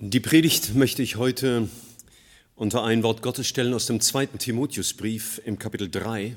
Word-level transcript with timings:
Die 0.00 0.20
Predigt 0.20 0.76
möchte 0.76 1.02
ich 1.02 1.16
heute 1.16 1.68
unter 2.54 2.84
ein 2.84 3.02
Wort 3.02 3.20
Gottes 3.20 3.48
stellen 3.48 3.74
aus 3.74 3.86
dem 3.86 4.00
zweiten 4.00 4.38
Timotheusbrief 4.38 5.42
im 5.44 5.58
Kapitel 5.58 5.90
3. 5.90 6.36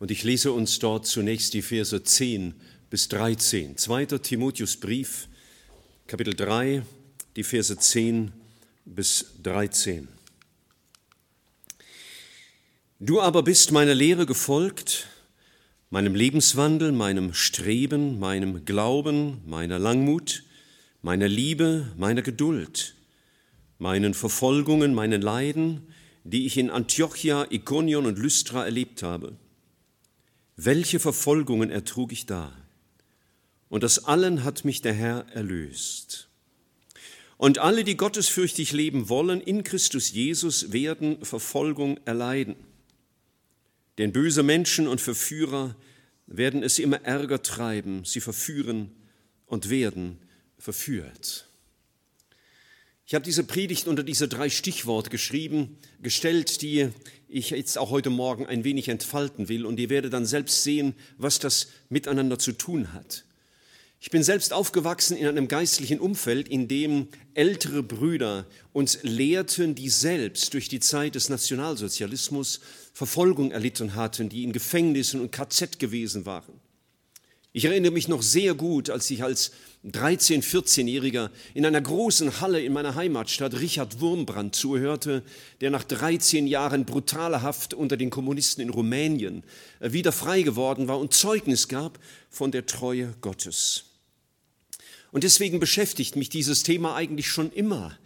Und 0.00 0.10
ich 0.10 0.24
lese 0.24 0.50
uns 0.50 0.80
dort 0.80 1.06
zunächst 1.06 1.54
die 1.54 1.62
Verse 1.62 2.02
10 2.02 2.54
bis 2.90 3.06
13. 3.06 3.76
Zweiter 3.76 4.20
Timotheusbrief, 4.20 5.28
Kapitel 6.08 6.34
3, 6.34 6.82
die 7.36 7.44
Verse 7.44 7.78
10 7.78 8.32
bis 8.84 9.26
13. 9.44 10.08
Du 12.98 13.20
aber 13.20 13.44
bist 13.44 13.70
meiner 13.70 13.94
Lehre 13.94 14.26
gefolgt, 14.26 15.06
meinem 15.90 16.16
Lebenswandel, 16.16 16.90
meinem 16.90 17.32
Streben, 17.32 18.18
meinem 18.18 18.64
Glauben, 18.64 19.40
meiner 19.46 19.78
Langmut, 19.78 20.42
meiner 21.02 21.28
Liebe, 21.28 21.92
meiner 21.96 22.22
Geduld, 22.22 22.94
meinen 23.78 24.14
Verfolgungen, 24.14 24.94
meinen 24.94 25.22
Leiden, 25.22 25.86
die 26.24 26.46
ich 26.46 26.56
in 26.56 26.70
Antiochia, 26.70 27.46
Ikonion 27.50 28.06
und 28.06 28.18
Lystra 28.18 28.64
erlebt 28.64 29.02
habe. 29.02 29.36
Welche 30.56 30.98
Verfolgungen 30.98 31.70
ertrug 31.70 32.12
ich 32.12 32.26
da? 32.26 32.52
Und 33.68 33.84
aus 33.84 34.04
allen 34.04 34.44
hat 34.44 34.64
mich 34.64 34.82
der 34.82 34.94
Herr 34.94 35.26
erlöst. 35.32 36.28
Und 37.36 37.58
alle, 37.58 37.84
die 37.84 37.96
gottesfürchtig 37.96 38.72
leben 38.72 39.08
wollen 39.08 39.40
in 39.40 39.62
Christus 39.62 40.10
Jesus, 40.10 40.72
werden 40.72 41.24
Verfolgung 41.24 42.00
erleiden. 42.04 42.56
Denn 43.98 44.12
böse 44.12 44.42
Menschen 44.42 44.88
und 44.88 45.00
Verführer 45.00 45.76
werden 46.26 46.62
es 46.62 46.78
immer 46.78 47.02
ärger 47.04 47.42
treiben, 47.42 48.04
sie 48.04 48.20
verführen 48.20 48.90
und 49.46 49.70
werden 49.70 50.18
verführt. 50.58 51.46
Ich 53.06 53.14
habe 53.14 53.24
diese 53.24 53.44
Predigt 53.44 53.88
unter 53.88 54.02
diese 54.02 54.28
drei 54.28 54.50
Stichworte 54.50 55.08
geschrieben, 55.08 55.78
gestellt, 56.02 56.60
die 56.60 56.90
ich 57.26 57.50
jetzt 57.50 57.78
auch 57.78 57.88
heute 57.90 58.10
Morgen 58.10 58.44
ein 58.46 58.64
wenig 58.64 58.88
entfalten 58.88 59.48
will 59.48 59.64
und 59.64 59.80
ihr 59.80 59.88
werdet 59.88 60.12
dann 60.12 60.26
selbst 60.26 60.62
sehen, 60.62 60.94
was 61.16 61.38
das 61.38 61.68
miteinander 61.88 62.38
zu 62.38 62.52
tun 62.52 62.92
hat. 62.92 63.24
Ich 64.00 64.10
bin 64.10 64.22
selbst 64.22 64.52
aufgewachsen 64.52 65.16
in 65.16 65.26
einem 65.26 65.48
geistlichen 65.48 65.98
Umfeld, 65.98 66.48
in 66.48 66.68
dem 66.68 67.08
ältere 67.34 67.82
Brüder 67.82 68.46
uns 68.72 68.98
lehrten, 69.02 69.74
die 69.74 69.88
selbst 69.88 70.54
durch 70.54 70.68
die 70.68 70.78
Zeit 70.78 71.16
des 71.16 71.30
Nationalsozialismus 71.30 72.60
Verfolgung 72.92 73.50
erlitten 73.50 73.94
hatten, 73.94 74.28
die 74.28 74.44
in 74.44 74.52
Gefängnissen 74.52 75.20
und 75.20 75.32
KZ 75.32 75.78
gewesen 75.78 76.26
waren. 76.26 76.60
Ich 77.52 77.64
erinnere 77.64 77.90
mich 77.90 78.06
noch 78.06 78.22
sehr 78.22 78.54
gut, 78.54 78.88
als 78.90 79.10
ich 79.10 79.24
als 79.24 79.50
13-, 79.84 80.42
14-Jähriger 80.42 81.30
in 81.54 81.64
einer 81.64 81.80
großen 81.80 82.40
Halle 82.40 82.60
in 82.60 82.72
meiner 82.72 82.96
Heimatstadt 82.96 83.60
Richard 83.60 84.00
Wurmbrand 84.00 84.56
zuhörte, 84.56 85.22
der 85.60 85.70
nach 85.70 85.84
13 85.84 86.46
Jahren 86.48 86.84
brutaler 86.84 87.42
Haft 87.42 87.74
unter 87.74 87.96
den 87.96 88.10
Kommunisten 88.10 88.60
in 88.60 88.70
Rumänien 88.70 89.44
äh, 89.78 89.92
wieder 89.92 90.10
frei 90.10 90.42
geworden 90.42 90.88
war 90.88 90.98
und 90.98 91.14
Zeugnis 91.14 91.68
gab 91.68 91.98
von 92.28 92.50
der 92.50 92.66
Treue 92.66 93.14
Gottes. 93.20 93.84
Und 95.12 95.24
deswegen 95.24 95.60
beschäftigt 95.60 96.16
mich 96.16 96.28
dieses 96.28 96.64
Thema 96.64 96.94
eigentlich 96.96 97.28
schon 97.28 97.52
immer, 97.52 97.96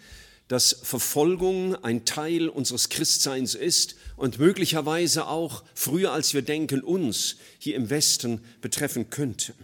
dass 0.48 0.78
Verfolgung 0.82 1.74
ein 1.76 2.04
Teil 2.04 2.48
unseres 2.48 2.90
Christseins 2.90 3.54
ist 3.54 3.96
und 4.16 4.38
möglicherweise 4.38 5.26
auch 5.26 5.64
früher 5.74 6.12
als 6.12 6.34
wir 6.34 6.42
denken 6.42 6.82
uns 6.82 7.36
hier 7.58 7.76
im 7.76 7.88
Westen 7.88 8.42
betreffen 8.60 9.08
könnte. 9.08 9.54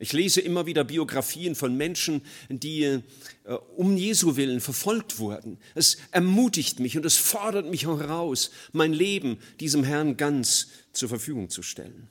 Ich 0.00 0.12
lese 0.12 0.40
immer 0.40 0.66
wieder 0.66 0.84
Biografien 0.84 1.56
von 1.56 1.76
Menschen, 1.76 2.22
die 2.48 2.82
äh, 2.84 3.00
um 3.76 3.96
Jesu 3.96 4.36
willen 4.36 4.60
verfolgt 4.60 5.18
wurden. 5.18 5.58
Es 5.74 5.98
ermutigt 6.12 6.78
mich 6.78 6.96
und 6.96 7.04
es 7.04 7.16
fordert 7.16 7.68
mich 7.68 7.86
heraus, 7.86 8.50
mein 8.72 8.92
Leben 8.92 9.38
diesem 9.58 9.82
Herrn 9.82 10.16
ganz 10.16 10.68
zur 10.92 11.08
Verfügung 11.08 11.50
zu 11.50 11.62
stellen. 11.62 12.08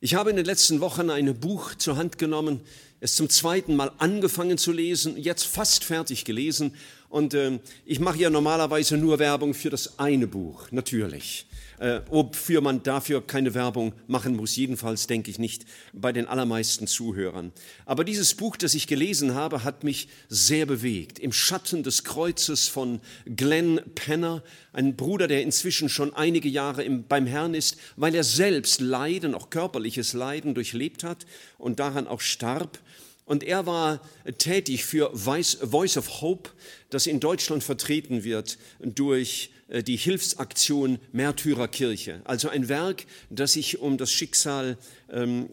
Ich 0.00 0.14
habe 0.14 0.30
in 0.30 0.36
den 0.36 0.46
letzten 0.46 0.80
Wochen 0.80 1.08
ein 1.10 1.38
Buch 1.40 1.74
zur 1.74 1.96
Hand 1.96 2.18
genommen, 2.18 2.60
es 3.00 3.16
zum 3.16 3.30
zweiten 3.30 3.74
Mal 3.76 3.92
angefangen 3.96 4.58
zu 4.58 4.72
lesen, 4.72 5.16
jetzt 5.16 5.44
fast 5.44 5.84
fertig 5.84 6.26
gelesen. 6.26 6.74
Und 7.08 7.32
äh, 7.32 7.58
ich 7.86 8.00
mache 8.00 8.18
ja 8.18 8.28
normalerweise 8.28 8.98
nur 8.98 9.18
Werbung 9.18 9.54
für 9.54 9.70
das 9.70 9.98
eine 9.98 10.26
Buch, 10.26 10.70
natürlich 10.70 11.46
äh, 11.80 12.02
wofür 12.10 12.60
man 12.60 12.82
dafür 12.82 13.26
keine 13.26 13.54
Werbung 13.54 13.94
machen 14.06 14.36
muss, 14.36 14.54
jedenfalls 14.54 15.06
denke 15.06 15.30
ich 15.30 15.38
nicht 15.38 15.64
bei 15.94 16.12
den 16.12 16.26
allermeisten 16.26 16.86
Zuhörern. 16.86 17.52
Aber 17.86 18.04
dieses 18.04 18.34
Buch, 18.34 18.56
das 18.56 18.74
ich 18.74 18.86
gelesen 18.86 19.34
habe, 19.34 19.64
hat 19.64 19.82
mich 19.82 20.08
sehr 20.28 20.66
bewegt. 20.66 21.18
Im 21.18 21.32
Schatten 21.32 21.82
des 21.82 22.04
Kreuzes 22.04 22.68
von 22.68 23.00
Glenn 23.24 23.80
Penner, 23.94 24.42
ein 24.74 24.94
Bruder, 24.94 25.26
der 25.26 25.42
inzwischen 25.42 25.88
schon 25.88 26.12
einige 26.12 26.50
Jahre 26.50 26.84
im, 26.84 27.04
beim 27.04 27.26
Herrn 27.26 27.54
ist, 27.54 27.78
weil 27.96 28.14
er 28.14 28.24
selbst 28.24 28.80
Leiden, 28.80 29.34
auch 29.34 29.48
körperliches 29.48 30.12
Leiden 30.12 30.54
durchlebt 30.54 31.02
hat 31.02 31.24
und 31.56 31.80
daran 31.80 32.06
auch 32.06 32.20
starb. 32.20 32.78
Und 33.24 33.42
er 33.42 33.64
war 33.64 34.00
tätig 34.38 34.84
für 34.84 35.12
Voice 35.14 35.96
of 35.96 36.20
Hope, 36.20 36.50
das 36.90 37.06
in 37.06 37.20
Deutschland 37.20 37.64
vertreten 37.64 38.24
wird 38.24 38.58
durch 38.80 39.50
die 39.70 39.96
Hilfsaktion 39.96 40.98
Märtyrerkirche, 41.12 42.22
also 42.24 42.48
ein 42.48 42.68
Werk, 42.68 43.06
das 43.30 43.52
sich 43.52 43.78
um 43.78 43.98
das 43.98 44.10
Schicksal 44.10 44.76
ähm, 45.10 45.48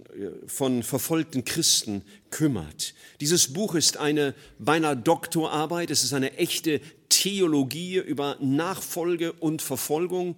von 0.48 0.84
verfolgten 0.84 1.46
Christen 1.46 2.02
kümmert. 2.32 2.94
Dieses 3.22 3.54
Buch 3.54 3.76
ist 3.76 3.98
eine 3.98 4.34
beinahe 4.60 4.98
Doktorarbeit, 4.98 5.92
es 5.92 6.04
ist 6.04 6.14
eine 6.14 6.38
echte 6.38 6.82
Theologie 7.10 7.98
über 7.98 8.38
Nachfolge 8.40 9.34
und 9.34 9.62
Verfolgung 9.62 10.36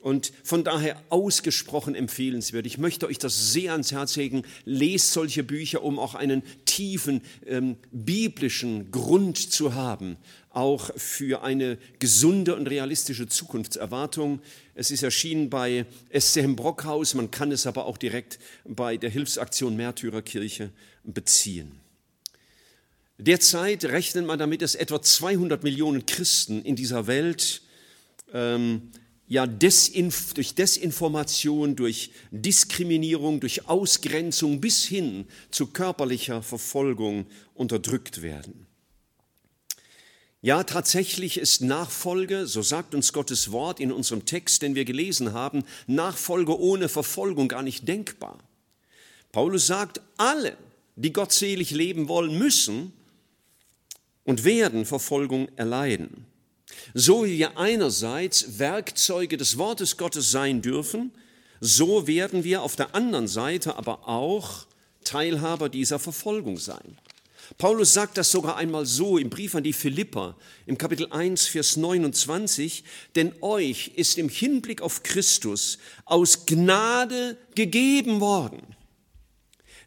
und 0.00 0.32
von 0.42 0.64
daher 0.64 1.00
ausgesprochen 1.10 1.94
empfehlenswert. 1.94 2.66
Ich 2.66 2.78
möchte 2.78 3.06
euch 3.06 3.18
das 3.18 3.52
sehr 3.52 3.72
ans 3.72 3.92
Herz 3.92 4.16
legen. 4.16 4.44
Lest 4.64 5.12
solche 5.12 5.44
Bücher, 5.44 5.82
um 5.82 5.98
auch 5.98 6.14
einen 6.14 6.42
tiefen 6.64 7.20
ähm, 7.46 7.76
biblischen 7.92 8.90
Grund 8.90 9.36
zu 9.38 9.74
haben, 9.74 10.16
auch 10.50 10.90
für 10.96 11.42
eine 11.42 11.78
gesunde 11.98 12.56
und 12.56 12.66
realistische 12.66 13.28
Zukunftserwartung. 13.28 14.40
Es 14.74 14.90
ist 14.90 15.02
erschienen 15.02 15.48
bei 15.48 15.86
SCM 16.12 16.56
Brockhaus, 16.56 17.14
man 17.14 17.30
kann 17.30 17.52
es 17.52 17.66
aber 17.66 17.86
auch 17.86 17.96
direkt 17.96 18.38
bei 18.64 18.96
der 18.96 19.10
Hilfsaktion 19.10 19.76
Märtyrerkirche 19.76 20.70
beziehen. 21.04 21.72
Derzeit 23.18 23.84
rechnet 23.84 24.26
man 24.26 24.38
damit, 24.38 24.62
dass 24.62 24.74
etwa 24.74 25.00
200 25.00 25.62
Millionen 25.62 26.06
Christen 26.06 26.62
in 26.62 26.74
dieser 26.74 27.06
Welt 27.06 27.62
ähm, 28.32 28.90
ja, 29.28 29.46
Desinf 29.46 30.34
durch 30.34 30.54
Desinformation, 30.54 31.76
durch 31.76 32.10
Diskriminierung, 32.30 33.38
durch 33.38 33.68
Ausgrenzung 33.68 34.60
bis 34.60 34.84
hin 34.84 35.26
zu 35.50 35.68
körperlicher 35.68 36.42
Verfolgung 36.42 37.26
unterdrückt 37.54 38.22
werden. 38.22 38.66
Ja, 40.42 40.64
tatsächlich 40.64 41.36
ist 41.38 41.60
Nachfolge, 41.60 42.46
so 42.46 42.62
sagt 42.62 42.94
uns 42.94 43.12
Gottes 43.12 43.52
Wort 43.52 43.78
in 43.78 43.92
unserem 43.92 44.24
Text, 44.24 44.62
den 44.62 44.74
wir 44.74 44.86
gelesen 44.86 45.34
haben, 45.34 45.64
Nachfolge 45.86 46.58
ohne 46.58 46.88
Verfolgung 46.88 47.48
gar 47.48 47.62
nicht 47.62 47.86
denkbar. 47.86 48.38
Paulus 49.32 49.66
sagt, 49.66 50.00
alle, 50.16 50.56
die 50.96 51.12
gottselig 51.12 51.72
leben 51.72 52.08
wollen, 52.08 52.38
müssen 52.38 52.92
und 54.24 54.44
werden 54.44 54.86
Verfolgung 54.86 55.48
erleiden. 55.56 56.24
So 56.94 57.26
wie 57.26 57.38
wir 57.38 57.58
einerseits 57.58 58.58
Werkzeuge 58.58 59.36
des 59.36 59.58
Wortes 59.58 59.98
Gottes 59.98 60.30
sein 60.30 60.62
dürfen, 60.62 61.12
so 61.60 62.06
werden 62.06 62.44
wir 62.44 62.62
auf 62.62 62.76
der 62.76 62.94
anderen 62.94 63.28
Seite 63.28 63.76
aber 63.76 64.08
auch 64.08 64.66
Teilhaber 65.04 65.68
dieser 65.68 65.98
Verfolgung 65.98 66.56
sein. 66.56 66.96
Paulus 67.60 67.92
sagt 67.92 68.16
das 68.16 68.32
sogar 68.32 68.56
einmal 68.56 68.86
so 68.86 69.18
im 69.18 69.28
Brief 69.28 69.54
an 69.54 69.62
die 69.62 69.74
Philipper 69.74 70.34
im 70.64 70.78
Kapitel 70.78 71.08
1, 71.10 71.46
Vers 71.46 71.76
29, 71.76 72.84
denn 73.16 73.34
euch 73.42 73.92
ist 73.96 74.16
im 74.16 74.30
Hinblick 74.30 74.80
auf 74.80 75.02
Christus 75.02 75.76
aus 76.06 76.46
Gnade 76.46 77.36
gegeben 77.54 78.22
worden, 78.22 78.62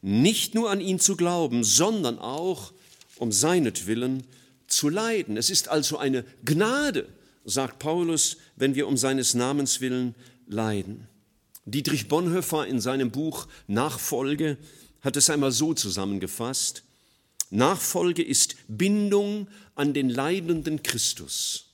nicht 0.03 0.53
nur 0.53 0.69
an 0.69 0.81
ihn 0.81 0.99
zu 0.99 1.15
glauben, 1.15 1.63
sondern 1.63 2.19
auch 2.19 2.73
um 3.17 3.31
seinetwillen 3.31 4.21
zu 4.67 4.89
leiden. 4.89 5.35
Es 5.35 5.49
ist 5.49 5.67
also 5.67 5.97
eine 5.97 6.25
Gnade, 6.45 7.09
sagt 7.43 7.79
Paulus, 7.79 8.37
wenn 8.55 8.75
wir 8.75 8.87
um 8.87 8.97
seines 8.97 9.33
Namens 9.33 9.81
willen 9.81 10.13
leiden. 10.45 11.07
Dietrich 11.65 12.07
Bonhoeffer 12.07 12.67
in 12.67 12.79
seinem 12.79 13.09
Buch 13.09 13.47
Nachfolge 13.65 14.59
hat 15.01 15.17
es 15.17 15.31
einmal 15.31 15.51
so 15.51 15.73
zusammengefasst. 15.73 16.83
Nachfolge 17.53 18.23
ist 18.23 18.55
Bindung 18.67 19.47
an 19.75 19.93
den 19.93 20.09
leidenden 20.09 20.83
Christus. 20.83 21.73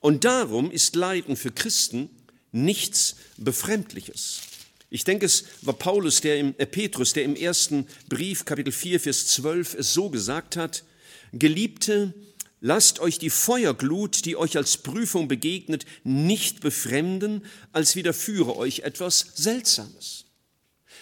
Und 0.00 0.24
darum 0.24 0.70
ist 0.70 0.96
Leiden 0.96 1.36
für 1.36 1.50
Christen 1.50 2.10
nichts 2.52 3.16
Befremdliches. 3.36 4.40
Ich 4.88 5.04
denke, 5.04 5.26
es 5.26 5.44
war 5.62 5.74
Paulus, 5.74 6.20
der 6.20 6.38
im, 6.38 6.54
äh 6.58 6.66
Petrus, 6.66 7.12
der 7.12 7.24
im 7.24 7.36
ersten 7.36 7.86
Brief, 8.08 8.44
Kapitel 8.44 8.72
4, 8.72 9.00
Vers 9.00 9.26
12, 9.28 9.74
es 9.74 9.92
so 9.92 10.10
gesagt 10.10 10.56
hat, 10.56 10.84
Geliebte, 11.32 12.14
Lasst 12.60 13.00
euch 13.00 13.18
die 13.18 13.30
Feuerglut, 13.30 14.24
die 14.24 14.34
euch 14.34 14.56
als 14.56 14.78
Prüfung 14.78 15.28
begegnet, 15.28 15.84
nicht 16.04 16.60
befremden, 16.60 17.44
als 17.72 17.96
widerführe 17.96 18.56
euch 18.56 18.80
etwas 18.80 19.26
Seltsames. 19.34 20.24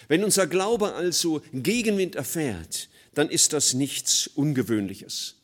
Wenn 0.09 0.23
unser 0.23 0.47
Glaube 0.47 0.93
also 0.93 1.41
Gegenwind 1.53 2.15
erfährt, 2.15 2.89
dann 3.15 3.29
ist 3.29 3.53
das 3.53 3.73
nichts 3.73 4.27
Ungewöhnliches. 4.27 5.35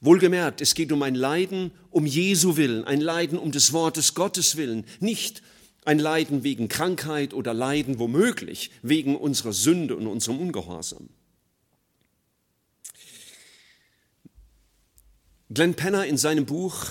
Wohlgemerkt, 0.00 0.60
es 0.60 0.74
geht 0.74 0.92
um 0.92 1.02
ein 1.02 1.14
Leiden 1.14 1.72
um 1.90 2.06
Jesu 2.06 2.56
willen, 2.56 2.84
ein 2.84 3.00
Leiden 3.00 3.38
um 3.38 3.50
des 3.50 3.72
Wortes 3.72 4.14
Gottes 4.14 4.56
willen, 4.56 4.84
nicht 5.00 5.42
ein 5.84 5.98
Leiden 5.98 6.44
wegen 6.44 6.68
Krankheit 6.68 7.34
oder 7.34 7.54
Leiden 7.54 7.98
womöglich 7.98 8.70
wegen 8.82 9.16
unserer 9.16 9.52
Sünde 9.52 9.96
und 9.96 10.06
unserem 10.06 10.38
Ungehorsam. 10.38 11.08
Glenn 15.50 15.74
Penner 15.74 16.04
in 16.04 16.18
seinem 16.18 16.44
Buch, 16.44 16.84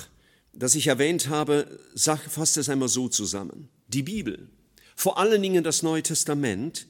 das 0.51 0.73
ich 0.73 0.87
erwähnt 0.87 1.29
habe, 1.29 1.79
fasst 1.95 2.57
es 2.57 2.69
einmal 2.69 2.89
so 2.89 3.07
zusammen. 3.07 3.69
Die 3.87 4.03
Bibel, 4.03 4.49
vor 4.95 5.19
allen 5.19 5.41
Dingen 5.41 5.63
das 5.63 5.83
Neue 5.83 6.01
Testament, 6.01 6.87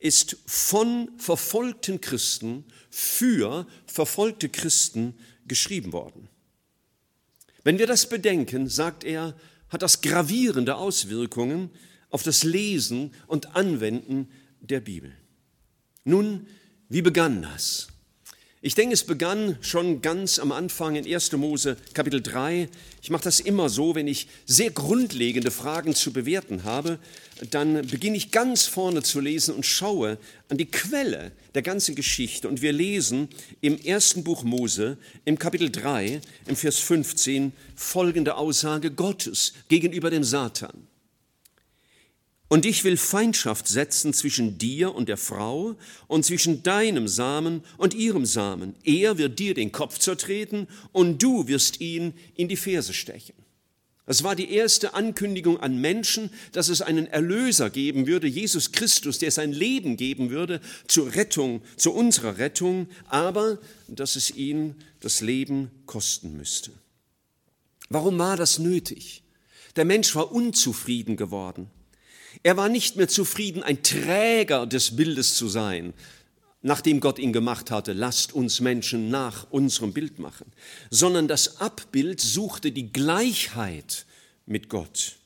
ist 0.00 0.38
von 0.46 1.10
verfolgten 1.18 2.00
Christen 2.00 2.64
für 2.90 3.66
verfolgte 3.86 4.48
Christen 4.48 5.14
geschrieben 5.46 5.92
worden. 5.92 6.28
Wenn 7.62 7.78
wir 7.78 7.86
das 7.86 8.08
bedenken, 8.08 8.68
sagt 8.68 9.04
er, 9.04 9.36
hat 9.68 9.82
das 9.82 10.00
gravierende 10.00 10.76
Auswirkungen 10.76 11.70
auf 12.08 12.22
das 12.22 12.42
Lesen 12.42 13.14
und 13.26 13.54
Anwenden 13.54 14.28
der 14.60 14.80
Bibel. 14.80 15.14
Nun, 16.04 16.46
wie 16.88 17.02
begann 17.02 17.42
das? 17.42 17.88
Ich 18.62 18.74
denke, 18.74 18.92
es 18.92 19.04
begann 19.04 19.56
schon 19.62 20.02
ganz 20.02 20.38
am 20.38 20.52
Anfang 20.52 20.94
in 20.94 21.10
1. 21.10 21.32
Mose 21.32 21.78
Kapitel 21.94 22.20
3. 22.20 22.68
Ich 23.00 23.08
mache 23.08 23.24
das 23.24 23.40
immer 23.40 23.70
so, 23.70 23.94
wenn 23.94 24.06
ich 24.06 24.28
sehr 24.44 24.70
grundlegende 24.70 25.50
Fragen 25.50 25.94
zu 25.94 26.12
bewerten 26.12 26.64
habe, 26.64 26.98
dann 27.50 27.86
beginne 27.86 28.18
ich 28.18 28.32
ganz 28.32 28.66
vorne 28.66 29.02
zu 29.02 29.20
lesen 29.20 29.54
und 29.54 29.64
schaue 29.64 30.18
an 30.50 30.58
die 30.58 30.70
Quelle 30.70 31.32
der 31.54 31.62
ganzen 31.62 31.94
Geschichte. 31.94 32.48
Und 32.48 32.60
wir 32.60 32.74
lesen 32.74 33.30
im 33.62 33.78
ersten 33.78 34.24
Buch 34.24 34.42
Mose, 34.42 34.98
im 35.24 35.38
Kapitel 35.38 35.70
3, 35.70 36.20
im 36.44 36.56
Vers 36.56 36.80
15, 36.80 37.54
folgende 37.74 38.34
Aussage 38.34 38.90
Gottes 38.90 39.54
gegenüber 39.68 40.10
dem 40.10 40.22
Satan. 40.22 40.86
Und 42.52 42.66
ich 42.66 42.82
will 42.82 42.96
Feindschaft 42.96 43.68
setzen 43.68 44.12
zwischen 44.12 44.58
dir 44.58 44.92
und 44.92 45.08
der 45.08 45.16
Frau 45.16 45.76
und 46.08 46.24
zwischen 46.24 46.64
deinem 46.64 47.06
Samen 47.06 47.62
und 47.76 47.94
ihrem 47.94 48.26
Samen. 48.26 48.74
Er 48.82 49.18
wird 49.18 49.38
dir 49.38 49.54
den 49.54 49.70
Kopf 49.70 49.98
zertreten 49.98 50.66
und 50.90 51.22
du 51.22 51.46
wirst 51.46 51.80
ihn 51.80 52.12
in 52.34 52.48
die 52.48 52.56
Ferse 52.56 52.92
stechen. 52.92 53.36
Das 54.04 54.24
war 54.24 54.34
die 54.34 54.50
erste 54.50 54.94
Ankündigung 54.94 55.60
an 55.60 55.80
Menschen, 55.80 56.28
dass 56.50 56.68
es 56.68 56.82
einen 56.82 57.06
Erlöser 57.06 57.70
geben 57.70 58.08
würde, 58.08 58.26
Jesus 58.26 58.72
Christus, 58.72 59.20
der 59.20 59.30
sein 59.30 59.52
Leben 59.52 59.96
geben 59.96 60.30
würde 60.30 60.60
zur 60.88 61.14
Rettung, 61.14 61.62
zu 61.76 61.92
unserer 61.92 62.38
Rettung, 62.38 62.88
aber 63.06 63.60
dass 63.86 64.16
es 64.16 64.34
ihn 64.34 64.74
das 64.98 65.20
Leben 65.20 65.70
kosten 65.86 66.36
müsste. 66.36 66.72
Warum 67.90 68.18
war 68.18 68.36
das 68.36 68.58
nötig? 68.58 69.22
Der 69.76 69.84
Mensch 69.84 70.16
war 70.16 70.32
unzufrieden 70.32 71.16
geworden. 71.16 71.70
Er 72.42 72.56
war 72.56 72.68
nicht 72.68 72.96
mehr 72.96 73.08
zufrieden, 73.08 73.62
ein 73.62 73.82
Träger 73.82 74.66
des 74.66 74.96
Bildes 74.96 75.34
zu 75.34 75.48
sein, 75.48 75.92
nachdem 76.62 77.00
Gott 77.00 77.18
ihn 77.18 77.32
gemacht 77.32 77.70
hatte, 77.70 77.92
lasst 77.92 78.32
uns 78.32 78.60
Menschen 78.60 79.10
nach 79.10 79.50
unserem 79.50 79.92
Bild 79.92 80.18
machen, 80.18 80.46
sondern 80.90 81.28
das 81.28 81.60
Abbild 81.60 82.20
suchte 82.20 82.72
die 82.72 82.92
Gleichheit 82.92 84.06
mit 84.46 84.68
Gott. 84.68 85.16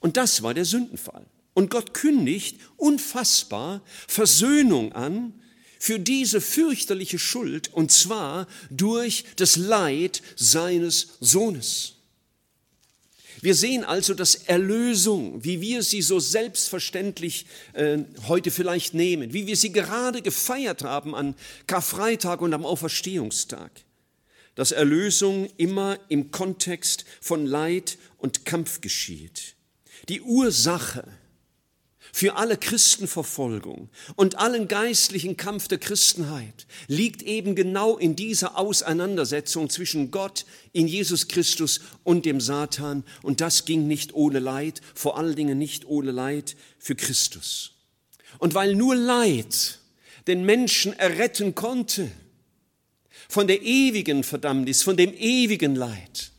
Und 0.00 0.16
das 0.16 0.42
war 0.42 0.54
der 0.54 0.64
Sündenfall. 0.64 1.26
Und 1.52 1.70
Gott 1.70 1.94
kündigt 1.94 2.60
unfassbar 2.76 3.82
Versöhnung 4.06 4.92
an 4.92 5.32
für 5.78 5.98
diese 5.98 6.40
fürchterliche 6.40 7.18
Schuld, 7.18 7.72
und 7.72 7.92
zwar 7.92 8.46
durch 8.70 9.24
das 9.36 9.56
Leid 9.56 10.22
seines 10.36 11.16
Sohnes. 11.20 11.95
Wir 13.46 13.54
sehen 13.54 13.84
also, 13.84 14.12
dass 14.12 14.34
Erlösung, 14.34 15.44
wie 15.44 15.60
wir 15.60 15.84
sie 15.84 16.02
so 16.02 16.18
selbstverständlich 16.18 17.46
äh, 17.74 17.98
heute 18.26 18.50
vielleicht 18.50 18.92
nehmen, 18.92 19.32
wie 19.32 19.46
wir 19.46 19.56
sie 19.56 19.70
gerade 19.70 20.20
gefeiert 20.20 20.82
haben 20.82 21.14
an 21.14 21.36
Karfreitag 21.68 22.40
und 22.40 22.52
am 22.54 22.66
Auferstehungstag, 22.66 23.70
dass 24.56 24.72
Erlösung 24.72 25.48
immer 25.58 25.96
im 26.08 26.32
Kontext 26.32 27.04
von 27.20 27.46
Leid 27.46 27.98
und 28.18 28.44
Kampf 28.46 28.80
geschieht. 28.80 29.54
Die 30.08 30.22
Ursache 30.22 31.06
für 32.16 32.36
alle 32.36 32.56
Christenverfolgung 32.56 33.90
und 34.14 34.38
allen 34.38 34.68
geistlichen 34.68 35.36
Kampf 35.36 35.68
der 35.68 35.76
Christenheit 35.76 36.66
liegt 36.86 37.20
eben 37.20 37.54
genau 37.54 37.98
in 37.98 38.16
dieser 38.16 38.56
Auseinandersetzung 38.56 39.68
zwischen 39.68 40.10
Gott 40.10 40.46
in 40.72 40.88
Jesus 40.88 41.28
Christus 41.28 41.82
und 42.04 42.24
dem 42.24 42.40
Satan. 42.40 43.04
Und 43.22 43.42
das 43.42 43.66
ging 43.66 43.86
nicht 43.86 44.14
ohne 44.14 44.38
Leid, 44.38 44.80
vor 44.94 45.18
allen 45.18 45.36
Dingen 45.36 45.58
nicht 45.58 45.84
ohne 45.84 46.10
Leid 46.10 46.56
für 46.78 46.94
Christus. 46.94 47.72
Und 48.38 48.54
weil 48.54 48.74
nur 48.74 48.96
Leid 48.96 49.80
den 50.26 50.46
Menschen 50.46 50.94
erretten 50.94 51.54
konnte 51.54 52.10
von 53.28 53.46
der 53.46 53.60
ewigen 53.60 54.24
Verdammnis, 54.24 54.82
von 54.82 54.96
dem 54.96 55.12
ewigen 55.12 55.74
Leid, 55.74 56.32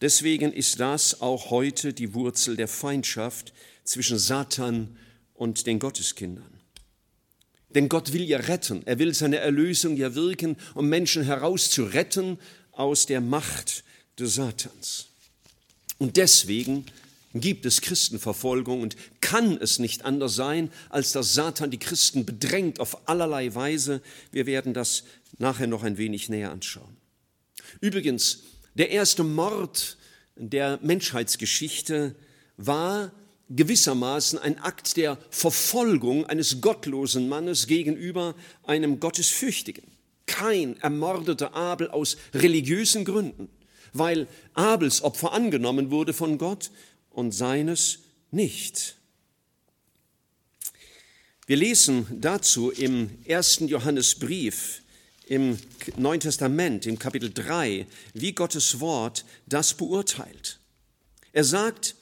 deswegen 0.00 0.52
ist 0.52 0.80
das 0.80 1.20
auch 1.20 1.50
heute 1.50 1.92
die 1.92 2.14
Wurzel 2.14 2.56
der 2.56 2.68
Feindschaft, 2.68 3.52
zwischen 3.90 4.18
Satan 4.18 4.96
und 5.34 5.66
den 5.66 5.80
Gotteskindern. 5.80 6.60
Denn 7.70 7.88
Gott 7.88 8.12
will 8.12 8.22
ja 8.22 8.38
retten. 8.38 8.86
Er 8.86 8.98
will 8.98 9.14
seine 9.14 9.38
Erlösung 9.38 9.96
ja 9.96 10.14
wirken, 10.14 10.56
um 10.74 10.88
Menschen 10.88 11.24
herauszuretten 11.24 12.38
aus 12.72 13.06
der 13.06 13.20
Macht 13.20 13.84
des 14.18 14.34
Satans. 14.34 15.06
Und 15.98 16.16
deswegen 16.16 16.86
gibt 17.34 17.66
es 17.66 17.80
Christenverfolgung 17.80 18.80
und 18.80 18.96
kann 19.20 19.56
es 19.56 19.78
nicht 19.78 20.04
anders 20.04 20.34
sein, 20.34 20.70
als 20.88 21.12
dass 21.12 21.34
Satan 21.34 21.70
die 21.70 21.78
Christen 21.78 22.24
bedrängt 22.24 22.80
auf 22.80 23.08
allerlei 23.08 23.54
Weise. 23.54 24.02
Wir 24.32 24.46
werden 24.46 24.74
das 24.74 25.04
nachher 25.38 25.68
noch 25.68 25.84
ein 25.84 25.96
wenig 25.96 26.28
näher 26.28 26.50
anschauen. 26.50 26.96
Übrigens, 27.80 28.40
der 28.74 28.90
erste 28.90 29.22
Mord 29.22 29.96
der 30.48 30.78
Menschheitsgeschichte 30.82 32.14
war 32.56 33.12
gewissermaßen 33.50 34.38
ein 34.38 34.58
Akt 34.58 34.96
der 34.96 35.18
Verfolgung 35.30 36.24
eines 36.26 36.60
gottlosen 36.60 37.28
Mannes 37.28 37.66
gegenüber 37.66 38.34
einem 38.64 39.00
Gottesfürchtigen. 39.00 39.84
Kein 40.26 40.80
ermordete 40.80 41.52
Abel 41.52 41.90
aus 41.90 42.16
religiösen 42.32 43.04
Gründen, 43.04 43.48
weil 43.92 44.28
Abels 44.54 45.02
Opfer 45.02 45.32
angenommen 45.32 45.90
wurde 45.90 46.12
von 46.12 46.38
Gott 46.38 46.70
und 47.10 47.32
seines 47.32 47.98
nicht. 48.30 48.96
Wir 51.46 51.56
lesen 51.56 52.06
dazu 52.12 52.70
im 52.70 53.10
ersten 53.24 53.66
Johannesbrief 53.66 54.79
im 55.30 55.56
Neuen 55.96 56.18
Testament, 56.18 56.86
im 56.86 56.98
Kapitel 56.98 57.32
3, 57.32 57.86
wie 58.14 58.32
Gottes 58.32 58.80
Wort 58.80 59.24
das 59.46 59.74
beurteilt. 59.74 60.58
Er 61.32 61.44
sagt, 61.44 61.94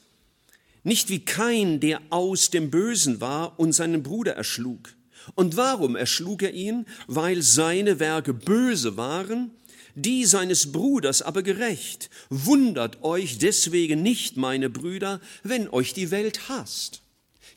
nicht 0.83 1.09
wie 1.09 1.23
Kain, 1.23 1.79
der 1.79 2.01
aus 2.09 2.49
dem 2.49 2.71
Bösen 2.71 3.21
war 3.21 3.59
und 3.59 3.73
seinen 3.73 4.01
Bruder 4.01 4.33
erschlug. 4.33 4.95
Und 5.35 5.57
warum 5.57 5.95
erschlug 5.95 6.41
er 6.41 6.53
ihn? 6.53 6.87
Weil 7.05 7.43
seine 7.43 7.99
Werke 7.99 8.33
böse 8.33 8.97
waren, 8.97 9.51
die 9.93 10.25
seines 10.25 10.71
Bruders 10.71 11.21
aber 11.21 11.43
gerecht. 11.43 12.09
Wundert 12.31 13.03
euch 13.03 13.37
deswegen 13.37 14.01
nicht, 14.01 14.37
meine 14.37 14.71
Brüder, 14.71 15.21
wenn 15.43 15.69
euch 15.69 15.93
die 15.93 16.09
Welt 16.09 16.49
hasst. 16.49 17.03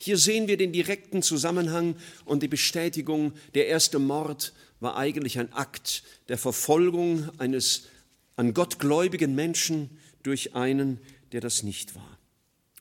Hier 0.03 0.17
sehen 0.17 0.49
wir 0.49 0.57
den 0.57 0.73
direkten 0.73 1.21
Zusammenhang 1.21 1.95
und 2.25 2.43
die 2.43 2.49
Bestätigung, 2.49 3.31
der 3.53 3.67
erste 3.67 3.99
Mord 3.99 4.51
war 4.81 4.97
eigentlich 4.97 5.39
ein 5.39 5.53
Akt 5.53 6.03
der 6.27 6.37
Verfolgung 6.37 7.29
eines 7.37 7.83
an 8.35 8.53
Gott 8.53 8.79
gläubigen 8.79 9.33
Menschen 9.33 9.89
durch 10.21 10.55
einen, 10.55 10.99
der 11.31 11.39
das 11.39 11.63
nicht 11.63 11.95
war. 11.95 12.19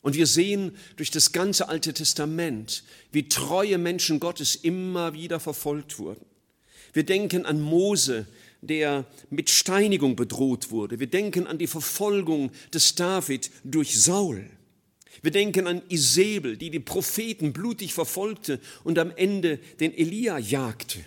Und 0.00 0.16
wir 0.16 0.26
sehen 0.26 0.72
durch 0.96 1.12
das 1.12 1.30
ganze 1.30 1.68
Alte 1.68 1.94
Testament, 1.94 2.82
wie 3.12 3.28
treue 3.28 3.78
Menschen 3.78 4.18
Gottes 4.18 4.56
immer 4.56 5.12
wieder 5.12 5.38
verfolgt 5.38 6.00
wurden. 6.00 6.26
Wir 6.92 7.04
denken 7.04 7.46
an 7.46 7.60
Mose, 7.60 8.26
der 8.62 9.06
mit 9.30 9.48
Steinigung 9.48 10.16
bedroht 10.16 10.72
wurde. 10.72 10.98
Wir 10.98 11.06
denken 11.06 11.46
an 11.46 11.58
die 11.58 11.68
Verfolgung 11.68 12.50
des 12.74 12.96
David 12.96 13.52
durch 13.62 14.00
Saul. 14.00 14.50
Wir 15.20 15.30
denken 15.30 15.66
an 15.66 15.82
Isabel, 15.88 16.56
die 16.56 16.70
die 16.70 16.80
Propheten 16.80 17.52
blutig 17.52 17.92
verfolgte 17.92 18.60
und 18.84 18.98
am 18.98 19.12
Ende 19.14 19.58
den 19.80 19.92
Elia 19.92 20.38
jagte. 20.38 21.04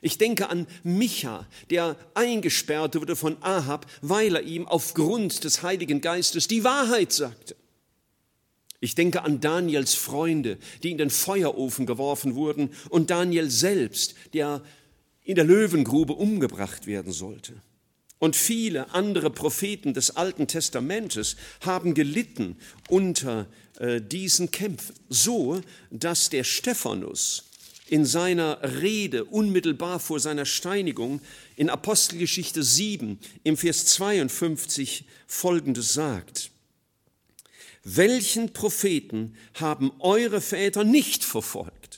Ich 0.00 0.16
denke 0.16 0.48
an 0.48 0.68
Micha, 0.84 1.46
der 1.70 1.96
eingesperrt 2.14 2.94
wurde 2.94 3.16
von 3.16 3.36
Ahab, 3.42 3.86
weil 4.00 4.36
er 4.36 4.42
ihm 4.42 4.68
aufgrund 4.68 5.42
des 5.42 5.62
Heiligen 5.62 6.00
Geistes 6.00 6.46
die 6.46 6.62
Wahrheit 6.62 7.12
sagte. 7.12 7.56
Ich 8.80 8.94
denke 8.94 9.22
an 9.22 9.40
Daniels 9.40 9.94
Freunde, 9.94 10.56
die 10.84 10.92
in 10.92 10.98
den 10.98 11.10
Feuerofen 11.10 11.84
geworfen 11.84 12.36
wurden, 12.36 12.70
und 12.90 13.10
Daniel 13.10 13.50
selbst, 13.50 14.14
der 14.34 14.62
in 15.24 15.34
der 15.34 15.44
Löwengrube 15.44 16.12
umgebracht 16.12 16.86
werden 16.86 17.12
sollte. 17.12 17.60
Und 18.18 18.34
viele 18.34 18.92
andere 18.94 19.30
Propheten 19.30 19.94
des 19.94 20.16
Alten 20.16 20.48
Testamentes 20.48 21.36
haben 21.60 21.94
gelitten 21.94 22.56
unter 22.88 23.46
äh, 23.78 24.00
diesen 24.00 24.50
Kämpfen, 24.50 24.94
so 25.08 25.60
dass 25.90 26.28
der 26.30 26.44
Stephanus 26.44 27.44
in 27.86 28.04
seiner 28.04 28.60
Rede 28.82 29.24
unmittelbar 29.24 30.00
vor 30.00 30.20
seiner 30.20 30.44
Steinigung 30.44 31.20
in 31.56 31.70
Apostelgeschichte 31.70 32.62
7 32.62 33.18
im 33.44 33.56
Vers 33.56 33.86
52 33.86 35.04
folgendes 35.26 35.94
sagt. 35.94 36.50
Welchen 37.84 38.52
Propheten 38.52 39.36
haben 39.54 39.92
eure 40.00 40.40
Väter 40.40 40.84
nicht 40.84 41.24
verfolgt? 41.24 41.97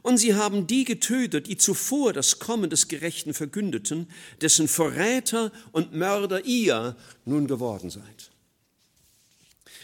Und 0.00 0.16
sie 0.16 0.34
haben 0.34 0.66
die 0.66 0.84
getötet, 0.84 1.46
die 1.46 1.58
zuvor 1.58 2.12
das 2.12 2.38
Kommen 2.38 2.70
des 2.70 2.88
Gerechten 2.88 3.34
verkündeten, 3.34 4.08
dessen 4.40 4.68
Verräter 4.68 5.52
und 5.72 5.92
Mörder 5.92 6.44
ihr 6.46 6.96
nun 7.26 7.46
geworden 7.46 7.90
seid. 7.90 8.30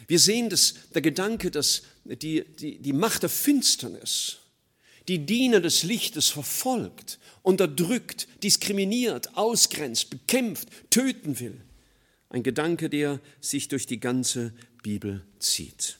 Wir 0.07 0.19
sehen, 0.19 0.49
dass 0.49 0.75
der 0.95 1.03
Gedanke, 1.03 1.51
dass 1.51 1.83
die, 2.05 2.45
die, 2.59 2.79
die 2.79 2.93
Macht 2.93 3.23
der 3.23 3.29
Finsternis 3.29 4.39
die 5.09 5.25
Diener 5.25 5.61
des 5.61 5.83
Lichtes 5.83 6.29
verfolgt, 6.29 7.19
unterdrückt, 7.43 8.29
diskriminiert, 8.43 9.37
ausgrenzt, 9.37 10.11
bekämpft, 10.11 10.69
töten 10.91 11.41
will. 11.41 11.59
Ein 12.29 12.43
Gedanke, 12.43 12.91
der 12.91 13.21
sich 13.41 13.69
durch 13.69 13.87
die 13.87 14.01
ganze 14.01 14.53
Bibel 14.83 15.25
zieht. 15.39 15.99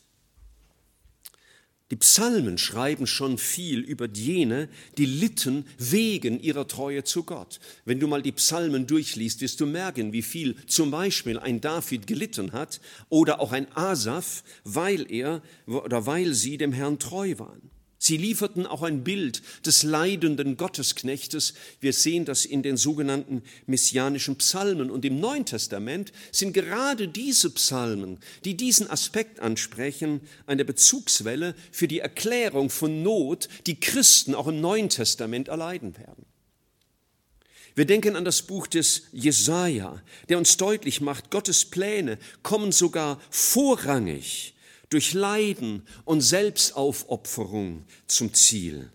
Die 1.91 1.97
Psalmen 1.97 2.59
schreiben 2.59 3.07
schon 3.07 3.39
viel 3.39 3.81
über 3.81 4.09
jene, 4.09 4.69
die 4.99 5.07
litten 5.07 5.65
wegen 5.79 6.39
ihrer 6.39 6.69
Treue 6.69 7.03
zu 7.03 7.23
Gott. 7.23 7.61
Wenn 7.87 7.99
du 7.99 8.07
mal 8.07 8.21
die 8.21 8.33
Psalmen 8.33 8.87
durchliest, 8.87 9.41
wirst 9.41 9.61
du 9.61 9.67
merken, 9.67 10.13
wie 10.13 10.23
viel 10.23 10.55
zum 10.67 10.91
Beispiel 10.91 11.39
ein 11.39 11.63
David 11.63 12.07
gelitten 12.07 12.53
hat 12.53 12.81
oder 13.09 13.41
auch 13.41 13.53
ein 13.53 13.75
Asaph, 13.75 14.45
weil 14.65 15.11
er 15.11 15.43
oder 15.67 16.05
weil 16.05 16.35
sie 16.35 16.59
dem 16.59 16.75
Herrn 16.75 16.99
treu 16.99 17.39
waren. 17.39 17.71
Sie 18.01 18.17
lieferten 18.17 18.65
auch 18.65 18.83
ein 18.83 19.03
Bild 19.03 19.43
des 19.67 19.83
leidenden 19.83 20.57
Gottesknechtes. 20.57 21.55
Wir 21.81 21.93
sehen 21.93 22.25
das 22.25 22.45
in 22.45 22.63
den 22.63 22.77
sogenannten 22.77 23.43
messianischen 23.67 24.37
Psalmen. 24.37 24.89
Und 24.93 25.05
im 25.05 25.19
Neuen 25.19 25.45
Testament 25.45 26.13
sind 26.31 26.53
gerade 26.53 27.09
diese 27.09 27.51
Psalmen, 27.51 28.19
die 28.45 28.57
diesen 28.57 28.89
Aspekt 28.89 29.41
ansprechen, 29.41 30.21
eine 30.47 30.65
Bezugswelle 30.65 31.57
für 31.73 31.89
die 31.89 31.99
Erklärung 31.99 32.71
von 32.71 33.03
Not, 33.03 33.49
die 33.67 33.81
Christen 33.81 34.37
auch 34.37 34.47
im 34.47 34.61
Neuen 34.61 34.89
Testament 34.89 35.49
erleiden 35.49 35.99
werden. 35.99 36.25
Wir 37.75 37.85
denken 37.85 38.15
an 38.15 38.25
das 38.25 38.43
Buch 38.43 38.69
des 38.69 39.03
Jesaja, 39.13 40.03
der 40.29 40.39
uns 40.39 40.57
deutlich 40.57 41.01
macht, 41.01 41.31
Gottes 41.31 41.65
Pläne 41.65 42.19
kommen 42.43 42.71
sogar 42.71 43.21
vorrangig 43.31 44.55
durch 44.91 45.13
Leiden 45.13 45.87
und 46.05 46.21
Selbstaufopferung 46.21 47.85
zum 48.07 48.33
Ziel, 48.35 48.91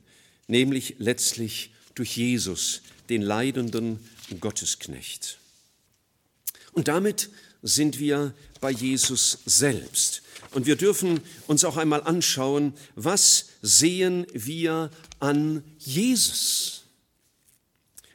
nämlich 0.48 0.96
letztlich 1.00 1.72
durch 1.96 2.18
Jesus, 2.18 2.82
den 3.10 3.22
leidenden 3.22 4.00
Gottesknecht. 4.40 5.38
Und 6.72 6.88
damit 6.88 7.30
sind 7.62 8.00
wir 8.00 8.34
bei 8.60 8.72
Jesus 8.72 9.40
selbst. 9.46 10.24
Und 10.52 10.66
wir 10.66 10.76
dürfen 10.76 11.22
uns 11.48 11.64
auch 11.64 11.78
einmal 11.78 12.04
anschauen, 12.04 12.74
was 12.96 13.50
sehen 13.62 14.28
wir 14.34 14.92
an 15.20 15.64
Jesus? 15.80 16.84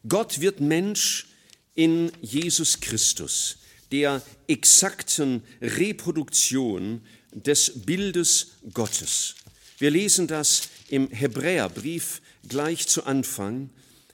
Gott 0.06 0.40
wird 0.40 0.60
Mensch 0.60 1.28
in 1.74 2.12
Jesus 2.20 2.80
Christus, 2.80 3.58
der 3.90 4.22
exakten 4.46 5.42
Reproduktion 5.60 7.00
des 7.32 7.84
Bildes 7.84 8.58
Gottes. 8.72 9.34
Wir 9.78 9.90
lesen 9.90 10.26
das 10.26 10.68
im 10.88 11.08
Hebräerbrief 11.10 12.20
gleich 12.48 12.86
zu 12.88 13.04
Anfang. 13.04 13.70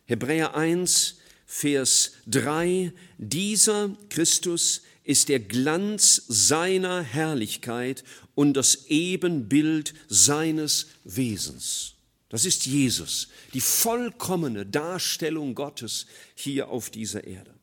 Hebräer 0.06 0.54
1, 0.54 1.16
Vers 1.46 2.12
3. 2.26 2.92
Dieser 3.18 3.96
Christus 4.10 4.82
ist 5.04 5.28
der 5.28 5.40
Glanz 5.40 6.22
seiner 6.28 7.02
Herrlichkeit 7.02 8.04
und 8.34 8.54
das 8.54 8.86
Ebenbild 8.88 9.94
seines 10.08 10.88
Wesens. 11.04 11.94
Das 12.28 12.44
ist 12.44 12.66
Jesus, 12.66 13.28
die 13.52 13.60
vollkommene 13.60 14.66
Darstellung 14.66 15.54
Gottes 15.54 16.06
hier 16.34 16.68
auf 16.68 16.90
dieser 16.90 17.24
Erde. 17.24 17.53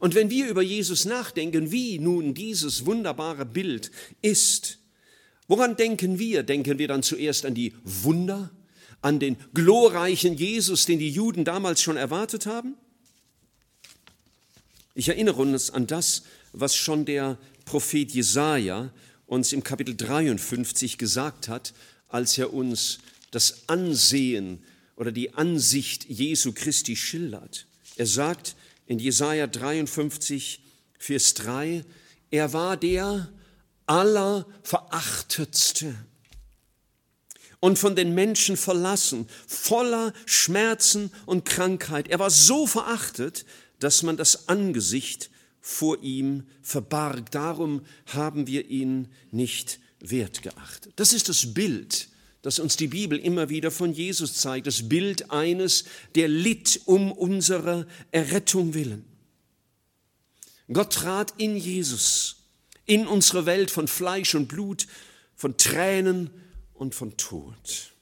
Und 0.00 0.14
wenn 0.14 0.30
wir 0.30 0.48
über 0.48 0.62
Jesus 0.62 1.04
nachdenken, 1.04 1.70
wie 1.70 1.98
nun 1.98 2.34
dieses 2.34 2.86
wunderbare 2.86 3.46
Bild 3.46 3.90
ist, 4.22 4.78
woran 5.48 5.76
denken 5.76 6.18
wir? 6.18 6.42
Denken 6.42 6.78
wir 6.78 6.88
dann 6.88 7.02
zuerst 7.02 7.46
an 7.46 7.54
die 7.54 7.72
Wunder, 7.84 8.50
an 9.00 9.18
den 9.18 9.36
glorreichen 9.54 10.34
Jesus, 10.34 10.84
den 10.86 10.98
die 10.98 11.10
Juden 11.10 11.44
damals 11.44 11.80
schon 11.80 11.96
erwartet 11.96 12.46
haben? 12.46 12.74
Ich 14.94 15.08
erinnere 15.08 15.42
uns 15.42 15.70
an 15.70 15.86
das, 15.86 16.22
was 16.52 16.74
schon 16.74 17.04
der 17.04 17.38
Prophet 17.64 18.10
Jesaja 18.12 18.90
uns 19.26 19.52
im 19.52 19.62
Kapitel 19.62 19.96
53 19.96 20.98
gesagt 20.98 21.48
hat, 21.48 21.74
als 22.08 22.38
er 22.38 22.52
uns 22.54 22.98
das 23.30 23.68
Ansehen 23.68 24.62
oder 24.96 25.12
die 25.12 25.34
Ansicht 25.34 26.08
Jesu 26.08 26.52
Christi 26.52 26.96
schildert. 26.96 27.66
Er 27.96 28.06
sagt, 28.06 28.56
in 28.86 28.98
Jesaja 28.98 29.46
53, 29.46 30.62
Vers 30.98 31.34
3, 31.34 31.84
er 32.30 32.52
war 32.52 32.76
der 32.76 33.30
allerverachtetste 33.86 35.94
und 37.60 37.78
von 37.78 37.96
den 37.96 38.14
Menschen 38.14 38.56
verlassen, 38.56 39.28
voller 39.46 40.12
Schmerzen 40.24 41.10
und 41.24 41.44
Krankheit. 41.44 42.08
Er 42.08 42.18
war 42.18 42.30
so 42.30 42.66
verachtet, 42.66 43.44
dass 43.78 44.02
man 44.02 44.16
das 44.16 44.48
Angesicht 44.48 45.30
vor 45.60 46.02
ihm 46.02 46.46
verbarg. 46.62 47.30
Darum 47.30 47.82
haben 48.06 48.46
wir 48.46 48.68
ihn 48.68 49.08
nicht 49.30 49.80
wertgeachtet. 50.00 50.94
Das 50.96 51.12
ist 51.12 51.28
das 51.28 51.54
Bild, 51.54 52.08
das 52.46 52.60
uns 52.60 52.76
die 52.76 52.86
Bibel 52.86 53.18
immer 53.18 53.48
wieder 53.48 53.72
von 53.72 53.92
Jesus 53.92 54.34
zeigt, 54.34 54.68
das 54.68 54.88
Bild 54.88 55.32
eines, 55.32 55.82
der 56.14 56.28
litt 56.28 56.80
um 56.84 57.10
unsere 57.10 57.88
Errettung 58.12 58.72
willen. 58.72 59.04
Gott 60.72 60.92
trat 60.92 61.34
in 61.38 61.56
Jesus, 61.56 62.36
in 62.84 63.08
unsere 63.08 63.46
Welt 63.46 63.72
von 63.72 63.88
Fleisch 63.88 64.36
und 64.36 64.46
Blut, 64.46 64.86
von 65.34 65.56
Tränen 65.56 66.30
und 66.74 66.94
von 66.94 67.16
Tod. 67.16 67.92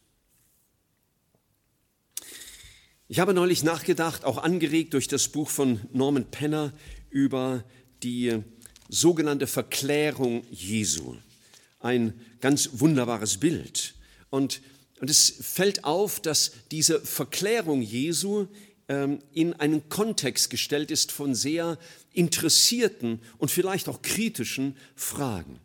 Ich 3.09 3.21
habe 3.21 3.33
neulich 3.33 3.63
nachgedacht, 3.63 4.27
auch 4.27 4.37
angeregt 4.37 4.93
durch 4.93 5.09
das 5.09 5.29
Buch 5.29 5.49
von 5.49 5.81
Norman 5.91 6.31
Penner, 6.31 6.75
über 7.09 7.65
die 8.03 8.43
sogenannte 8.91 9.47
Verklärung 9.47 10.45
Jesu. 10.51 11.17
Ein 11.81 12.21
ganz 12.43 12.69
wunderbares 12.75 13.39
Bild. 13.39 13.95
Und, 14.35 14.63
und 14.99 15.09
es 15.09 15.33
fällt 15.43 15.85
auf, 15.85 16.19
dass 16.19 16.51
diese 16.73 17.01
Verklärung 17.01 17.83
Jesu 17.83 18.49
ähm, 18.89 19.21
in 19.33 19.53
einen 19.53 19.89
Kontext 19.89 20.51
gestellt 20.51 20.91
ist 20.91 21.13
von 21.13 21.37
sehr 21.37 21.79
interessierten 22.13 23.21
und 23.39 23.53
vielleicht 23.53 23.89
auch 23.89 24.03
kritischen 24.03 24.77
Fragen. 24.97 25.61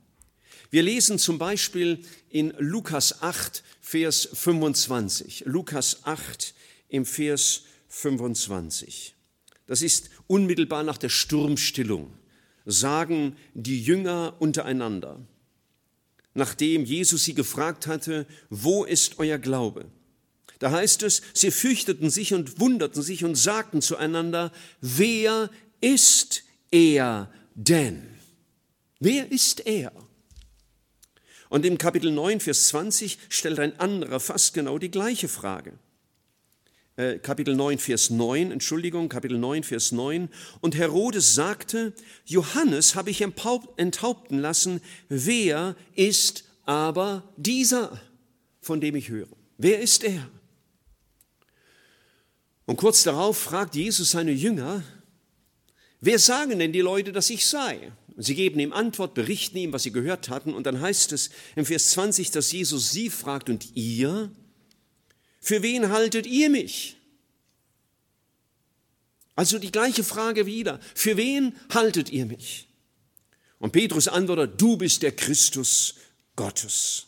Wir 0.70 0.84
lesen 0.84 1.18
zum 1.18 1.40
Beispiel 1.40 2.06
in 2.30 2.54
Lukas 2.60 3.24
8, 3.24 3.64
Vers 3.82 4.30
25. 4.34 5.46
Lukas 5.48 6.02
8 6.04 6.54
im 6.90 7.08
Vers 7.08 7.64
25. 7.88 9.16
Das 9.66 9.82
ist 9.82 10.12
unmittelbar 10.28 10.84
nach 10.84 11.00
der 11.00 11.10
Sturmstillung. 11.10 12.14
Sagen 12.68 13.36
die 13.56 13.82
Jünger 13.82 14.36
untereinander 14.38 15.26
nachdem 16.39 16.86
Jesus 16.86 17.24
sie 17.24 17.36
gefragt 17.36 17.86
hatte, 17.86 18.25
wo 18.50 18.84
ist 18.84 19.19
euer 19.19 19.38
Glaube? 19.38 19.86
Da 20.58 20.72
heißt 20.72 21.03
es, 21.03 21.22
sie 21.34 21.51
fürchteten 21.51 22.10
sich 22.10 22.34
und 22.34 22.60
wunderten 22.60 23.01
sich 23.01 23.24
und 23.24 23.36
sagten 23.36 23.81
zueinander, 23.81 24.51
wer 24.81 25.50
ist 25.79 26.43
er 26.72 27.31
denn? 27.53 28.01
Wer 29.00 29.31
ist 29.31 29.65
er? 29.65 29.91
Und 31.50 31.65
im 31.65 31.77
Kapitel 31.77 32.12
9, 32.12 32.39
Vers 32.39 32.67
20 32.69 33.17
stellt 33.29 33.60
ein 33.60 33.79
anderer 33.79 34.19
fast 34.19 34.53
genau 34.53 34.77
die 34.77 34.91
gleiche 34.91 35.27
Frage. 35.27 35.74
Äh, 37.00 37.18
Kapitel 37.18 37.56
9, 37.56 37.79
Vers 37.79 38.10
9, 38.10 38.51
Entschuldigung, 38.51 39.08
Kapitel 39.08 39.38
9, 39.38 39.63
Vers 39.63 39.94
9. 39.94 40.27
Und 40.60 40.75
Herodes 40.75 41.34
sagte, 41.34 41.94
Johannes 42.25 42.96
habe 42.96 43.10
ich 43.10 43.22
enthaupten 43.22 44.39
lassen, 44.39 44.82
wer 45.08 45.77
ist 45.96 46.44
aber 46.65 47.24
dieser, 47.38 48.01
von 48.60 48.82
dem 48.82 48.96
ich 48.96 49.08
höre? 49.08 49.29
Wer 49.58 49.79
ist 49.79 50.03
er? 50.03 50.29
Und 52.65 52.75
kurz 52.75 53.03
darauf 53.03 53.38
fragt 53.38 53.75
Jesus 53.75 54.12
seine 54.12 54.32
Jünger, 54.32 54.84
wer 56.01 56.20
sagen 56.20 56.60
denn 56.60 56.74
die 56.74 56.82
Leute, 56.82 57.13
dass 57.13 57.29
ich 57.29 57.48
sei? 57.48 57.94
Sie 58.18 58.36
geben 58.36 58.60
ihm 58.60 58.74
Antwort, 58.74 59.13
berichten 59.13 59.58
ihm, 59.58 59.72
was 59.72 59.84
sie 59.84 59.94
gehört 59.94 60.27
hatten. 60.27 60.53
Und 60.53 60.65
dann 60.65 60.82
heißt 60.82 61.13
es 61.13 61.29
im 61.56 61.65
Vers 61.65 61.91
20, 61.91 62.32
dass 62.32 62.51
Jesus 62.51 62.91
sie 62.91 63.10
fragt, 63.10 63.50
und 63.50 63.77
ihr? 63.77 64.29
Für 65.39 65.62
wen 65.63 65.89
haltet 65.89 66.25
ihr 66.25 66.50
mich? 66.50 66.98
Also 69.36 69.58
die 69.58 69.72
gleiche 69.72 70.03
Frage 70.03 70.46
wieder. 70.46 70.79
Für 70.93 71.15
wen 71.15 71.55
haltet 71.74 72.10
ihr 72.10 72.25
mich? 72.25 72.67
Und 73.58 73.72
Petrus 73.72 74.08
antwortet, 74.08 74.60
du 74.60 74.77
bist 74.77 75.01
der 75.01 75.13
Christus 75.13 75.96
Gottes. 76.36 77.08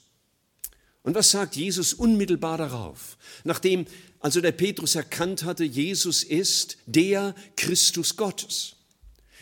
Und 1.03 1.15
was 1.15 1.31
sagt 1.31 1.55
Jesus 1.55 1.93
unmittelbar 1.93 2.57
darauf? 2.57 3.17
Nachdem 3.43 3.85
also 4.21 4.39
der 4.39 4.51
Petrus 4.51 4.95
erkannt 4.95 5.43
hatte, 5.43 5.63
Jesus 5.63 6.23
ist 6.23 6.77
der 6.85 7.33
Christus 7.55 8.15
Gottes. 8.15 8.75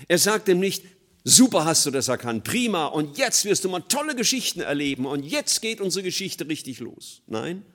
Er 0.08 0.18
sagt 0.18 0.48
ihm 0.48 0.60
nicht, 0.60 0.84
super 1.26 1.66
hast 1.66 1.86
du 1.86 1.92
das 1.92 2.08
erkannt, 2.08 2.46
prima, 2.46 2.86
und 2.86 3.18
jetzt 3.18 3.44
wirst 3.44 3.66
du 3.66 3.70
mal 3.70 3.82
tolle 3.82 4.16
Geschichten 4.16 4.62
erleben 4.62 5.06
und 5.06 5.26
jetzt 5.26 5.62
geht 5.62 5.82
unsere 5.82 6.04
Geschichte 6.04 6.48
richtig 6.48 6.80
los. 6.80 7.22
Nein. 7.28 7.66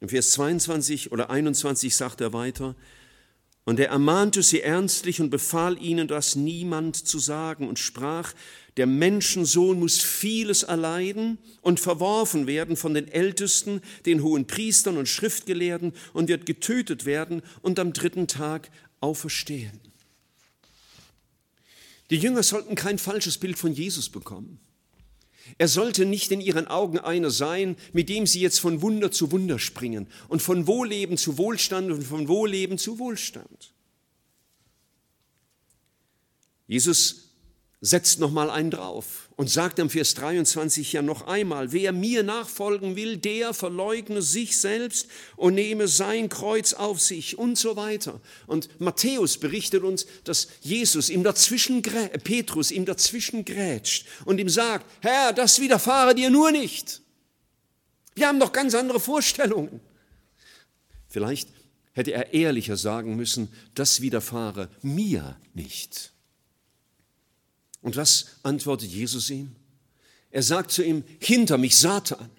Im 0.00 0.08
Vers 0.08 0.30
22 0.32 1.12
oder 1.12 1.30
21 1.30 1.94
sagt 1.94 2.20
er 2.20 2.32
weiter, 2.32 2.74
und 3.64 3.80
er 3.80 3.88
ermahnte 3.88 4.44
sie 4.44 4.60
ernstlich 4.60 5.20
und 5.20 5.30
befahl 5.30 5.82
ihnen, 5.82 6.06
das 6.06 6.36
niemand 6.36 6.94
zu 6.94 7.18
sagen 7.18 7.68
und 7.68 7.80
sprach, 7.80 8.32
der 8.76 8.86
Menschensohn 8.86 9.80
muss 9.80 10.00
vieles 10.00 10.62
erleiden 10.62 11.38
und 11.62 11.80
verworfen 11.80 12.46
werden 12.46 12.76
von 12.76 12.94
den 12.94 13.08
Ältesten, 13.08 13.80
den 14.04 14.22
hohen 14.22 14.46
Priestern 14.46 14.96
und 14.98 15.08
Schriftgelehrten 15.08 15.94
und 16.12 16.28
wird 16.28 16.46
getötet 16.46 17.06
werden 17.06 17.42
und 17.60 17.80
am 17.80 17.92
dritten 17.92 18.28
Tag 18.28 18.70
auferstehen. 19.00 19.80
Die 22.10 22.18
Jünger 22.18 22.44
sollten 22.44 22.76
kein 22.76 22.98
falsches 22.98 23.36
Bild 23.36 23.58
von 23.58 23.72
Jesus 23.72 24.08
bekommen. 24.08 24.60
Er 25.58 25.68
sollte 25.68 26.04
nicht 26.04 26.32
in 26.32 26.40
ihren 26.40 26.66
Augen 26.66 26.98
einer 26.98 27.30
sein, 27.30 27.76
mit 27.92 28.08
dem 28.08 28.26
sie 28.26 28.40
jetzt 28.40 28.60
von 28.60 28.82
Wunder 28.82 29.10
zu 29.10 29.32
Wunder 29.32 29.58
springen 29.58 30.06
und 30.28 30.42
von 30.42 30.66
Wohlleben 30.66 31.16
zu 31.16 31.38
Wohlstand 31.38 31.90
und 31.90 32.02
von 32.02 32.28
Wohlleben 32.28 32.78
zu 32.78 32.98
Wohlstand. 32.98 33.72
Jesus 36.66 37.30
setzt 37.80 38.18
noch 38.18 38.30
mal 38.30 38.50
einen 38.50 38.70
drauf 38.70 39.25
und 39.36 39.50
sagt 39.50 39.78
im 39.78 39.90
Vers 39.90 40.14
23 40.14 40.94
ja 40.94 41.02
noch 41.02 41.26
einmal, 41.26 41.72
wer 41.72 41.92
mir 41.92 42.22
nachfolgen 42.22 42.96
will, 42.96 43.18
der 43.18 43.52
verleugne 43.52 44.22
sich 44.22 44.56
selbst 44.56 45.08
und 45.36 45.54
nehme 45.54 45.88
sein 45.88 46.30
Kreuz 46.30 46.72
auf 46.72 47.00
sich 47.00 47.38
und 47.38 47.58
so 47.58 47.76
weiter. 47.76 48.20
Und 48.46 48.80
Matthäus 48.80 49.36
berichtet 49.36 49.82
uns, 49.82 50.06
dass 50.24 50.48
Jesus 50.62 51.10
ihm 51.10 51.22
dazwischen, 51.22 51.82
Petrus 51.82 52.70
ihm 52.70 52.86
dazwischen 52.86 53.44
grätscht 53.44 54.06
und 54.24 54.38
ihm 54.38 54.48
sagt, 54.48 54.86
Herr, 55.02 55.34
das 55.34 55.60
widerfahre 55.60 56.14
dir 56.14 56.30
nur 56.30 56.50
nicht. 56.50 57.02
Wir 58.14 58.28
haben 58.28 58.40
doch 58.40 58.52
ganz 58.52 58.74
andere 58.74 59.00
Vorstellungen. 59.00 59.80
Vielleicht 61.08 61.50
hätte 61.92 62.12
er 62.12 62.32
ehrlicher 62.32 62.78
sagen 62.78 63.16
müssen, 63.16 63.48
das 63.74 64.00
widerfahre 64.00 64.70
mir 64.80 65.38
nicht. 65.52 66.15
Und 67.86 67.94
was 67.94 68.26
antwortet 68.42 68.90
Jesus 68.90 69.30
ihm? 69.30 69.52
Er 70.32 70.42
sagt 70.42 70.72
zu 70.72 70.82
ihm, 70.82 71.04
hinter 71.20 71.56
mich 71.56 71.76
Satan. 71.76 72.30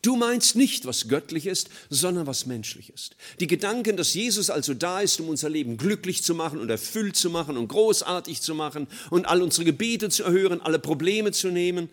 Du 0.00 0.14
meinst 0.14 0.54
nicht, 0.54 0.86
was 0.86 1.08
göttlich 1.08 1.48
ist, 1.48 1.70
sondern 1.90 2.28
was 2.28 2.46
menschlich 2.46 2.90
ist. 2.90 3.16
Die 3.40 3.48
Gedanken, 3.48 3.96
dass 3.96 4.14
Jesus 4.14 4.48
also 4.48 4.74
da 4.74 5.00
ist, 5.00 5.18
um 5.20 5.28
unser 5.28 5.48
Leben 5.50 5.76
glücklich 5.76 6.22
zu 6.22 6.36
machen 6.36 6.60
und 6.60 6.70
erfüllt 6.70 7.16
zu 7.16 7.30
machen 7.30 7.56
und 7.56 7.66
großartig 7.66 8.40
zu 8.40 8.54
machen 8.54 8.86
und 9.10 9.26
all 9.26 9.42
unsere 9.42 9.64
Gebete 9.64 10.08
zu 10.08 10.22
erhören, 10.22 10.60
alle 10.60 10.78
Probleme 10.78 11.32
zu 11.32 11.48
nehmen, 11.48 11.88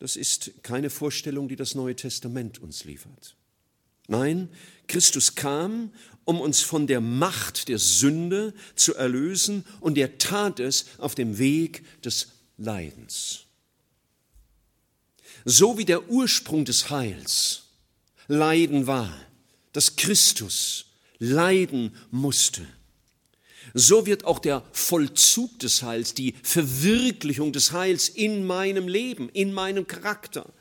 das 0.00 0.16
ist 0.16 0.50
keine 0.62 0.90
Vorstellung, 0.90 1.48
die 1.48 1.56
das 1.56 1.74
Neue 1.74 1.96
Testament 1.96 2.60
uns 2.60 2.84
liefert. 2.84 3.37
Nein, 4.08 4.48
Christus 4.88 5.34
kam, 5.34 5.92
um 6.24 6.40
uns 6.40 6.60
von 6.60 6.86
der 6.86 7.00
Macht 7.00 7.68
der 7.68 7.78
Sünde 7.78 8.54
zu 8.74 8.94
erlösen 8.94 9.64
und 9.80 9.96
er 9.96 10.18
tat 10.18 10.60
es 10.60 10.86
auf 10.98 11.14
dem 11.14 11.38
Weg 11.38 11.84
des 12.02 12.28
Leidens. 12.56 13.44
So 15.44 15.78
wie 15.78 15.84
der 15.84 16.08
Ursprung 16.10 16.64
des 16.64 16.90
Heils 16.90 17.64
Leiden 18.26 18.86
war, 18.86 19.14
dass 19.72 19.96
Christus 19.96 20.86
leiden 21.18 21.94
musste, 22.10 22.66
so 23.74 24.06
wird 24.06 24.24
auch 24.24 24.38
der 24.38 24.64
Vollzug 24.72 25.58
des 25.58 25.82
Heils, 25.82 26.14
die 26.14 26.34
Verwirklichung 26.42 27.52
des 27.52 27.72
Heils 27.72 28.08
in 28.08 28.46
meinem 28.46 28.88
Leben, 28.88 29.28
in 29.30 29.52
meinem 29.52 29.86
Charakter, 29.86 30.52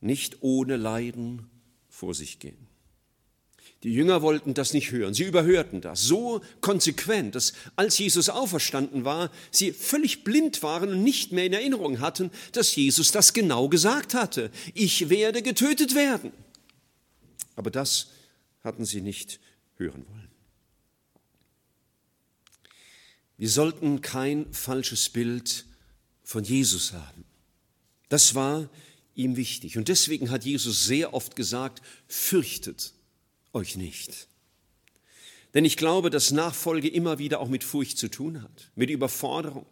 nicht 0.00 0.38
ohne 0.40 0.76
Leiden 0.76 1.50
vor 1.96 2.14
sich 2.14 2.38
gehen. 2.38 2.58
Die 3.82 3.92
Jünger 3.92 4.20
wollten 4.20 4.52
das 4.52 4.74
nicht 4.74 4.90
hören, 4.90 5.14
sie 5.14 5.24
überhörten 5.24 5.80
das 5.80 6.02
so 6.02 6.42
konsequent, 6.60 7.34
dass 7.34 7.54
als 7.74 7.96
Jesus 7.98 8.28
auferstanden 8.28 9.04
war, 9.04 9.30
sie 9.50 9.72
völlig 9.72 10.22
blind 10.22 10.62
waren 10.62 10.90
und 10.90 11.02
nicht 11.02 11.32
mehr 11.32 11.46
in 11.46 11.54
Erinnerung 11.54 12.00
hatten, 12.00 12.30
dass 12.52 12.76
Jesus 12.76 13.12
das 13.12 13.32
genau 13.32 13.68
gesagt 13.68 14.12
hatte. 14.12 14.50
Ich 14.74 15.08
werde 15.08 15.40
getötet 15.42 15.94
werden. 15.94 16.32
Aber 17.54 17.70
das 17.70 18.08
hatten 18.62 18.84
sie 18.84 19.00
nicht 19.00 19.40
hören 19.76 20.04
wollen. 20.08 20.28
Wir 23.38 23.48
sollten 23.48 24.02
kein 24.02 24.52
falsches 24.52 25.08
Bild 25.08 25.64
von 26.24 26.44
Jesus 26.44 26.92
haben. 26.92 27.24
Das 28.08 28.34
war 28.34 28.68
ihm 29.16 29.36
wichtig. 29.36 29.76
Und 29.76 29.88
deswegen 29.88 30.30
hat 30.30 30.44
Jesus 30.44 30.86
sehr 30.86 31.14
oft 31.14 31.34
gesagt, 31.34 31.82
fürchtet 32.06 32.92
euch 33.52 33.76
nicht. 33.76 34.28
Denn 35.54 35.64
ich 35.64 35.76
glaube, 35.76 36.10
dass 36.10 36.32
Nachfolge 36.32 36.88
immer 36.88 37.18
wieder 37.18 37.40
auch 37.40 37.48
mit 37.48 37.64
Furcht 37.64 37.98
zu 37.98 38.08
tun 38.08 38.42
hat, 38.42 38.70
mit 38.74 38.90
Überforderung, 38.90 39.66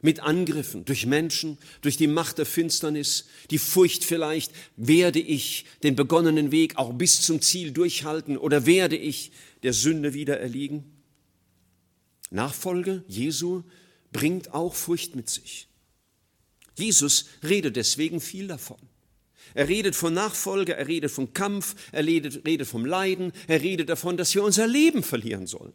mit 0.00 0.20
Angriffen 0.20 0.86
durch 0.86 1.04
Menschen, 1.04 1.58
durch 1.82 1.98
die 1.98 2.06
Macht 2.06 2.38
der 2.38 2.46
Finsternis, 2.46 3.26
die 3.50 3.58
Furcht 3.58 4.02
vielleicht, 4.02 4.52
werde 4.76 5.20
ich 5.20 5.66
den 5.82 5.94
begonnenen 5.94 6.52
Weg 6.52 6.78
auch 6.78 6.94
bis 6.94 7.20
zum 7.20 7.42
Ziel 7.42 7.72
durchhalten 7.72 8.38
oder 8.38 8.64
werde 8.64 8.96
ich 8.96 9.30
der 9.62 9.74
Sünde 9.74 10.14
wieder 10.14 10.40
erliegen? 10.40 10.84
Nachfolge 12.30 13.04
Jesu 13.06 13.64
bringt 14.12 14.54
auch 14.54 14.74
Furcht 14.74 15.16
mit 15.16 15.28
sich. 15.28 15.69
Jesus 16.80 17.26
redet 17.42 17.76
deswegen 17.76 18.20
viel 18.20 18.48
davon. 18.48 18.78
Er 19.54 19.68
redet 19.68 19.96
von 19.96 20.14
Nachfolge, 20.14 20.76
er 20.76 20.86
redet 20.86 21.10
vom 21.10 21.32
Kampf, 21.32 21.74
er 21.92 22.06
redet, 22.06 22.46
redet 22.46 22.68
vom 22.68 22.84
Leiden, 22.84 23.32
er 23.48 23.60
redet 23.60 23.88
davon, 23.88 24.16
dass 24.16 24.34
wir 24.34 24.44
unser 24.44 24.66
Leben 24.66 25.02
verlieren 25.02 25.46
sollen. 25.46 25.72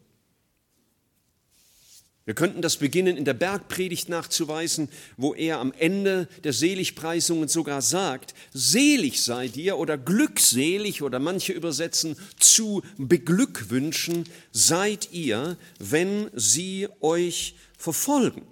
Wir 2.26 2.34
könnten 2.34 2.60
das 2.60 2.78
beginnen 2.78 3.16
in 3.16 3.24
der 3.24 3.34
Bergpredigt 3.34 4.08
nachzuweisen, 4.08 4.88
wo 5.16 5.32
er 5.32 5.60
am 5.60 5.72
Ende 5.72 6.26
der 6.42 6.52
Seligpreisungen 6.52 7.46
sogar 7.46 7.82
sagt, 7.82 8.34
selig 8.52 9.22
seid 9.22 9.56
ihr 9.56 9.78
oder 9.78 9.96
glückselig 9.96 11.02
oder 11.02 11.20
manche 11.20 11.52
übersetzen 11.52 12.16
zu 12.40 12.82
beglückwünschen 12.98 14.24
seid 14.50 15.12
ihr, 15.12 15.56
wenn 15.78 16.28
sie 16.34 16.88
euch 17.00 17.54
verfolgen. 17.78 18.42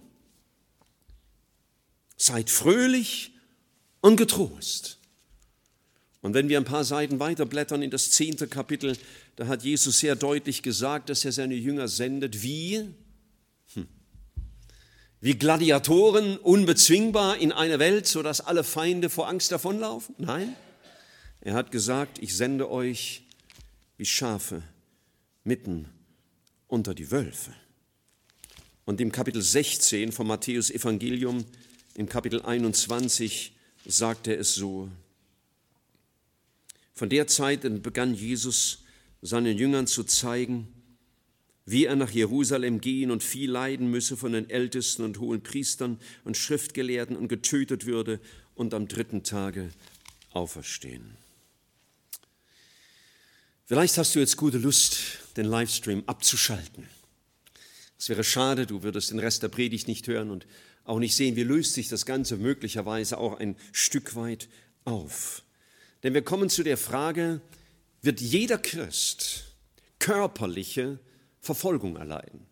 Seid 2.25 2.49
fröhlich 2.49 3.33
und 4.01 4.17
getrost. 4.17 4.99
Und 6.23 6.33
wenn 6.33 6.49
wir 6.49 6.57
ein 6.57 6.65
paar 6.65 6.85
Seiten 6.85 7.21
weiterblättern 7.21 7.83
in 7.83 7.91
das 7.91 8.13
zehnte 8.13 8.49
Kapitel, 8.49 8.97
da 9.37 9.47
hat 9.47 9.63
Jesus 9.63 9.99
sehr 9.99 10.17
deutlich 10.17 10.63
gesagt, 10.63 11.11
dass 11.11 11.27
er 11.27 11.33
seine 11.33 11.55
Jünger 11.55 11.87
sendet 11.87 12.43
wie, 12.43 12.89
hm, 13.75 13.87
wie 15.21 15.35
Gladiatoren 15.35 16.39
unbezwingbar 16.39 17.37
in 17.37 17.53
eine 17.53 17.79
Welt, 17.79 18.07
sodass 18.07 18.41
alle 18.41 18.65
Feinde 18.65 19.11
vor 19.11 19.29
Angst 19.29 19.53
davonlaufen? 19.53 20.15
Nein, 20.17 20.57
er 21.43 21.53
hat 21.53 21.71
gesagt, 21.71 22.23
ich 22.23 22.35
sende 22.35 22.71
euch 22.71 23.25
wie 23.99 24.07
Schafe 24.07 24.63
mitten 25.43 25.91
unter 26.69 26.95
die 26.95 27.11
Wölfe. 27.11 27.53
Und 28.87 29.03
im 29.03 29.13
Kapitel 29.13 29.43
16 29.43 30.11
vom 30.11 30.27
Matthäus 30.27 30.71
Evangelium, 30.71 31.45
im 31.97 32.09
Kapitel 32.09 32.43
21, 32.43 33.53
sagt 33.87 34.27
er 34.27 34.39
es 34.39 34.55
so, 34.55 34.89
Von 36.93 37.09
der 37.09 37.27
Zeit 37.27 37.83
begann 37.83 38.15
Jesus 38.15 38.85
seinen 39.23 39.57
Jüngern 39.57 39.87
zu 39.87 40.05
zeigen, 40.05 40.69
wie 41.67 41.87
er 41.87 41.97
nach 41.97 42.11
Jerusalem 42.11 42.81
gehen 42.81 43.11
und 43.11 43.23
viel 43.23 43.51
leiden 43.51 43.91
müsse 43.91 44.17
von 44.17 44.33
den 44.33 44.51
Ältesten 44.51 45.03
und 45.03 45.19
hohen 45.19 45.43
Priestern 45.43 45.99
und 46.25 46.37
Schriftgelehrten 46.37 47.17
und 47.17 47.29
getötet 47.29 47.87
würde 47.87 48.21
und 48.55 48.75
am 48.75 48.87
dritten 48.87 49.23
Tage 49.23 49.71
auferstehen. 50.31 51.17
Vielleicht 53.67 53.97
hast 53.97 54.15
du 54.15 54.19
jetzt 54.19 54.37
gute 54.37 54.59
Lust, 54.59 54.99
den 55.37 55.47
Livestream 55.47 56.03
abzuschalten. 56.07 56.87
Es 57.99 58.11
wäre 58.11 58.25
schade, 58.25 58.67
du 58.67 58.83
würdest 58.83 59.11
den 59.11 59.19
Rest 59.19 59.43
der 59.43 59.49
Predigt 59.49 59.89
nicht 59.89 60.07
hören 60.07 60.31
und 60.31 60.47
auch 60.85 60.99
nicht 60.99 61.17
sehen, 61.17 61.37
wie 61.37 61.43
löst 61.43 61.75
sich 61.75 61.89
das 61.89 62.07
Ganze 62.07 62.37
möglicherweise 62.37 63.19
auch 63.19 63.39
ein 63.39 63.57
Stück 63.73 64.15
weit 64.17 64.49
auf. 64.85 65.43
Denn 66.03 66.15
wir 66.15 66.23
kommen 66.23 66.51
zu 66.51 66.63
der 66.63 66.77
Frage, 66.77 67.41
wird 68.03 68.21
jeder 68.21 68.59
Christ 68.59 69.45
körperliche 69.99 70.99
Verfolgung 71.41 71.97
erleiden? 71.97 72.47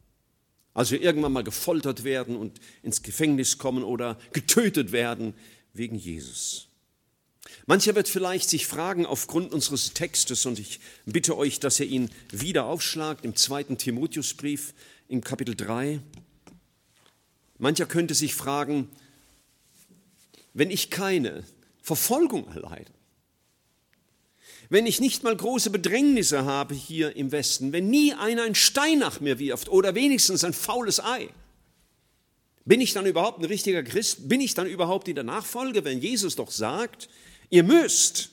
Also 0.75 0.97
irgendwann 0.97 1.33
mal 1.33 1.45
gefoltert 1.45 2.05
werden 2.05 2.37
und 2.37 2.59
ins 2.83 3.03
Gefängnis 3.03 3.59
kommen 3.59 3.85
oder 3.85 4.19
getötet 4.33 4.93
werden 4.93 5.35
wegen 5.75 5.97
Jesus. 5.97 6.69
Mancher 7.67 7.95
wird 7.95 8.09
vielleicht 8.09 8.49
sich 8.49 8.67
fragen 8.67 9.05
aufgrund 9.05 9.53
unseres 9.53 9.93
Textes, 9.93 10.47
und 10.47 10.59
ich 10.59 10.81
bitte 11.05 11.37
euch, 11.37 11.61
dass 11.61 11.79
ihr 11.81 11.87
ihn 11.87 12.11
wieder 12.31 12.65
aufschlagt 12.65 13.25
im 13.25 13.37
zweiten 13.37 13.77
Timotheusbrief 13.77 14.73
im 15.09 15.23
Kapitel 15.23 15.55
3. 15.55 16.01
Mancher 17.63 17.87
könnte 17.87 18.17
sich 18.17 18.35
fragen, 18.35 18.91
wenn 20.53 20.69
ich 20.69 20.91
keine 20.91 21.45
Verfolgung 21.81 22.49
erleide, 22.49 22.91
wenn 24.69 24.85
ich 24.85 25.01
nicht 25.01 25.23
mal 25.23 25.37
große 25.37 25.71
Bedrängnisse 25.71 26.45
habe 26.45 26.75
hier 26.75 27.15
im 27.15 27.31
Westen, 27.31 27.73
wenn 27.73 27.89
nie 27.89 28.15
einer 28.15 28.43
einen 28.43 28.57
Stein 28.57 28.99
nach 28.99 29.21
mir 29.21 29.39
wirft 29.39 29.69
oder 29.69 29.95
wenigstens 29.95 30.43
ein 30.43 30.55
faules 30.55 30.99
Ei, 30.99 31.29
bin 32.65 32.81
ich 32.81 32.95
dann 32.95 33.07
überhaupt 33.07 33.39
ein 33.39 33.45
richtiger 33.45 33.85
Christ? 33.85 34.29
Bin 34.29 34.41
ich 34.41 34.55
dann 34.55 34.67
überhaupt 34.67 35.07
in 35.07 35.15
der 35.15 35.23
Nachfolge, 35.25 35.85
wenn 35.85 36.01
Jesus 36.01 36.35
doch 36.35 36.51
sagt, 36.51 37.09
ihr 37.49 37.63
müsst, 37.63 38.31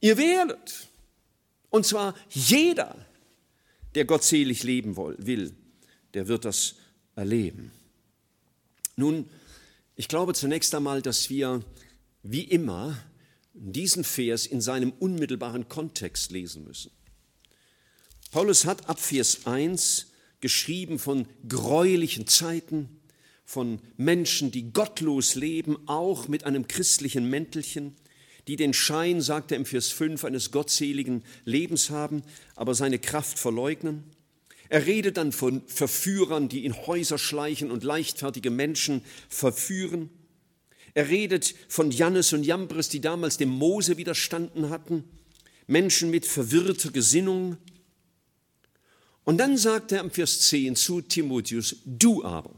ihr 0.00 0.16
werdet, 0.16 0.88
und 1.70 1.86
zwar 1.86 2.16
jeder, 2.28 3.06
der 3.94 4.04
gottselig 4.04 4.64
leben 4.64 4.96
will, 4.96 5.54
der 6.14 6.26
wird 6.26 6.44
das 6.44 6.74
erleben. 7.18 7.72
Nun, 8.96 9.28
ich 9.96 10.08
glaube 10.08 10.34
zunächst 10.34 10.74
einmal, 10.74 11.02
dass 11.02 11.28
wir 11.28 11.62
wie 12.22 12.44
immer 12.44 12.96
diesen 13.52 14.04
Vers 14.04 14.46
in 14.46 14.60
seinem 14.60 14.92
unmittelbaren 14.92 15.68
Kontext 15.68 16.30
lesen 16.30 16.64
müssen. 16.64 16.92
Paulus 18.30 18.64
hat 18.64 18.88
ab 18.88 19.00
Vers 19.00 19.46
1 19.46 20.06
geschrieben 20.40 20.98
von 20.98 21.26
gräulichen 21.48 22.28
Zeiten, 22.28 23.00
von 23.44 23.80
Menschen, 23.96 24.50
die 24.50 24.72
gottlos 24.72 25.34
leben, 25.34 25.76
auch 25.86 26.28
mit 26.28 26.44
einem 26.44 26.68
christlichen 26.68 27.28
Mäntelchen, 27.28 27.96
die 28.46 28.56
den 28.56 28.74
Schein, 28.74 29.20
sagt 29.20 29.50
er 29.50 29.56
im 29.56 29.64
Vers 29.66 29.88
5, 29.88 30.24
eines 30.24 30.50
gottseligen 30.50 31.24
Lebens 31.44 31.90
haben, 31.90 32.22
aber 32.54 32.74
seine 32.74 32.98
Kraft 32.98 33.38
verleugnen. 33.38 34.04
Er 34.68 34.86
redet 34.86 35.16
dann 35.16 35.32
von 35.32 35.66
Verführern, 35.66 36.48
die 36.48 36.64
in 36.64 36.74
Häuser 36.86 37.18
schleichen 37.18 37.70
und 37.70 37.84
leichtfertige 37.84 38.50
Menschen 38.50 39.02
verführen. 39.28 40.10
Er 40.94 41.08
redet 41.08 41.54
von 41.68 41.90
Jannes 41.90 42.32
und 42.32 42.44
Jambres, 42.44 42.88
die 42.88 43.00
damals 43.00 43.36
dem 43.36 43.48
Mose 43.48 43.96
widerstanden 43.96 44.68
hatten, 44.70 45.04
Menschen 45.66 46.10
mit 46.10 46.26
verwirrter 46.26 46.90
Gesinnung. 46.90 47.56
Und 49.24 49.38
dann 49.38 49.56
sagt 49.56 49.92
er 49.92 50.00
im 50.00 50.10
Vers 50.10 50.40
10 50.40 50.76
zu 50.76 51.00
Timotheus, 51.00 51.76
du 51.84 52.24
aber, 52.24 52.54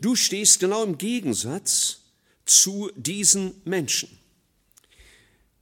du 0.00 0.14
stehst 0.14 0.60
genau 0.60 0.84
im 0.84 0.98
Gegensatz 0.98 2.02
zu 2.44 2.90
diesen 2.96 3.54
Menschen. 3.64 4.08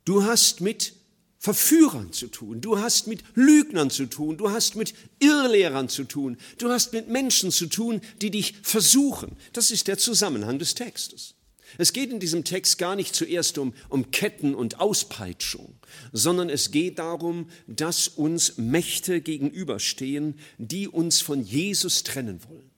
Du 0.05 0.23
hast 0.23 0.61
mit 0.61 0.95
Verführern 1.46 2.12
zu 2.12 2.26
tun, 2.26 2.61
du 2.61 2.80
hast 2.80 3.06
mit 3.06 3.22
Lügnern 3.37 3.88
zu 3.88 4.06
tun, 4.06 4.37
du 4.37 4.50
hast 4.50 4.74
mit 4.74 4.94
Irrlehrern 5.20 5.88
zu 5.88 6.02
tun, 6.02 6.38
du 6.59 6.70
hast 6.70 6.92
mit 6.92 7.09
Menschen 7.09 7.52
zu 7.52 7.68
tun, 7.68 8.00
die 8.20 8.32
dich 8.32 8.54
versuchen. 8.62 9.37
Das 9.52 9.70
ist 9.70 9.87
der 9.87 9.96
Zusammenhang 9.96 10.59
des 10.59 10.74
Textes. 10.74 11.37
Es 11.78 11.92
geht 11.92 12.11
in 12.11 12.18
diesem 12.18 12.42
Text 12.42 12.78
gar 12.78 12.96
nicht 12.96 13.14
zuerst 13.14 13.59
um, 13.59 13.74
um 13.88 14.11
Ketten 14.11 14.56
und 14.56 14.80
Auspeitschung, 14.80 15.76
sondern 16.12 16.50
es 16.50 16.72
geht 16.72 16.98
darum, 16.98 17.48
dass 17.68 18.09
uns 18.09 18.59
Mächte 18.59 19.20
gegenüberstehen, 19.20 20.40
die 20.59 20.88
uns 20.88 21.20
von 21.20 21.44
Jesus 21.44 22.02
trennen 22.02 22.40
wollen. 22.48 22.72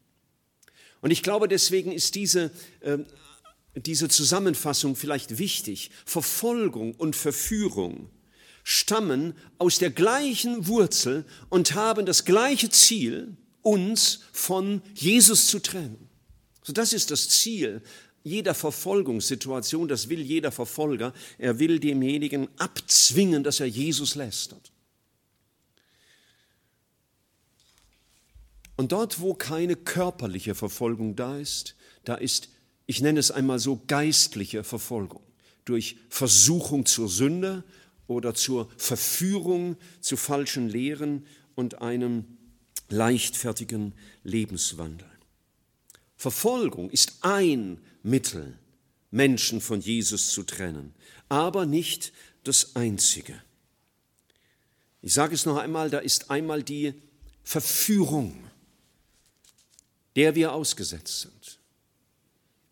Und 1.00 1.10
ich 1.10 1.22
glaube, 1.22 1.48
deswegen 1.48 1.90
ist 1.90 2.16
diese, 2.16 2.50
äh, 2.80 2.98
diese 3.76 4.10
Zusammenfassung 4.10 4.94
vielleicht 4.94 5.38
wichtig. 5.38 5.90
Verfolgung 6.04 6.94
und 6.94 7.16
Verführung 7.16 8.10
stammen 8.70 9.32
aus 9.56 9.78
der 9.78 9.88
gleichen 9.88 10.66
Wurzel 10.66 11.24
und 11.48 11.74
haben 11.74 12.04
das 12.04 12.26
gleiche 12.26 12.68
Ziel, 12.68 13.34
uns 13.62 14.20
von 14.30 14.82
Jesus 14.94 15.46
zu 15.46 15.58
trennen. 15.58 16.10
So, 16.62 16.74
das 16.74 16.92
ist 16.92 17.10
das 17.10 17.30
Ziel 17.30 17.80
jeder 18.24 18.52
Verfolgungssituation, 18.52 19.88
das 19.88 20.10
will 20.10 20.20
jeder 20.20 20.52
Verfolger. 20.52 21.14
Er 21.38 21.58
will 21.58 21.80
demjenigen 21.80 22.46
abzwingen, 22.58 23.42
dass 23.42 23.60
er 23.60 23.68
Jesus 23.68 24.16
lästert. 24.16 24.70
Und 28.76 28.92
dort, 28.92 29.22
wo 29.22 29.32
keine 29.32 29.76
körperliche 29.76 30.54
Verfolgung 30.54 31.16
da 31.16 31.38
ist, 31.38 31.74
da 32.04 32.16
ist, 32.16 32.50
ich 32.84 33.00
nenne 33.00 33.18
es 33.18 33.30
einmal 33.30 33.60
so, 33.60 33.80
geistliche 33.86 34.62
Verfolgung 34.62 35.22
durch 35.64 35.96
Versuchung 36.10 36.84
zur 36.84 37.08
Sünde 37.08 37.64
oder 38.08 38.34
zur 38.34 38.68
Verführung 38.76 39.76
zu 40.00 40.16
falschen 40.16 40.68
Lehren 40.68 41.24
und 41.54 41.80
einem 41.80 42.24
leichtfertigen 42.88 43.94
Lebenswandel. 44.24 45.08
Verfolgung 46.16 46.90
ist 46.90 47.18
ein 47.20 47.80
Mittel, 48.02 48.58
Menschen 49.10 49.60
von 49.60 49.80
Jesus 49.80 50.30
zu 50.30 50.42
trennen, 50.42 50.94
aber 51.28 51.64
nicht 51.64 52.12
das 52.42 52.74
einzige. 52.74 53.40
Ich 55.00 55.14
sage 55.14 55.34
es 55.34 55.46
noch 55.46 55.58
einmal, 55.58 55.90
da 55.90 55.98
ist 55.98 56.30
einmal 56.30 56.62
die 56.62 56.94
Verführung, 57.44 58.44
der 60.16 60.34
wir 60.34 60.52
ausgesetzt 60.52 61.20
sind. 61.20 61.60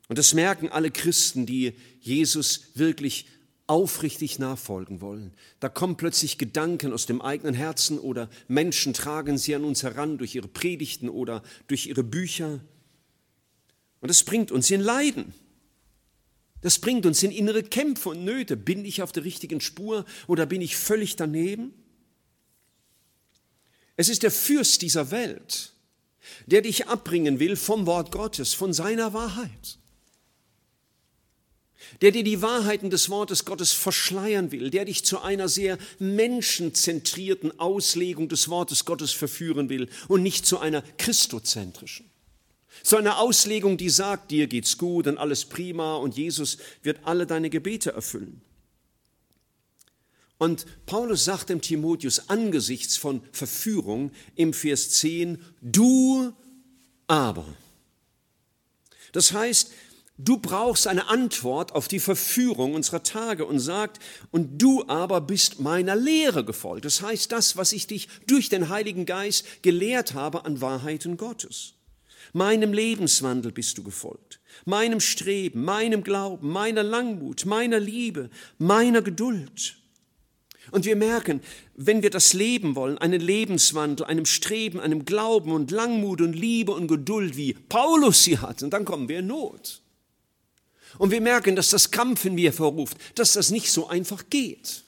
Und 0.08 0.18
das 0.18 0.34
merken 0.34 0.68
alle 0.68 0.90
Christen, 0.90 1.46
die 1.46 1.74
Jesus 2.00 2.70
wirklich 2.74 3.26
aufrichtig 3.66 4.38
nachfolgen 4.38 5.00
wollen. 5.00 5.32
Da 5.60 5.68
kommen 5.68 5.96
plötzlich 5.96 6.38
Gedanken 6.38 6.92
aus 6.92 7.06
dem 7.06 7.20
eigenen 7.20 7.54
Herzen 7.54 7.98
oder 7.98 8.28
Menschen 8.48 8.92
tragen 8.92 9.38
sie 9.38 9.54
an 9.54 9.64
uns 9.64 9.82
heran 9.82 10.18
durch 10.18 10.34
ihre 10.34 10.48
Predigten 10.48 11.08
oder 11.08 11.42
durch 11.66 11.86
ihre 11.86 12.04
Bücher. 12.04 12.60
Und 14.00 14.08
das 14.08 14.22
bringt 14.22 14.52
uns 14.52 14.70
in 14.70 14.80
Leiden. 14.80 15.34
Das 16.60 16.78
bringt 16.78 17.06
uns 17.06 17.22
in 17.22 17.30
innere 17.30 17.62
Kämpfe 17.62 18.10
und 18.10 18.24
Nöte. 18.24 18.56
Bin 18.56 18.84
ich 18.84 19.02
auf 19.02 19.12
der 19.12 19.24
richtigen 19.24 19.60
Spur 19.60 20.04
oder 20.26 20.46
bin 20.46 20.60
ich 20.60 20.76
völlig 20.76 21.16
daneben? 21.16 21.72
Es 23.96 24.08
ist 24.08 24.22
der 24.22 24.30
Fürst 24.30 24.82
dieser 24.82 25.10
Welt, 25.10 25.72
der 26.46 26.62
dich 26.62 26.86
abbringen 26.86 27.40
will 27.40 27.56
vom 27.56 27.86
Wort 27.86 28.12
Gottes, 28.12 28.54
von 28.54 28.72
seiner 28.72 29.12
Wahrheit. 29.12 29.78
Der 32.00 32.10
dir 32.10 32.24
die 32.24 32.42
Wahrheiten 32.42 32.90
des 32.90 33.08
Wortes 33.10 33.44
Gottes 33.44 33.72
verschleiern 33.72 34.52
will, 34.52 34.70
der 34.70 34.84
dich 34.84 35.04
zu 35.04 35.20
einer 35.20 35.48
sehr 35.48 35.78
menschenzentrierten 35.98 37.58
Auslegung 37.58 38.28
des 38.28 38.48
Wortes 38.48 38.84
Gottes 38.84 39.12
verführen 39.12 39.68
will 39.68 39.88
und 40.08 40.22
nicht 40.22 40.46
zu 40.46 40.58
einer 40.58 40.82
christozentrischen. 40.98 42.10
So 42.82 42.96
eine 42.96 43.18
Auslegung, 43.18 43.76
die 43.76 43.90
sagt, 43.90 44.30
dir 44.30 44.46
geht's 44.46 44.78
gut 44.78 45.06
und 45.06 45.18
alles 45.18 45.44
prima 45.46 45.96
und 45.96 46.16
Jesus 46.16 46.58
wird 46.82 47.00
alle 47.04 47.26
deine 47.26 47.50
Gebete 47.50 47.92
erfüllen. 47.92 48.42
Und 50.38 50.66
Paulus 50.84 51.24
sagt 51.24 51.48
dem 51.48 51.62
Timotheus 51.62 52.28
angesichts 52.28 52.96
von 52.96 53.22
Verführung 53.32 54.10
im 54.34 54.52
Vers 54.52 54.90
10, 54.90 55.42
du 55.62 56.32
aber. 57.06 57.46
Das 59.12 59.32
heißt, 59.32 59.72
du 60.18 60.38
brauchst 60.38 60.86
eine 60.86 61.08
Antwort 61.08 61.74
auf 61.74 61.88
die 61.88 62.00
Verführung 62.00 62.74
unserer 62.74 63.02
Tage 63.02 63.44
und 63.44 63.58
sagt, 63.58 64.00
und 64.30 64.60
du 64.60 64.84
aber 64.88 65.20
bist 65.20 65.60
meiner 65.60 65.96
Lehre 65.96 66.44
gefolgt. 66.44 66.84
Das 66.84 67.02
heißt, 67.02 67.30
das, 67.32 67.56
was 67.56 67.72
ich 67.72 67.86
dich 67.86 68.08
durch 68.26 68.48
den 68.48 68.68
Heiligen 68.68 69.06
Geist 69.06 69.62
gelehrt 69.62 70.14
habe 70.14 70.44
an 70.44 70.60
Wahrheiten 70.60 71.16
Gottes. 71.16 71.74
Meinem 72.32 72.72
Lebenswandel 72.72 73.52
bist 73.52 73.78
du 73.78 73.82
gefolgt, 73.82 74.40
meinem 74.64 75.00
Streben, 75.00 75.64
meinem 75.64 76.02
Glauben, 76.02 76.50
meiner 76.50 76.82
Langmut, 76.82 77.46
meiner 77.46 77.78
Liebe, 77.78 78.30
meiner 78.58 79.00
Geduld. 79.00 79.76
Und 80.72 80.84
wir 80.84 80.96
merken, 80.96 81.40
wenn 81.76 82.02
wir 82.02 82.10
das 82.10 82.32
Leben 82.32 82.74
wollen, 82.74 82.98
einen 82.98 83.20
Lebenswandel, 83.20 84.06
einem 84.06 84.26
Streben, 84.26 84.80
einem 84.80 85.04
Glauben 85.04 85.52
und 85.52 85.70
Langmut 85.70 86.20
und 86.20 86.32
Liebe 86.32 86.72
und 86.72 86.88
Geduld, 86.88 87.36
wie 87.36 87.54
Paulus 87.54 88.24
sie 88.24 88.38
hat, 88.38 88.64
und 88.64 88.70
dann 88.70 88.84
kommen 88.84 89.08
wir 89.08 89.20
in 89.20 89.28
Not. 89.28 89.82
Und 90.98 91.10
wir 91.10 91.20
merken, 91.20 91.56
dass 91.56 91.70
das 91.70 91.90
Kampf 91.90 92.24
in 92.24 92.34
mir 92.34 92.52
verruft, 92.52 92.96
dass 93.14 93.32
das 93.32 93.50
nicht 93.50 93.70
so 93.70 93.88
einfach 93.88 94.24
geht. 94.30 94.84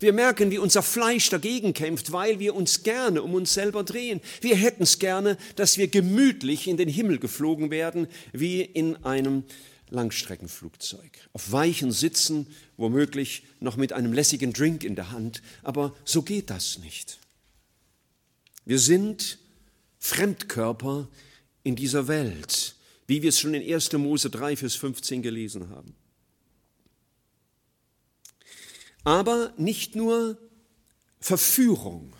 Wir 0.00 0.12
merken, 0.12 0.50
wie 0.50 0.58
unser 0.58 0.82
Fleisch 0.82 1.30
dagegen 1.30 1.72
kämpft, 1.72 2.12
weil 2.12 2.38
wir 2.38 2.54
uns 2.54 2.82
gerne 2.82 3.22
um 3.22 3.34
uns 3.34 3.54
selber 3.54 3.82
drehen. 3.82 4.20
Wir 4.40 4.54
hätten 4.54 4.82
es 4.82 4.98
gerne, 4.98 5.36
dass 5.56 5.78
wir 5.78 5.88
gemütlich 5.88 6.68
in 6.68 6.76
den 6.76 6.88
Himmel 6.88 7.18
geflogen 7.18 7.70
werden, 7.70 8.06
wie 8.32 8.60
in 8.60 9.02
einem 9.04 9.44
Langstreckenflugzeug. 9.90 11.10
Auf 11.32 11.50
weichen 11.50 11.90
Sitzen, 11.90 12.46
womöglich 12.76 13.44
noch 13.60 13.76
mit 13.76 13.92
einem 13.92 14.12
lässigen 14.12 14.52
Drink 14.52 14.84
in 14.84 14.94
der 14.94 15.10
Hand. 15.10 15.42
Aber 15.62 15.94
so 16.04 16.22
geht 16.22 16.50
das 16.50 16.78
nicht. 16.78 17.18
Wir 18.64 18.78
sind 18.78 19.38
Fremdkörper 19.98 21.08
in 21.64 21.74
dieser 21.74 22.06
Welt, 22.06 22.76
wie 23.08 23.22
wir 23.22 23.30
es 23.30 23.40
schon 23.40 23.54
in 23.54 23.74
1. 23.74 23.92
Mose 23.94 24.30
3, 24.30 24.56
Vers 24.56 24.76
15 24.76 25.22
gelesen 25.22 25.70
haben. 25.70 25.94
Aber 29.02 29.52
nicht 29.56 29.96
nur 29.96 30.38
Verführung 31.18 32.12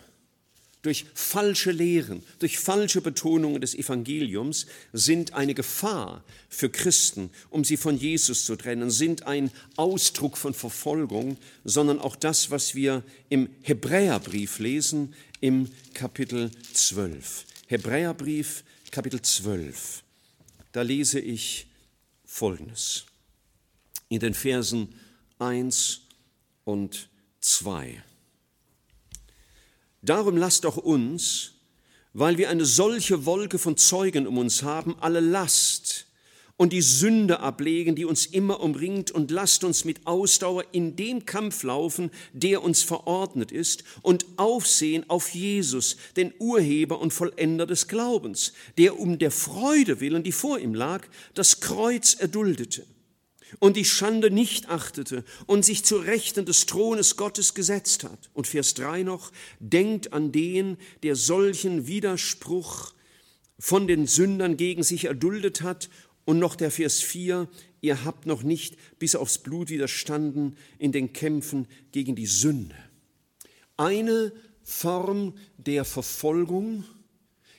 durch 0.81 1.05
falsche 1.13 1.71
Lehren, 1.71 2.23
durch 2.39 2.57
falsche 2.57 3.01
Betonungen 3.01 3.61
des 3.61 3.75
Evangeliums 3.75 4.65
sind 4.91 5.33
eine 5.33 5.53
Gefahr 5.53 6.23
für 6.47 6.69
Christen, 6.69 7.29
um 7.49 7.63
sie 7.63 7.77
von 7.77 7.97
Jesus 7.97 8.45
zu 8.45 8.55
trennen, 8.55 8.89
sind 8.89 9.27
ein 9.27 9.51
Ausdruck 9.75 10.37
von 10.37 10.53
Verfolgung, 10.53 11.37
sondern 11.65 11.99
auch 11.99 12.15
das, 12.15 12.49
was 12.49 12.75
wir 12.75 13.03
im 13.29 13.49
Hebräerbrief 13.61 14.59
lesen, 14.59 15.13
im 15.41 15.69
Kapitel 15.93 16.49
12. 16.73 17.45
Hebräerbrief, 17.67 18.63
Kapitel 18.89 19.21
12. 19.21 20.03
Da 20.71 20.81
lese 20.81 21.19
ich 21.19 21.67
Folgendes. 22.25 23.05
In 24.07 24.19
den 24.19 24.33
Versen 24.33 24.95
1 25.39 26.01
und 26.63 27.09
2. 27.41 28.03
Darum 30.01 30.37
lasst 30.37 30.63
doch 30.63 30.77
uns, 30.77 31.53
weil 32.13 32.37
wir 32.37 32.49
eine 32.49 32.65
solche 32.65 33.25
Wolke 33.25 33.59
von 33.59 33.77
Zeugen 33.77 34.27
um 34.27 34.37
uns 34.37 34.63
haben, 34.63 34.97
alle 34.99 35.19
Last 35.19 36.07
und 36.59 36.73
die 36.73 36.81
Sünde 36.81 37.39
ablegen, 37.39 37.95
die 37.95 38.03
uns 38.03 38.25
immer 38.25 38.59
umringt, 38.59 39.11
und 39.11 39.31
lasst 39.31 39.63
uns 39.63 39.85
mit 39.85 40.05
Ausdauer 40.05 40.65
in 40.73 40.97
dem 40.97 41.25
Kampf 41.25 41.63
laufen, 41.63 42.11
der 42.33 42.61
uns 42.61 42.83
verordnet 42.83 43.53
ist, 43.53 43.85
und 44.01 44.25
aufsehen 44.35 45.09
auf 45.09 45.29
Jesus, 45.29 45.95
den 46.17 46.33
Urheber 46.37 46.99
und 46.99 47.13
Vollender 47.13 47.65
des 47.65 47.87
Glaubens, 47.87 48.51
der 48.77 48.99
um 48.99 49.17
der 49.17 49.31
Freude 49.31 50.01
willen, 50.01 50.21
die 50.21 50.33
vor 50.33 50.59
ihm 50.59 50.73
lag, 50.75 51.07
das 51.33 51.61
Kreuz 51.61 52.15
erduldete 52.15 52.85
und 53.59 53.77
die 53.77 53.85
Schande 53.85 54.29
nicht 54.29 54.67
achtete 54.67 55.23
und 55.45 55.63
sich 55.63 55.85
zu 55.85 55.95
Rechten 55.95 56.45
des 56.45 56.65
Thrones 56.65 57.15
Gottes 57.15 57.53
gesetzt 57.53 58.03
hat. 58.03 58.29
Und 58.33 58.47
Vers 58.47 58.73
3 58.73 59.03
noch, 59.03 59.31
denkt 59.59 60.11
an 60.11 60.33
den, 60.33 60.75
der 61.03 61.15
solchen 61.15 61.87
Widerspruch 61.87 62.91
von 63.59 63.87
den 63.87 64.07
Sündern 64.07 64.57
gegen 64.57 64.83
sich 64.83 65.05
erduldet 65.05 65.61
hat. 65.61 65.89
Und 66.29 66.37
noch 66.37 66.55
der 66.55 66.69
Vers 66.69 66.99
4, 66.99 67.47
ihr 67.81 68.05
habt 68.05 68.27
noch 68.27 68.43
nicht 68.43 68.77
bis 68.99 69.15
aufs 69.15 69.39
Blut 69.39 69.71
widerstanden 69.71 70.55
in 70.77 70.91
den 70.91 71.11
Kämpfen 71.11 71.67
gegen 71.91 72.15
die 72.15 72.27
Sünde. 72.27 72.75
Eine 73.77 74.31
Form 74.61 75.33
der 75.57 75.85
Verfolgung 75.85 76.83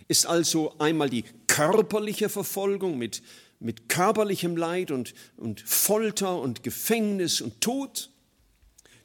ist 0.06 0.24
also 0.24 0.78
einmal 0.78 1.10
die 1.10 1.24
körperliche 1.48 2.28
Verfolgung 2.28 2.96
mit 2.96 3.22
mit 3.58 3.88
körperlichem 3.88 4.56
Leid 4.56 4.92
und, 4.92 5.14
und 5.36 5.60
Folter 5.62 6.40
und 6.40 6.62
Gefängnis 6.62 7.40
und 7.40 7.60
Tod, 7.60 8.10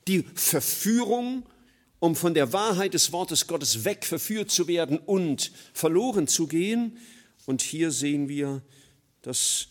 die 0.08 0.26
Verführung, 0.36 1.44
um 1.98 2.16
von 2.16 2.36
der 2.36 2.54
Wahrheit 2.54 2.94
des 2.94 3.12
Wortes 3.12 3.48
Gottes 3.48 3.84
weg 3.84 4.06
verführt 4.06 4.52
zu 4.52 4.68
werden 4.68 5.00
und 5.00 5.52
verloren 5.74 6.28
zu 6.28 6.46
gehen. 6.46 7.00
Und 7.48 7.64
hier 7.64 7.90
sehen 7.90 8.30
wir 8.30 8.62
das 9.26 9.68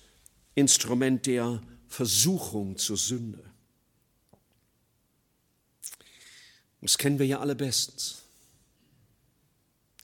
Instrument 0.55 1.27
der 1.27 1.63
Versuchung 1.89 2.77
zur 2.77 2.97
Sünde. 2.97 3.43
Das 6.81 6.99
kennen 6.99 7.19
wir 7.19 7.27
ja 7.27 7.41
alle 7.41 7.55
bestens. 7.55 8.23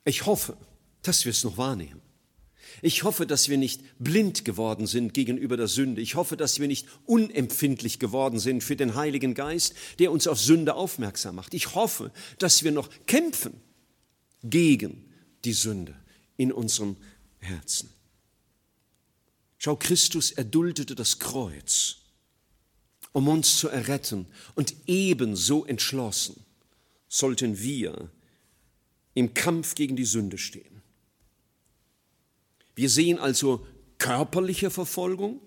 Ich 0.04 0.24
hoffe, 0.24 0.56
dass 1.02 1.24
wir 1.24 1.30
es 1.30 1.44
noch 1.44 1.58
wahrnehmen. 1.58 2.00
Ich 2.82 3.02
hoffe, 3.02 3.26
dass 3.26 3.48
wir 3.48 3.58
nicht 3.58 3.82
blind 3.98 4.44
geworden 4.44 4.86
sind 4.86 5.12
gegenüber 5.12 5.56
der 5.56 5.68
Sünde. 5.68 6.00
Ich 6.00 6.14
hoffe, 6.14 6.36
dass 6.36 6.60
wir 6.60 6.68
nicht 6.68 6.86
unempfindlich 7.04 7.98
geworden 7.98 8.38
sind 8.38 8.62
für 8.62 8.76
den 8.76 8.94
Heiligen 8.94 9.34
Geist, 9.34 9.74
der 9.98 10.12
uns 10.12 10.26
auf 10.26 10.40
Sünde 10.40 10.74
aufmerksam 10.74 11.34
macht. 11.34 11.52
Ich 11.52 11.74
hoffe, 11.74 12.12
dass 12.38 12.62
wir 12.62 12.72
noch 12.72 12.88
kämpfen 13.06 13.60
gegen 14.42 15.04
die 15.44 15.52
Sünde 15.52 15.94
in 16.36 16.52
unserem 16.52 16.96
Herzen. 17.40 17.90
Schau, 19.62 19.76
Christus 19.76 20.30
erduldete 20.32 20.94
das 20.94 21.18
Kreuz, 21.18 21.96
um 23.12 23.28
uns 23.28 23.58
zu 23.58 23.68
erretten. 23.68 24.26
Und 24.54 24.74
ebenso 24.86 25.66
entschlossen 25.66 26.46
sollten 27.08 27.60
wir 27.60 28.10
im 29.12 29.34
Kampf 29.34 29.74
gegen 29.74 29.96
die 29.96 30.06
Sünde 30.06 30.38
stehen. 30.38 30.80
Wir 32.74 32.88
sehen 32.88 33.18
also 33.18 33.66
körperliche 33.98 34.70
Verfolgung, 34.70 35.42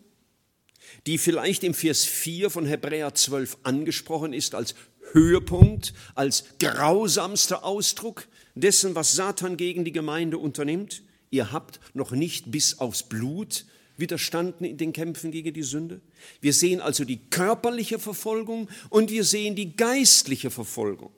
die 1.07 1.17
vielleicht 1.17 1.63
im 1.63 1.73
Vers 1.73 2.05
4 2.05 2.51
von 2.51 2.67
Hebräer 2.67 3.15
12 3.15 3.57
angesprochen 3.63 4.31
ist 4.31 4.53
als 4.53 4.75
Höhepunkt, 5.13 5.95
als 6.13 6.43
grausamster 6.59 7.63
Ausdruck 7.63 8.27
dessen, 8.53 8.93
was 8.93 9.13
Satan 9.13 9.57
gegen 9.57 9.83
die 9.83 9.91
Gemeinde 9.91 10.37
unternimmt. 10.37 11.01
Ihr 11.31 11.51
habt 11.51 11.79
noch 11.95 12.11
nicht 12.11 12.51
bis 12.51 12.77
aufs 12.77 13.01
Blut 13.01 13.65
widerstanden 13.97 14.65
in 14.65 14.77
den 14.77 14.93
Kämpfen 14.93 15.31
gegen 15.31 15.53
die 15.53 15.63
Sünde. 15.63 16.01
Wir 16.41 16.53
sehen 16.53 16.81
also 16.81 17.05
die 17.05 17.19
körperliche 17.29 17.99
Verfolgung 17.99 18.69
und 18.89 19.11
wir 19.11 19.23
sehen 19.23 19.55
die 19.55 19.75
geistliche 19.75 20.49
Verfolgung 20.49 21.11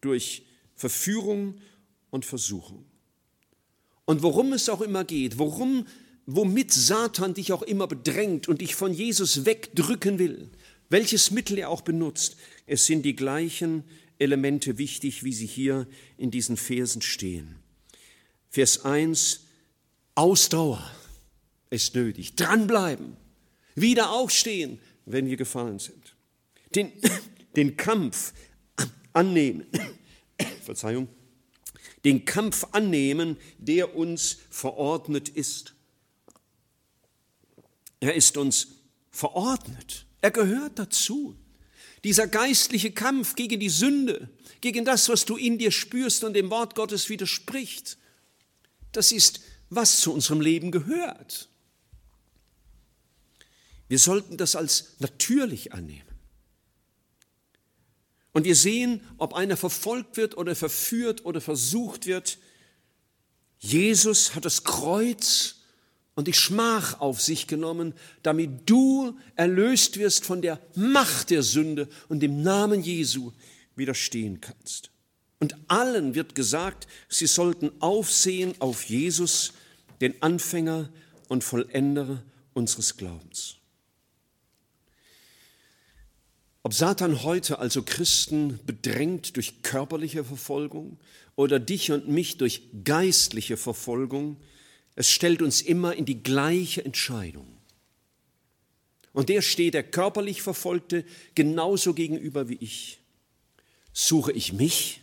durch 0.00 0.42
Verführung 0.74 1.60
und 2.10 2.24
Versuchung. 2.24 2.84
Und 4.04 4.22
worum 4.22 4.52
es 4.52 4.68
auch 4.68 4.80
immer 4.80 5.04
geht, 5.04 5.38
worum, 5.38 5.86
womit 6.26 6.72
Satan 6.72 7.34
dich 7.34 7.52
auch 7.52 7.62
immer 7.62 7.86
bedrängt 7.86 8.48
und 8.48 8.60
dich 8.60 8.74
von 8.74 8.92
Jesus 8.92 9.44
wegdrücken 9.46 10.18
will, 10.18 10.50
welches 10.88 11.30
Mittel 11.30 11.58
er 11.58 11.70
auch 11.70 11.82
benutzt, 11.82 12.36
es 12.66 12.86
sind 12.86 13.02
die 13.02 13.16
gleichen 13.16 13.84
Elemente 14.18 14.76
wichtig, 14.78 15.24
wie 15.24 15.32
sie 15.32 15.46
hier 15.46 15.86
in 16.18 16.30
diesen 16.30 16.56
Versen 16.56 17.00
stehen. 17.00 17.56
Vers 18.50 18.84
1, 18.84 19.46
Ausdauer 20.14 20.90
ist 21.72 21.94
nötig, 21.94 22.36
dranbleiben, 22.36 23.16
wieder 23.74 24.10
aufstehen, 24.12 24.78
wenn 25.06 25.26
wir 25.26 25.36
gefallen 25.36 25.78
sind. 25.78 26.14
Den, 26.74 26.92
den 27.56 27.76
Kampf 27.76 28.32
annehmen, 29.12 29.66
Verzeihung, 30.62 31.08
den 32.04 32.24
Kampf 32.24 32.66
annehmen, 32.72 33.36
der 33.58 33.94
uns 33.96 34.38
verordnet 34.50 35.28
ist. 35.28 35.74
Er 38.00 38.14
ist 38.14 38.36
uns 38.36 38.68
verordnet. 39.10 40.06
Er 40.20 40.32
gehört 40.32 40.78
dazu. 40.78 41.36
Dieser 42.02 42.26
geistliche 42.26 42.90
Kampf 42.90 43.36
gegen 43.36 43.60
die 43.60 43.68
Sünde, 43.68 44.28
gegen 44.60 44.84
das, 44.84 45.08
was 45.08 45.24
du 45.24 45.36
in 45.36 45.58
dir 45.58 45.70
spürst 45.70 46.24
und 46.24 46.34
dem 46.34 46.50
Wort 46.50 46.74
Gottes 46.74 47.08
widerspricht, 47.08 47.96
das 48.90 49.12
ist, 49.12 49.40
was 49.70 50.00
zu 50.00 50.12
unserem 50.12 50.40
Leben 50.40 50.72
gehört. 50.72 51.48
Wir 53.92 53.98
sollten 53.98 54.38
das 54.38 54.56
als 54.56 54.94
natürlich 55.00 55.74
annehmen. 55.74 56.08
Und 58.32 58.46
wir 58.46 58.56
sehen, 58.56 59.02
ob 59.18 59.34
einer 59.34 59.58
verfolgt 59.58 60.16
wird 60.16 60.34
oder 60.38 60.56
verführt 60.56 61.26
oder 61.26 61.42
versucht 61.42 62.06
wird. 62.06 62.38
Jesus 63.58 64.34
hat 64.34 64.46
das 64.46 64.64
Kreuz 64.64 65.56
und 66.14 66.26
die 66.26 66.32
Schmach 66.32 67.00
auf 67.00 67.20
sich 67.20 67.46
genommen, 67.48 67.92
damit 68.22 68.62
du 68.64 69.18
erlöst 69.36 69.98
wirst 69.98 70.24
von 70.24 70.40
der 70.40 70.58
Macht 70.74 71.28
der 71.28 71.42
Sünde 71.42 71.86
und 72.08 72.20
dem 72.20 72.42
Namen 72.42 72.82
Jesu 72.82 73.32
widerstehen 73.76 74.40
kannst. 74.40 74.90
Und 75.38 75.54
allen 75.68 76.14
wird 76.14 76.34
gesagt, 76.34 76.86
sie 77.10 77.26
sollten 77.26 77.70
aufsehen 77.80 78.54
auf 78.58 78.84
Jesus, 78.84 79.52
den 80.00 80.22
Anfänger 80.22 80.88
und 81.28 81.44
Vollender 81.44 82.22
unseres 82.54 82.96
Glaubens. 82.96 83.58
Ob 86.64 86.74
Satan 86.74 87.24
heute 87.24 87.58
also 87.58 87.82
Christen 87.82 88.60
bedrängt 88.64 89.36
durch 89.36 89.62
körperliche 89.62 90.24
Verfolgung 90.24 90.98
oder 91.34 91.58
dich 91.58 91.90
und 91.90 92.06
mich 92.08 92.36
durch 92.36 92.62
geistliche 92.84 93.56
Verfolgung, 93.56 94.36
es 94.94 95.10
stellt 95.10 95.42
uns 95.42 95.60
immer 95.60 95.94
in 95.96 96.04
die 96.04 96.22
gleiche 96.22 96.84
Entscheidung. 96.84 97.48
Und 99.12 99.28
der 99.28 99.42
steht 99.42 99.74
der 99.74 99.82
körperlich 99.82 100.40
Verfolgte 100.40 101.04
genauso 101.34 101.94
gegenüber 101.94 102.48
wie 102.48 102.58
ich. 102.60 103.00
Suche 103.92 104.32
ich 104.32 104.52
mich? 104.52 105.00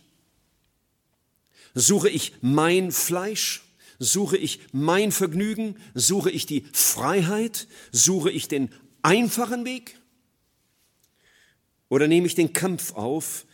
Suche 1.74 2.08
ich 2.08 2.32
mein 2.40 2.90
Fleisch? 2.90 3.62
Suche 3.98 4.38
ich 4.38 4.60
mein 4.72 5.12
Vergnügen? 5.12 5.76
Suche 5.94 6.30
ich 6.30 6.46
die 6.46 6.64
Freiheit? 6.72 7.68
Suche 7.92 8.30
ich 8.30 8.48
den 8.48 8.70
einfachen 9.02 9.64
Weg? 9.64 9.99
Oder 11.90 12.08
nehme 12.08 12.26
ich 12.26 12.36
den 12.36 12.54
Kampf 12.54 12.94
auf, 12.94 13.44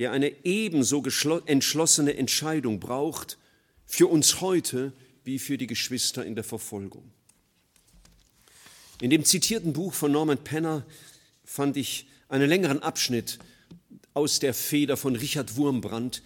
der 0.00 0.10
eine 0.10 0.44
ebenso 0.44 1.04
entschlossene 1.46 2.16
Entscheidung 2.16 2.80
braucht 2.80 3.38
für 3.86 4.08
uns 4.08 4.40
heute 4.40 4.92
wie 5.22 5.38
für 5.38 5.58
die 5.58 5.68
Geschwister 5.68 6.24
in 6.24 6.34
der 6.34 6.42
Verfolgung? 6.42 7.12
In 9.00 9.10
dem 9.10 9.24
zitierten 9.24 9.74
Buch 9.74 9.92
von 9.92 10.10
Norman 10.10 10.38
Penner 10.38 10.86
fand 11.44 11.76
ich 11.76 12.06
einen 12.28 12.48
längeren 12.48 12.82
Abschnitt 12.82 13.38
aus 14.14 14.38
der 14.38 14.54
Feder 14.54 14.96
von 14.96 15.14
Richard 15.14 15.56
Wurmbrand, 15.56 16.22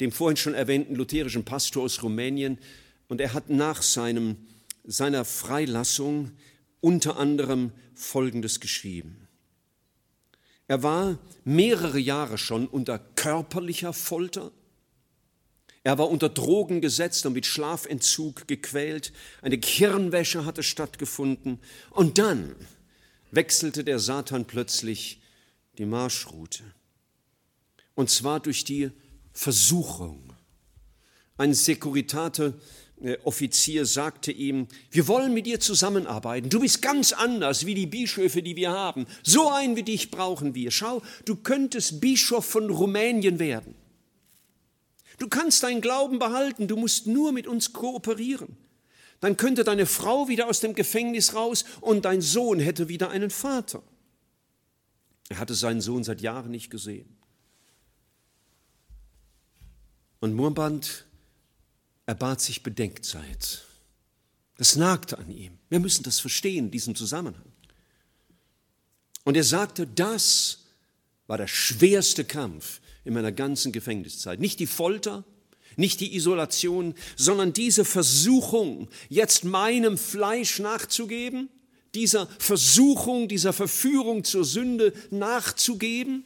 dem 0.00 0.10
vorhin 0.10 0.36
schon 0.36 0.54
erwähnten 0.54 0.96
lutherischen 0.96 1.44
Pastor 1.44 1.84
aus 1.84 2.02
Rumänien. 2.02 2.58
Und 3.08 3.20
er 3.20 3.32
hat 3.32 3.48
nach 3.48 3.82
seinem, 3.82 4.36
seiner 4.84 5.24
Freilassung 5.24 6.32
unter 6.80 7.16
anderem 7.16 7.70
Folgendes 7.94 8.58
geschrieben. 8.58 9.25
Er 10.68 10.82
war 10.82 11.18
mehrere 11.44 11.98
Jahre 11.98 12.38
schon 12.38 12.66
unter 12.66 12.98
körperlicher 12.98 13.92
Folter. 13.92 14.50
Er 15.84 15.98
war 15.98 16.10
unter 16.10 16.28
Drogen 16.28 16.80
gesetzt 16.80 17.24
und 17.26 17.34
mit 17.34 17.46
Schlafentzug 17.46 18.48
gequält. 18.48 19.12
Eine 19.42 19.58
Kirnwäsche 19.58 20.44
hatte 20.44 20.64
stattgefunden. 20.64 21.60
Und 21.90 22.18
dann 22.18 22.56
wechselte 23.30 23.84
der 23.84 24.00
Satan 24.00 24.46
plötzlich 24.46 25.22
die 25.78 25.86
Marschroute. 25.86 26.64
Und 27.94 28.10
zwar 28.10 28.40
durch 28.40 28.64
die 28.64 28.90
Versuchung. 29.32 30.32
Ein 31.36 31.54
Securitate 31.54 32.54
äh, 32.54 32.85
Offizier 33.24 33.84
sagte 33.84 34.32
ihm, 34.32 34.68
wir 34.90 35.06
wollen 35.06 35.34
mit 35.34 35.44
dir 35.44 35.60
zusammenarbeiten. 35.60 36.48
Du 36.48 36.60
bist 36.60 36.80
ganz 36.80 37.12
anders 37.12 37.66
wie 37.66 37.74
die 37.74 37.86
Bischöfe, 37.86 38.42
die 38.42 38.56
wir 38.56 38.70
haben. 38.70 39.06
So 39.22 39.50
einen 39.50 39.76
wie 39.76 39.82
dich 39.82 40.10
brauchen 40.10 40.54
wir. 40.54 40.70
Schau, 40.70 41.02
du 41.26 41.36
könntest 41.36 42.00
Bischof 42.00 42.46
von 42.46 42.70
Rumänien 42.70 43.38
werden. 43.38 43.74
Du 45.18 45.28
kannst 45.28 45.62
deinen 45.62 45.82
Glauben 45.82 46.18
behalten, 46.18 46.68
du 46.68 46.76
musst 46.76 47.06
nur 47.06 47.32
mit 47.32 47.46
uns 47.46 47.74
kooperieren. 47.74 48.56
Dann 49.20 49.36
könnte 49.36 49.64
deine 49.64 49.86
Frau 49.86 50.28
wieder 50.28 50.48
aus 50.48 50.60
dem 50.60 50.74
Gefängnis 50.74 51.34
raus 51.34 51.64
und 51.80 52.04
dein 52.06 52.22
Sohn 52.22 52.60
hätte 52.60 52.88
wieder 52.88 53.10
einen 53.10 53.30
Vater. 53.30 53.82
Er 55.28 55.38
hatte 55.38 55.54
seinen 55.54 55.80
Sohn 55.80 56.04
seit 56.04 56.20
Jahren 56.22 56.50
nicht 56.50 56.70
gesehen. 56.70 57.16
Und 60.20 60.34
Murmband 60.34 61.06
er 62.06 62.14
bat 62.14 62.40
sich 62.40 62.62
Bedenkzeit. 62.62 63.64
Das 64.56 64.76
nagte 64.76 65.18
an 65.18 65.30
ihm. 65.30 65.58
Wir 65.68 65.80
müssen 65.80 66.04
das 66.04 66.20
verstehen, 66.20 66.70
diesen 66.70 66.94
Zusammenhang. 66.94 67.52
Und 69.24 69.36
er 69.36 69.44
sagte, 69.44 69.86
das 69.86 70.66
war 71.26 71.36
der 71.36 71.48
schwerste 71.48 72.24
Kampf 72.24 72.80
in 73.04 73.12
meiner 73.12 73.32
ganzen 73.32 73.72
Gefängniszeit. 73.72 74.40
Nicht 74.40 74.60
die 74.60 74.66
Folter, 74.66 75.24
nicht 75.76 76.00
die 76.00 76.14
Isolation, 76.14 76.94
sondern 77.16 77.52
diese 77.52 77.84
Versuchung, 77.84 78.88
jetzt 79.08 79.44
meinem 79.44 79.98
Fleisch 79.98 80.58
nachzugeben, 80.60 81.50
dieser 81.94 82.26
Versuchung, 82.38 83.28
dieser 83.28 83.52
Verführung 83.52 84.24
zur 84.24 84.44
Sünde 84.44 84.92
nachzugeben. 85.10 86.24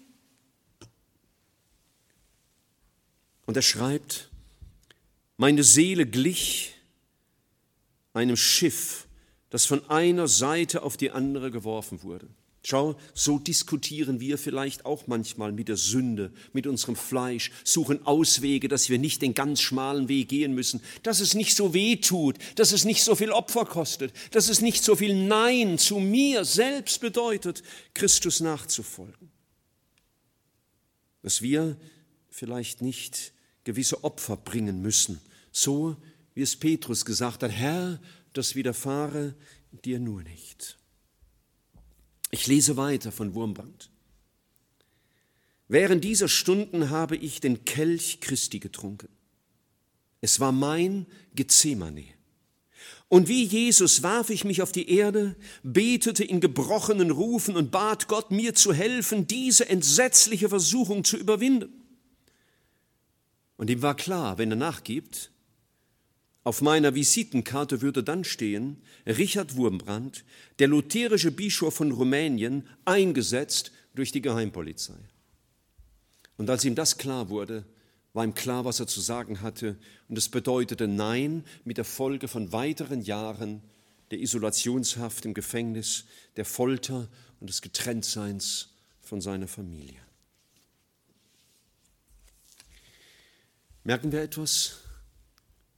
Und 3.47 3.57
er 3.57 3.62
schreibt, 3.62 4.30
meine 5.40 5.64
Seele 5.64 6.05
glich 6.05 6.74
einem 8.12 8.37
Schiff, 8.37 9.07
das 9.48 9.64
von 9.64 9.88
einer 9.88 10.29
Seite 10.29 10.83
auf 10.83 10.98
die 10.98 11.12
andere 11.12 11.50
geworfen 11.50 12.03
wurde. 12.03 12.29
Schau, 12.62 12.94
so 13.14 13.38
diskutieren 13.38 14.20
wir 14.20 14.37
vielleicht 14.37 14.85
auch 14.85 15.07
manchmal 15.07 15.53
mit 15.53 15.68
der 15.68 15.79
Sünde, 15.79 16.31
mit 16.53 16.66
unserem 16.66 16.94
Fleisch, 16.94 17.53
suchen 17.64 18.05
Auswege, 18.05 18.68
dass 18.68 18.90
wir 18.90 18.98
nicht 18.98 19.22
den 19.22 19.33
ganz 19.33 19.62
schmalen 19.62 20.11
Weg 20.11 20.29
gehen 20.29 20.55
müssen, 20.55 20.83
dass 21.05 21.20
es 21.20 21.33
nicht 21.33 21.57
so 21.57 21.72
weh 21.72 21.96
tut, 21.96 22.37
dass 22.57 22.72
es 22.72 22.85
nicht 22.85 23.03
so 23.03 23.14
viel 23.14 23.31
Opfer 23.31 23.64
kostet, 23.64 24.12
dass 24.33 24.50
es 24.50 24.61
nicht 24.61 24.85
so 24.85 24.94
viel 24.94 25.26
Nein 25.26 25.79
zu 25.79 26.00
mir 26.00 26.44
selbst 26.44 27.00
bedeutet, 27.00 27.62
Christus 27.94 28.40
nachzufolgen. 28.40 29.31
Dass 31.22 31.40
wir 31.40 31.79
vielleicht 32.29 32.83
nicht 32.83 33.33
gewisse 33.64 34.05
Opfer 34.05 34.37
bringen 34.37 34.83
müssen, 34.83 35.18
so 35.53 35.97
wie 36.35 36.43
es 36.43 36.57
Petrus 36.57 37.05
gesagt 37.05 37.43
hat, 37.43 37.51
Herr, 37.51 38.01
das 38.33 38.55
widerfahre 38.55 39.35
dir 39.85 39.99
nur 39.99 40.23
nicht. 40.23 40.79
Ich 42.31 42.47
lese 42.47 42.77
weiter 42.77 43.13
von 43.13 43.35
Wurmband. 43.35 43.91
Während 45.69 46.05
dieser 46.05 46.29
Stunden 46.29 46.91
habe 46.91 47.17
ich 47.17 47.41
den 47.41 47.65
Kelch 47.65 48.21
Christi 48.21 48.59
getrunken. 48.59 49.09
Es 50.21 50.41
war 50.41 50.53
mein 50.53 51.07
Gethsemane. 51.35 52.05
Und 53.09 53.29
wie 53.29 53.45
Jesus 53.45 54.03
warf 54.03 54.31
ich 54.31 54.45
mich 54.45 54.63
auf 54.63 54.71
die 54.71 54.89
Erde, 54.89 55.35
betete 55.63 56.23
in 56.23 56.41
gebrochenen 56.41 57.11
Rufen 57.11 57.57
und 57.57 57.73
bat 57.73 58.07
Gott, 58.07 58.31
mir 58.31 58.55
zu 58.55 58.73
helfen, 58.73 59.27
diese 59.27 59.69
entsetzliche 59.69 60.49
Versuchung 60.49 61.03
zu 61.03 61.17
überwinden. 61.17 61.73
Und 63.57 63.69
ihm 63.69 63.83
war 63.83 63.97
klar, 63.97 64.39
wenn 64.39 64.51
er 64.53 64.57
nachgibt, 64.57 65.33
auf 66.42 66.62
meiner 66.62 66.94
Visitenkarte 66.94 67.83
würde 67.83 68.03
dann 68.03 68.24
stehen, 68.24 68.83
Richard 69.07 69.57
Wurmbrand, 69.57 70.24
der 70.59 70.68
lutherische 70.68 71.31
Bischof 71.31 71.74
von 71.74 71.92
Rumänien, 71.92 72.66
eingesetzt 72.85 73.72
durch 73.94 74.11
die 74.11 74.22
Geheimpolizei. 74.22 74.98
Und 76.38 76.48
als 76.48 76.64
ihm 76.64 76.74
das 76.74 76.96
klar 76.96 77.29
wurde, 77.29 77.66
war 78.14 78.24
ihm 78.24 78.35
klar, 78.35 78.64
was 78.64 78.81
er 78.81 78.87
zu 78.87 79.00
sagen 79.00 79.42
hatte, 79.42 79.76
und 80.09 80.16
es 80.16 80.29
bedeutete 80.29 80.88
Nein 80.88 81.44
mit 81.64 81.76
der 81.76 81.85
Folge 81.85 82.26
von 82.26 82.53
weiteren 82.53 83.03
Jahren 83.03 83.62
der 84.11 84.20
Isolationshaft 84.20 85.24
im 85.26 85.35
Gefängnis, 85.35 86.07
der 86.37 86.44
Folter 86.44 87.09
und 87.38 87.48
des 87.50 87.62
Getrenntseins 87.62 88.70
von 89.03 89.20
seiner 89.20 89.46
Familie. 89.46 90.00
Merken 93.85 94.11
wir 94.11 94.22
etwas? 94.22 94.79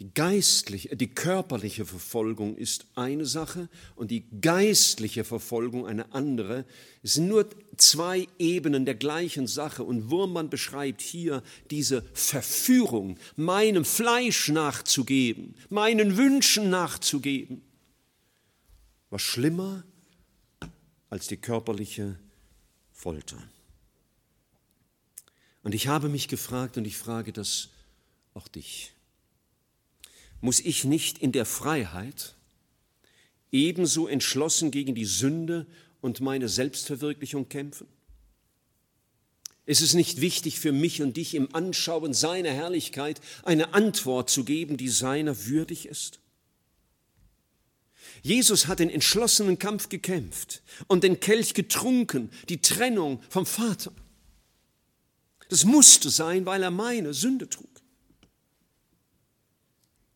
Die 0.03 0.13
geistliche, 0.15 0.97
die 0.97 1.15
körperliche 1.15 1.87
Verfolgung 1.87 2.57
ist 2.57 2.87
eine 2.97 3.25
Sache 3.25 3.69
und 3.95 4.11
die 4.11 4.25
geistliche 4.41 5.23
Verfolgung 5.23 5.87
eine 5.87 6.13
andere. 6.13 6.65
Es 7.05 7.15
sind 7.15 7.29
nur 7.29 7.49
zwei 7.77 8.27
Ebenen 8.37 8.85
der 8.85 8.97
gleichen 8.97 9.47
Sache 9.47 9.85
und 9.85 10.11
Wurmmann 10.11 10.51
beschreibt 10.51 11.03
hier 11.03 11.45
diese 11.71 12.03
Verführung, 12.15 13.17
meinem 13.37 13.85
Fleisch 13.85 14.49
nachzugeben, 14.49 15.55
meinen 15.69 16.17
Wünschen 16.17 16.69
nachzugeben. 16.69 17.63
Was 19.09 19.23
schlimmer 19.23 19.85
als 21.11 21.29
die 21.29 21.37
körperliche 21.37 22.19
Folter. 22.91 23.41
Und 25.63 25.77
ich 25.77 25.87
habe 25.87 26.09
mich 26.09 26.27
gefragt 26.27 26.77
und 26.77 26.87
ich 26.87 26.97
frage 26.97 27.33
das 27.33 27.69
auch 28.35 28.49
dich 28.49 28.92
muss 30.43 30.61
ich 30.61 30.85
nicht 30.85 31.19
in 31.19 31.33
der 31.33 31.47
Freiheit 31.47 32.35
ebenso 33.51 34.09
entschlossen 34.09 34.71
gegen 34.71 34.95
die 34.95 35.05
Sünde 35.07 35.67
und 36.03 36.21
meine 36.21 36.49
Selbstverwirklichung 36.49 37.49
kämpfen? 37.49 37.87
Ist 39.65 39.81
es 39.81 39.95
nicht 39.95 40.21
wichtig 40.21 40.59
für 40.59 40.73
mich 40.73 41.01
und 41.01 41.17
dich 41.17 41.35
im 41.35 41.55
Anschauen 41.55 42.13
seiner 42.13 42.51
Herrlichkeit 42.51 43.21
eine 43.45 43.73
Antwort 43.73 44.29
zu 44.29 44.45
geben, 44.45 44.77
die 44.77 44.89
seiner 44.89 45.47
würdig 45.47 45.87
ist? 45.87 46.19
Jesus 48.23 48.67
hat 48.67 48.81
den 48.81 48.91
entschlossenen 48.91 49.59
Kampf 49.59 49.89
gekämpft 49.89 50.63
und 50.89 51.05
den 51.05 51.21
Kelch 51.21 51.55
getrunken, 51.55 52.31
die 52.49 52.61
Trennung 52.61 53.23
vom 53.29 53.47
Vater. 53.47 53.93
Das 55.49 55.65
musste 55.65 56.11
sein, 56.11 56.47
weil 56.47 56.63
er 56.63 56.71
meine 56.71 57.15
Sünde 57.15 57.49
trug. 57.49 57.82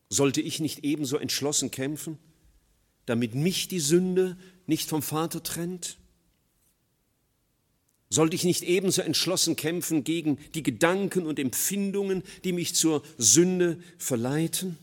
Sollte 0.08 0.40
ich 0.40 0.60
nicht 0.60 0.84
ebenso 0.84 1.16
entschlossen 1.16 1.70
kämpfen, 1.70 2.18
damit 3.06 3.34
mich 3.34 3.68
die 3.68 3.80
Sünde 3.80 4.36
nicht 4.66 4.88
vom 4.88 5.02
Vater 5.02 5.42
trennt? 5.42 5.98
Sollte 8.08 8.36
ich 8.36 8.44
nicht 8.44 8.62
ebenso 8.62 9.02
entschlossen 9.02 9.56
kämpfen 9.56 10.04
gegen 10.04 10.38
die 10.54 10.62
Gedanken 10.62 11.26
und 11.26 11.38
Empfindungen, 11.38 12.22
die 12.44 12.52
mich 12.52 12.74
zur 12.74 13.02
Sünde 13.18 13.80
verleiten? 13.98 14.78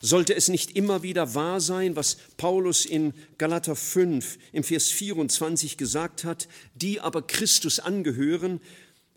Sollte 0.00 0.36
es 0.36 0.48
nicht 0.48 0.76
immer 0.76 1.02
wieder 1.02 1.34
wahr 1.34 1.60
sein, 1.60 1.96
was 1.96 2.16
Paulus 2.36 2.84
in 2.84 3.12
Galater 3.38 3.74
5 3.74 4.38
im 4.52 4.62
Vers 4.62 4.88
24 4.88 5.78
gesagt 5.78 6.22
hat, 6.22 6.48
die 6.74 7.00
aber 7.00 7.26
Christus 7.26 7.80
angehören, 7.80 8.60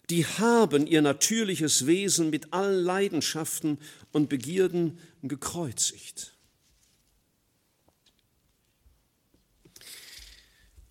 die 0.09 0.25
haben 0.25 0.87
ihr 0.87 1.01
natürliches 1.01 1.85
Wesen 1.85 2.29
mit 2.29 2.51
allen 2.51 2.83
Leidenschaften 2.83 3.77
und 4.11 4.27
Begierden 4.29 4.97
gekreuzigt. 5.21 6.35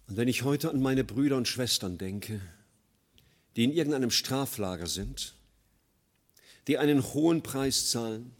Und 0.07 0.16
wenn 0.16 0.29
ich 0.29 0.43
heute 0.43 0.71
an 0.71 0.81
meine 0.81 1.05
Brüder 1.05 1.37
und 1.37 1.49
Schwestern 1.49 1.99
denke, 1.99 2.41
die 3.57 3.64
in 3.64 3.73
irgendeinem 3.73 4.11
Straflager 4.11 4.87
sind, 4.87 5.35
die 6.66 6.79
einen 6.79 7.03
hohen 7.12 7.43
Preis 7.43 7.91
zahlen 7.91 8.35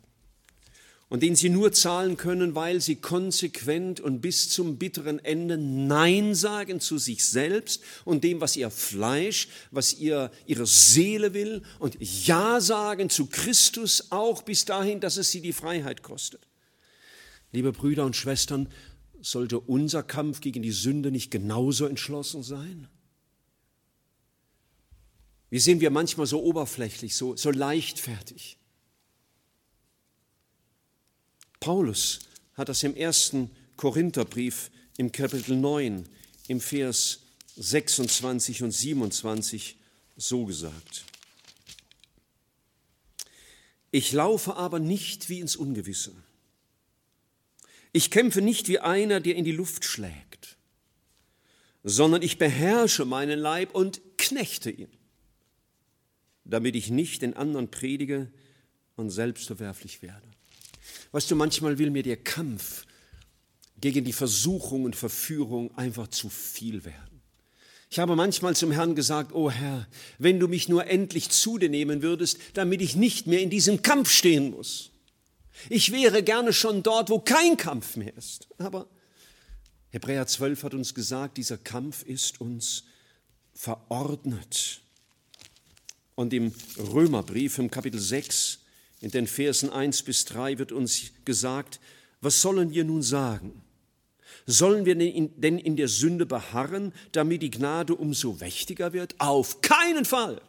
und 1.09 1.23
den 1.23 1.37
sie 1.37 1.49
nur 1.49 1.73
zahlen 1.73 2.17
können, 2.17 2.55
weil 2.55 2.81
sie 2.81 2.97
konsequent 2.97 4.01
und 4.01 4.21
bis 4.21 4.51
zum 4.51 4.77
bitteren 4.77 5.19
Ende 5.25 5.57
Nein 5.57 6.35
sagen 6.35 6.81
zu 6.81 6.99
sich 6.99 7.25
selbst 7.25 7.83
und 8.05 8.25
dem, 8.25 8.41
was 8.41 8.57
ihr 8.57 8.71
Fleisch, 8.71 9.49
was 9.71 9.95
ihr, 9.95 10.31
ihre 10.47 10.67
Seele 10.67 11.33
will 11.33 11.63
und 11.79 11.97
Ja 12.01 12.61
sagen 12.61 13.09
zu 13.09 13.27
Christus 13.27 14.09
auch 14.11 14.43
bis 14.43 14.65
dahin, 14.65 15.01
dass 15.01 15.17
es 15.17 15.31
sie 15.31 15.41
die 15.41 15.55
Freiheit 15.55 16.03
kostet. 16.03 16.47
Liebe 17.53 17.73
Brüder 17.73 18.05
und 18.05 18.15
Schwestern, 18.15 18.69
sollte 19.21 19.59
unser 19.59 20.03
Kampf 20.03 20.41
gegen 20.41 20.63
die 20.63 20.71
Sünde 20.71 21.11
nicht 21.11 21.31
genauso 21.31 21.87
entschlossen 21.87 22.43
sein? 22.43 22.89
Wie 25.51 25.59
sind 25.59 25.81
wir 25.81 25.91
manchmal 25.91 26.27
so 26.27 26.43
oberflächlich, 26.43 27.15
so, 27.15 27.35
so 27.35 27.51
leichtfertig? 27.51 28.59
Paulus 31.61 32.21
hat 32.55 32.69
das 32.69 32.83
im 32.83 32.95
ersten 32.95 33.51
Korintherbrief 33.77 34.71
im 34.97 35.13
Kapitel 35.13 35.57
9 35.57 36.09
im 36.49 36.61
Vers 36.61 37.21
26 37.57 38.63
und 38.63 38.73
27 38.73 39.79
so 40.17 40.45
gesagt. 40.45 41.05
Ich 43.91 44.13
laufe 44.13 44.57
aber 44.57 44.79
nicht 44.79 45.29
wie 45.29 45.41
ins 45.41 45.57
Ungewisse. 45.57 46.15
Ich 47.93 48.11
kämpfe 48.11 48.43
nicht 48.43 48.69
wie 48.69 48.81
einer, 48.81 49.21
der 49.21 49.37
in 49.37 49.45
die 49.45 49.53
Luft 49.53 49.85
schlägt, 49.85 50.57
sondern 51.85 52.23
ich 52.23 52.39
beherrsche 52.39 53.05
meinen 53.05 53.39
Leib 53.39 53.75
und 53.75 54.01
knechte 54.19 54.71
ihn, 54.71 54.93
damit 56.45 56.77
ich 56.77 56.91
nicht 56.91 57.23
den 57.23 57.35
anderen 57.35 57.71
predige 57.71 58.31
und 58.97 59.11
selbstverwerflich 59.11 60.03
werde. 60.03 60.28
Weißt 61.13 61.31
du, 61.31 61.37
manchmal 61.37 61.79
will 61.79 61.91
mir 61.91 62.03
der 62.03 62.17
Kampf 62.17 62.87
gegen 63.81 64.05
die 64.05 64.13
Versuchung 64.13 64.85
und 64.85 64.97
Verführung 64.97 65.77
einfach 65.77 66.09
zu 66.09 66.29
viel 66.29 66.85
werden. 66.85 67.23
Ich 67.91 67.99
habe 67.99 68.17
manchmal 68.17 68.55
zum 68.55 68.71
Herrn 68.71 68.95
gesagt, 68.95 69.33
oh 69.35 69.51
Herr, 69.51 69.89
wenn 70.19 70.39
du 70.39 70.47
mich 70.47 70.69
nur 70.69 70.87
endlich 70.87 71.31
zu 71.31 71.57
dir 71.57 71.71
nehmen 71.71 72.03
würdest, 72.03 72.39
damit 72.55 72.83
ich 72.83 72.97
nicht 72.97 73.27
mehr 73.27 73.41
in 73.41 73.49
diesem 73.49 73.81
Kampf 73.81 74.11
stehen 74.11 74.51
muss. 74.51 74.91
Ich 75.71 75.91
wäre 75.91 76.23
gerne 76.23 76.53
schon 76.53 76.83
dort, 76.83 77.09
wo 77.09 77.19
kein 77.19 77.57
Kampf 77.57 77.97
mehr 77.97 78.15
ist. 78.17 78.49
Aber 78.59 78.89
Hebräer 79.91 80.27
12 80.27 80.63
hat 80.65 80.75
uns 80.75 80.95
gesagt, 80.95 81.39
dieser 81.39 81.57
Kampf 81.57 82.03
ist 82.03 82.41
uns 82.41 82.85
verordnet. 83.55 84.81
Und 86.15 86.35
im 86.35 86.53
Römerbrief 86.77 87.59
im 87.59 87.71
Kapitel 87.71 88.01
6, 88.01 88.59
in 89.01 89.11
den 89.11 89.27
Versen 89.27 89.71
1 89.71 90.03
bis 90.03 90.25
3 90.25 90.59
wird 90.59 90.73
uns 90.73 91.13
gesagt, 91.25 91.81
was 92.21 92.41
sollen 92.41 92.73
wir 92.73 92.85
nun 92.85 93.03
sagen? 93.03 93.63
Sollen 94.47 94.87
wir 94.87 94.95
denn 94.95 95.59
in 95.59 95.77
der 95.77 95.89
Sünde 95.89 96.27
beharren, 96.27 96.93
damit 97.13 97.43
die 97.43 97.51
Gnade 97.51 97.95
umso 97.95 98.33
mächtiger 98.41 98.93
wird? 98.93 99.15
Auf 99.19 99.61
keinen 99.61 100.05
Fall. 100.05 100.41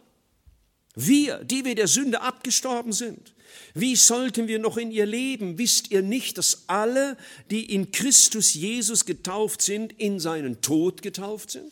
Wir, 0.95 1.43
die 1.43 1.65
wir 1.65 1.75
der 1.75 1.87
Sünde 1.87 2.21
abgestorben 2.21 2.93
sind, 2.93 3.33
wie 3.73 3.95
sollten 3.95 4.47
wir 4.47 4.59
noch 4.59 4.77
in 4.77 4.91
ihr 4.91 5.05
leben? 5.05 5.57
Wisst 5.57 5.91
ihr 5.91 6.01
nicht, 6.01 6.37
dass 6.37 6.63
alle, 6.67 7.17
die 7.51 7.73
in 7.73 7.91
Christus 7.91 8.53
Jesus 8.53 9.05
getauft 9.05 9.61
sind, 9.61 9.93
in 9.99 10.19
seinen 10.19 10.61
Tod 10.61 11.01
getauft 11.01 11.51
sind? 11.51 11.71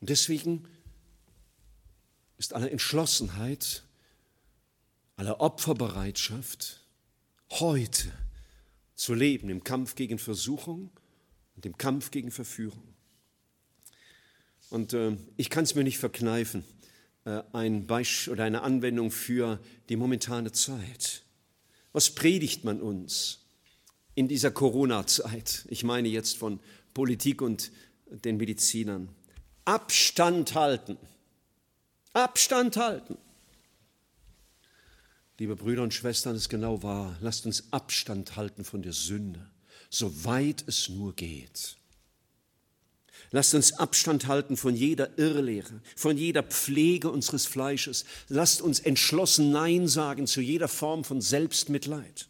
Und 0.00 0.10
deswegen 0.10 0.64
ist 2.38 2.52
alle 2.52 2.70
Entschlossenheit, 2.70 3.83
alle 5.16 5.40
Opferbereitschaft 5.40 6.80
heute 7.50 8.12
zu 8.94 9.14
leben 9.14 9.48
im 9.48 9.62
Kampf 9.64 9.94
gegen 9.94 10.18
Versuchung 10.18 10.90
und 11.56 11.66
im 11.66 11.76
Kampf 11.78 12.10
gegen 12.10 12.30
Verführung. 12.30 12.94
Und 14.70 14.92
äh, 14.92 15.16
ich 15.36 15.50
kann 15.50 15.64
es 15.64 15.74
mir 15.74 15.84
nicht 15.84 15.98
verkneifen, 15.98 16.64
äh, 17.24 17.42
ein 17.52 17.86
Beispiel 17.86 18.32
oder 18.32 18.44
eine 18.44 18.62
Anwendung 18.62 19.10
für 19.10 19.60
die 19.88 19.96
momentane 19.96 20.52
Zeit. 20.52 21.22
Was 21.92 22.10
predigt 22.10 22.64
man 22.64 22.80
uns 22.80 23.44
in 24.14 24.26
dieser 24.26 24.50
Corona-Zeit? 24.50 25.64
Ich 25.68 25.84
meine 25.84 26.08
jetzt 26.08 26.36
von 26.36 26.60
Politik 26.92 27.40
und 27.40 27.70
den 28.06 28.36
Medizinern. 28.36 29.08
Abstand 29.64 30.54
halten. 30.54 30.96
Abstand 32.12 32.76
halten. 32.76 33.16
Liebe 35.38 35.56
Brüder 35.56 35.82
und 35.82 35.92
Schwestern, 35.92 36.36
es 36.36 36.42
ist 36.42 36.48
genau 36.48 36.82
wahr. 36.84 37.16
Lasst 37.20 37.44
uns 37.44 37.64
Abstand 37.72 38.36
halten 38.36 38.64
von 38.64 38.82
der 38.82 38.92
Sünde, 38.92 39.44
soweit 39.90 40.64
es 40.68 40.88
nur 40.88 41.14
geht. 41.14 41.76
Lasst 43.32 43.52
uns 43.54 43.72
Abstand 43.72 44.28
halten 44.28 44.56
von 44.56 44.76
jeder 44.76 45.18
Irrlehre, 45.18 45.80
von 45.96 46.16
jeder 46.16 46.44
Pflege 46.44 47.10
unseres 47.10 47.46
Fleisches. 47.46 48.04
Lasst 48.28 48.62
uns 48.62 48.78
entschlossen 48.78 49.50
Nein 49.50 49.88
sagen 49.88 50.28
zu 50.28 50.40
jeder 50.40 50.68
Form 50.68 51.02
von 51.02 51.20
Selbstmitleid. 51.20 52.28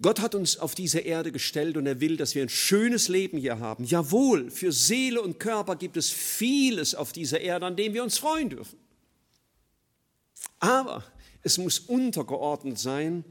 Gott 0.00 0.20
hat 0.20 0.36
uns 0.36 0.56
auf 0.58 0.76
diese 0.76 1.00
Erde 1.00 1.32
gestellt 1.32 1.76
und 1.76 1.86
er 1.86 2.00
will, 2.00 2.16
dass 2.16 2.36
wir 2.36 2.42
ein 2.42 2.48
schönes 2.48 3.08
Leben 3.08 3.38
hier 3.38 3.58
haben. 3.58 3.82
Jawohl, 3.82 4.52
für 4.52 4.70
Seele 4.70 5.20
und 5.20 5.40
Körper 5.40 5.74
gibt 5.74 5.96
es 5.96 6.10
vieles 6.10 6.94
auf 6.94 7.12
dieser 7.12 7.40
Erde, 7.40 7.66
an 7.66 7.74
dem 7.74 7.94
wir 7.94 8.04
uns 8.04 8.18
freuen 8.18 8.50
dürfen. 8.50 8.78
Aber 10.60 11.04
es 11.42 11.58
muss 11.58 11.78
untergeordnet 11.78 12.78
sein 12.78 13.24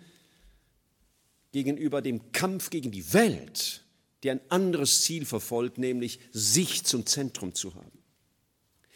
gegenüber 1.51 2.01
dem 2.01 2.31
Kampf 2.31 2.69
gegen 2.69 2.91
die 2.91 3.13
Welt, 3.13 3.83
die 4.23 4.31
ein 4.31 4.41
anderes 4.49 5.03
Ziel 5.03 5.25
verfolgt, 5.25 5.77
nämlich 5.77 6.19
sich 6.31 6.83
zum 6.83 7.05
Zentrum 7.05 7.53
zu 7.53 7.75
haben. 7.75 7.97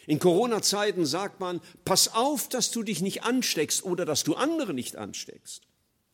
In 0.07 0.19
Corona-Zeiten 0.19 1.05
sagt 1.05 1.39
man, 1.39 1.61
pass 1.85 2.13
auf, 2.13 2.49
dass 2.49 2.71
du 2.71 2.83
dich 2.83 3.01
nicht 3.01 3.23
ansteckst 3.23 3.83
oder 3.83 4.05
dass 4.05 4.23
du 4.23 4.35
andere 4.35 4.73
nicht 4.73 4.95
ansteckst. 4.95 5.63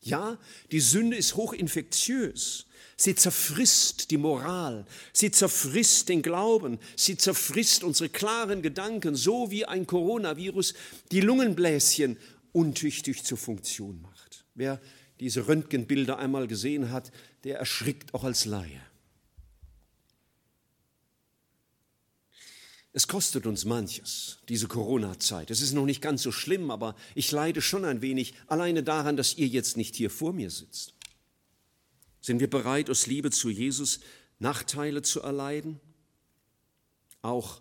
Ja, 0.00 0.38
die 0.70 0.80
Sünde 0.80 1.16
ist 1.16 1.36
hochinfektiös. 1.36 2.66
Sie 3.00 3.14
zerfrisst 3.14 4.10
die 4.10 4.16
Moral, 4.16 4.84
sie 5.12 5.30
zerfrisst 5.30 6.08
den 6.08 6.20
Glauben, 6.20 6.80
sie 6.96 7.16
zerfrisst 7.16 7.84
unsere 7.84 8.08
klaren 8.08 8.60
Gedanken, 8.60 9.14
so 9.14 9.52
wie 9.52 9.64
ein 9.64 9.86
Coronavirus 9.86 10.74
die 11.12 11.20
Lungenbläschen 11.20 12.18
untüchtig 12.50 13.22
zur 13.22 13.38
Funktion 13.38 14.02
macht. 14.02 14.44
Wer 14.56 14.80
diese 15.20 15.46
Röntgenbilder 15.46 16.18
einmal 16.18 16.48
gesehen 16.48 16.90
hat, 16.90 17.12
der 17.44 17.60
erschrickt 17.60 18.14
auch 18.14 18.24
als 18.24 18.46
Laie. 18.46 18.82
Es 22.92 23.06
kostet 23.06 23.46
uns 23.46 23.64
manches, 23.64 24.38
diese 24.48 24.66
Corona-Zeit. 24.66 25.52
Es 25.52 25.60
ist 25.60 25.72
noch 25.72 25.86
nicht 25.86 26.02
ganz 26.02 26.24
so 26.24 26.32
schlimm, 26.32 26.72
aber 26.72 26.96
ich 27.14 27.30
leide 27.30 27.62
schon 27.62 27.84
ein 27.84 28.02
wenig 28.02 28.34
alleine 28.48 28.82
daran, 28.82 29.16
dass 29.16 29.38
ihr 29.38 29.46
jetzt 29.46 29.76
nicht 29.76 29.94
hier 29.94 30.10
vor 30.10 30.32
mir 30.32 30.50
sitzt. 30.50 30.97
Sind 32.20 32.40
wir 32.40 32.50
bereit, 32.50 32.90
aus 32.90 33.06
Liebe 33.06 33.30
zu 33.30 33.50
Jesus 33.50 34.00
Nachteile 34.38 35.02
zu 35.02 35.20
erleiden? 35.20 35.80
Auch 37.22 37.60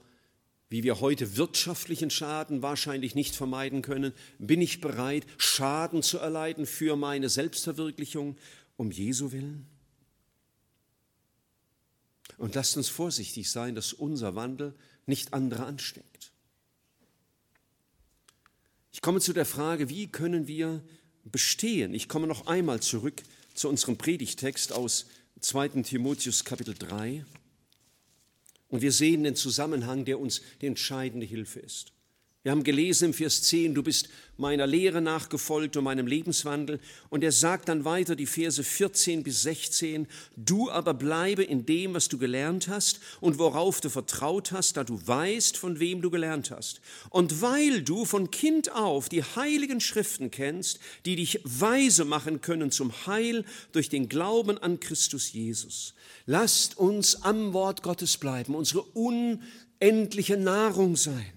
wie 0.69 0.83
wir 0.83 0.99
heute 0.99 1.37
wirtschaftlichen 1.37 2.09
Schaden 2.09 2.61
wahrscheinlich 2.61 3.15
nicht 3.15 3.35
vermeiden 3.35 3.81
können, 3.81 4.13
bin 4.37 4.61
ich 4.61 4.81
bereit, 4.81 5.25
Schaden 5.37 6.03
zu 6.03 6.17
erleiden 6.17 6.65
für 6.65 6.95
meine 6.95 7.29
Selbstverwirklichung 7.29 8.37
um 8.75 8.91
Jesu 8.91 9.31
willen? 9.31 9.65
Und 12.37 12.53
lasst 12.55 12.77
uns 12.77 12.89
vorsichtig 12.89 13.49
sein, 13.49 13.75
dass 13.75 13.93
unser 13.93 14.35
Wandel 14.35 14.75
nicht 15.05 15.33
andere 15.33 15.65
ansteckt. 15.65 16.31
Ich 18.91 19.01
komme 19.01 19.21
zu 19.21 19.33
der 19.33 19.45
Frage, 19.45 19.89
wie 19.89 20.07
können 20.07 20.47
wir 20.47 20.83
bestehen? 21.23 21.93
Ich 21.93 22.09
komme 22.09 22.27
noch 22.27 22.47
einmal 22.47 22.81
zurück 22.81 23.23
zu 23.57 23.69
unserem 23.69 23.97
Predigtext 23.97 24.71
aus 24.71 25.07
2. 25.39 25.81
Timotheus 25.81 26.45
Kapitel 26.45 26.75
3. 26.75 27.25
Und 28.69 28.81
wir 28.81 28.91
sehen 28.91 29.23
den 29.23 29.35
Zusammenhang, 29.35 30.05
der 30.05 30.19
uns 30.19 30.41
die 30.61 30.67
entscheidende 30.67 31.25
Hilfe 31.25 31.59
ist. 31.59 31.91
Wir 32.47 32.51
haben 32.51 32.63
gelesen 32.63 33.09
im 33.09 33.13
Vers 33.13 33.43
10, 33.43 33.75
du 33.75 33.83
bist 33.83 34.07
meiner 34.37 34.65
Lehre 34.65 35.01
nachgefolgt 35.01 35.75
und 35.75 35.83
meinem 35.83 36.07
Lebenswandel. 36.07 36.79
Und 37.09 37.21
er 37.21 37.33
sagt 37.33 37.67
dann 37.67 37.83
weiter, 37.83 38.15
die 38.15 38.25
Verse 38.25 38.63
14 38.63 39.21
bis 39.21 39.41
16, 39.41 40.07
du 40.37 40.71
aber 40.71 40.93
bleibe 40.93 41.43
in 41.43 41.65
dem, 41.65 41.93
was 41.93 42.07
du 42.07 42.17
gelernt 42.17 42.69
hast 42.69 43.01
und 43.19 43.37
worauf 43.37 43.81
du 43.81 43.89
vertraut 43.89 44.53
hast, 44.53 44.77
da 44.77 44.85
du 44.85 44.97
weißt, 45.05 45.57
von 45.57 45.81
wem 45.81 46.01
du 46.01 46.09
gelernt 46.09 46.49
hast. 46.49 46.79
Und 47.09 47.41
weil 47.41 47.81
du 47.81 48.05
von 48.05 48.31
Kind 48.31 48.71
auf 48.71 49.09
die 49.09 49.23
heiligen 49.23 49.81
Schriften 49.81 50.31
kennst, 50.31 50.79
die 51.05 51.17
dich 51.17 51.41
weise 51.43 52.05
machen 52.05 52.39
können 52.39 52.71
zum 52.71 52.93
Heil 53.07 53.43
durch 53.73 53.89
den 53.89 54.07
Glauben 54.07 54.57
an 54.57 54.79
Christus 54.79 55.33
Jesus. 55.33 55.95
Lasst 56.25 56.77
uns 56.77 57.23
am 57.23 57.51
Wort 57.51 57.83
Gottes 57.83 58.17
bleiben, 58.17 58.55
unsere 58.55 58.83
unendliche 58.83 60.37
Nahrung 60.37 60.95
sein 60.95 61.36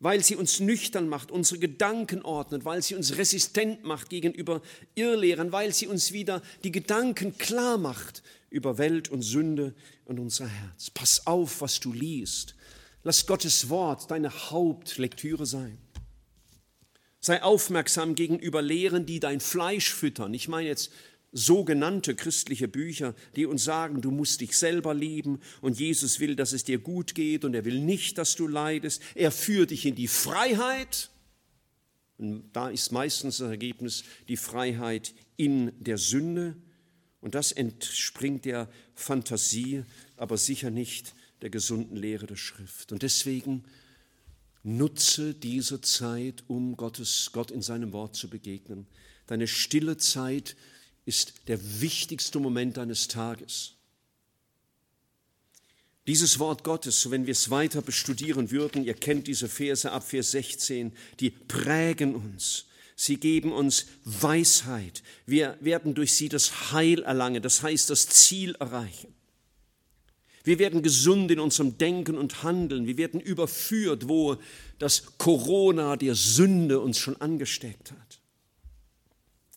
weil 0.00 0.22
sie 0.22 0.36
uns 0.36 0.60
nüchtern 0.60 1.08
macht, 1.08 1.30
unsere 1.30 1.58
Gedanken 1.58 2.22
ordnet, 2.22 2.64
weil 2.64 2.82
sie 2.82 2.94
uns 2.94 3.16
resistent 3.16 3.84
macht 3.84 4.10
gegenüber 4.10 4.62
Irrlehren, 4.94 5.52
weil 5.52 5.74
sie 5.74 5.86
uns 5.86 6.12
wieder 6.12 6.42
die 6.62 6.72
Gedanken 6.72 7.36
klar 7.38 7.78
macht 7.78 8.22
über 8.50 8.78
Welt 8.78 9.08
und 9.08 9.22
Sünde 9.22 9.74
und 10.04 10.18
unser 10.18 10.46
Herz. 10.46 10.90
Pass 10.90 11.26
auf, 11.26 11.60
was 11.60 11.80
du 11.80 11.92
liest. 11.92 12.54
Lass 13.02 13.26
Gottes 13.26 13.68
Wort 13.68 14.10
deine 14.10 14.50
Hauptlektüre 14.50 15.46
sein. 15.46 15.78
Sei 17.20 17.42
aufmerksam 17.42 18.14
gegenüber 18.14 18.62
Lehren, 18.62 19.04
die 19.04 19.18
dein 19.18 19.40
Fleisch 19.40 19.92
füttern. 19.92 20.32
Ich 20.34 20.46
meine 20.46 20.68
jetzt 20.68 20.92
sogenannte 21.32 22.14
christliche 22.14 22.68
Bücher, 22.68 23.14
die 23.36 23.46
uns 23.46 23.64
sagen, 23.64 24.00
du 24.00 24.10
musst 24.10 24.40
dich 24.40 24.56
selber 24.56 24.94
lieben 24.94 25.40
und 25.60 25.78
Jesus 25.78 26.20
will, 26.20 26.36
dass 26.36 26.52
es 26.52 26.64
dir 26.64 26.78
gut 26.78 27.14
geht 27.14 27.44
und 27.44 27.54
er 27.54 27.64
will 27.64 27.80
nicht, 27.80 28.18
dass 28.18 28.34
du 28.34 28.48
leidest. 28.48 29.02
Er 29.14 29.30
führt 29.30 29.70
dich 29.70 29.86
in 29.86 29.94
die 29.94 30.08
Freiheit. 30.08 31.10
Und 32.16 32.50
da 32.52 32.68
ist 32.68 32.92
meistens 32.92 33.38
das 33.38 33.50
Ergebnis 33.50 34.04
die 34.28 34.36
Freiheit 34.36 35.14
in 35.36 35.72
der 35.78 35.98
Sünde. 35.98 36.56
Und 37.20 37.34
das 37.34 37.52
entspringt 37.52 38.44
der 38.44 38.68
Fantasie, 38.94 39.84
aber 40.16 40.36
sicher 40.36 40.70
nicht 40.70 41.14
der 41.42 41.50
gesunden 41.50 41.96
Lehre 41.96 42.26
der 42.26 42.36
Schrift. 42.36 42.90
Und 42.90 43.02
deswegen 43.02 43.64
nutze 44.62 45.34
diese 45.34 45.80
Zeit, 45.80 46.44
um 46.48 46.76
Gottes, 46.76 47.30
Gott 47.32 47.50
in 47.50 47.62
seinem 47.62 47.92
Wort 47.92 48.16
zu 48.16 48.28
begegnen. 48.28 48.86
Deine 49.26 49.46
stille 49.46 49.96
Zeit 49.96 50.56
ist 51.08 51.32
der 51.48 51.58
wichtigste 51.80 52.38
Moment 52.38 52.76
deines 52.76 53.08
Tages. 53.08 53.72
Dieses 56.06 56.38
Wort 56.38 56.64
Gottes, 56.64 57.10
wenn 57.10 57.26
wir 57.26 57.32
es 57.32 57.48
weiter 57.48 57.80
bestudieren 57.80 58.50
würden, 58.50 58.84
ihr 58.84 58.92
kennt 58.92 59.26
diese 59.26 59.48
Verse 59.48 59.90
ab 59.90 60.06
Vers 60.06 60.32
16, 60.32 60.92
die 61.18 61.30
prägen 61.30 62.14
uns. 62.14 62.66
Sie 62.94 63.16
geben 63.16 63.52
uns 63.52 63.86
Weisheit. 64.04 65.02
Wir 65.24 65.56
werden 65.60 65.94
durch 65.94 66.12
sie 66.12 66.28
das 66.28 66.72
Heil 66.72 67.02
erlangen, 67.02 67.42
das 67.42 67.62
heißt 67.62 67.88
das 67.88 68.06
Ziel 68.08 68.54
erreichen. 68.56 69.14
Wir 70.44 70.58
werden 70.58 70.82
gesund 70.82 71.30
in 71.30 71.40
unserem 71.40 71.78
Denken 71.78 72.18
und 72.18 72.42
Handeln. 72.42 72.86
Wir 72.86 72.98
werden 72.98 73.20
überführt, 73.20 74.08
wo 74.08 74.36
das 74.78 75.18
Corona 75.18 75.96
der 75.96 76.14
Sünde 76.14 76.80
uns 76.80 76.98
schon 76.98 77.18
angesteckt 77.20 77.92
hat 77.92 78.07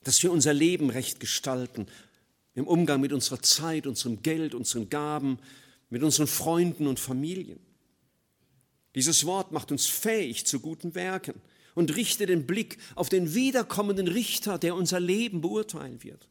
dass 0.04 0.22
wir 0.24 0.32
unser 0.32 0.54
Leben 0.54 0.90
recht 0.90 1.20
gestalten, 1.20 1.88
im 2.54 2.68
Umgang 2.68 3.00
mit 3.02 3.14
unserer 3.14 3.42
Zeit, 3.42 3.88
unserem 3.88 4.22
Geld, 4.24 4.54
unseren 4.54 4.90
Gaben, 4.90 5.40
mit 5.90 6.04
unseren 6.04 6.28
Freunden 6.28 6.88
und 6.88 7.00
Familien. 7.00 7.60
Dieses 8.96 9.26
Wort 9.26 9.52
macht 9.52 9.72
uns 9.72 9.86
fähig 9.86 10.46
zu 10.46 10.60
guten 10.60 10.96
Werken 10.96 11.40
und 11.76 11.96
richtet 11.96 12.30
den 12.30 12.46
Blick 12.46 12.78
auf 12.96 13.10
den 13.10 13.34
wiederkommenden 13.34 14.08
Richter, 14.08 14.58
der 14.58 14.76
unser 14.76 15.00
Leben 15.00 15.42
beurteilen 15.42 16.04
wird. 16.04 16.28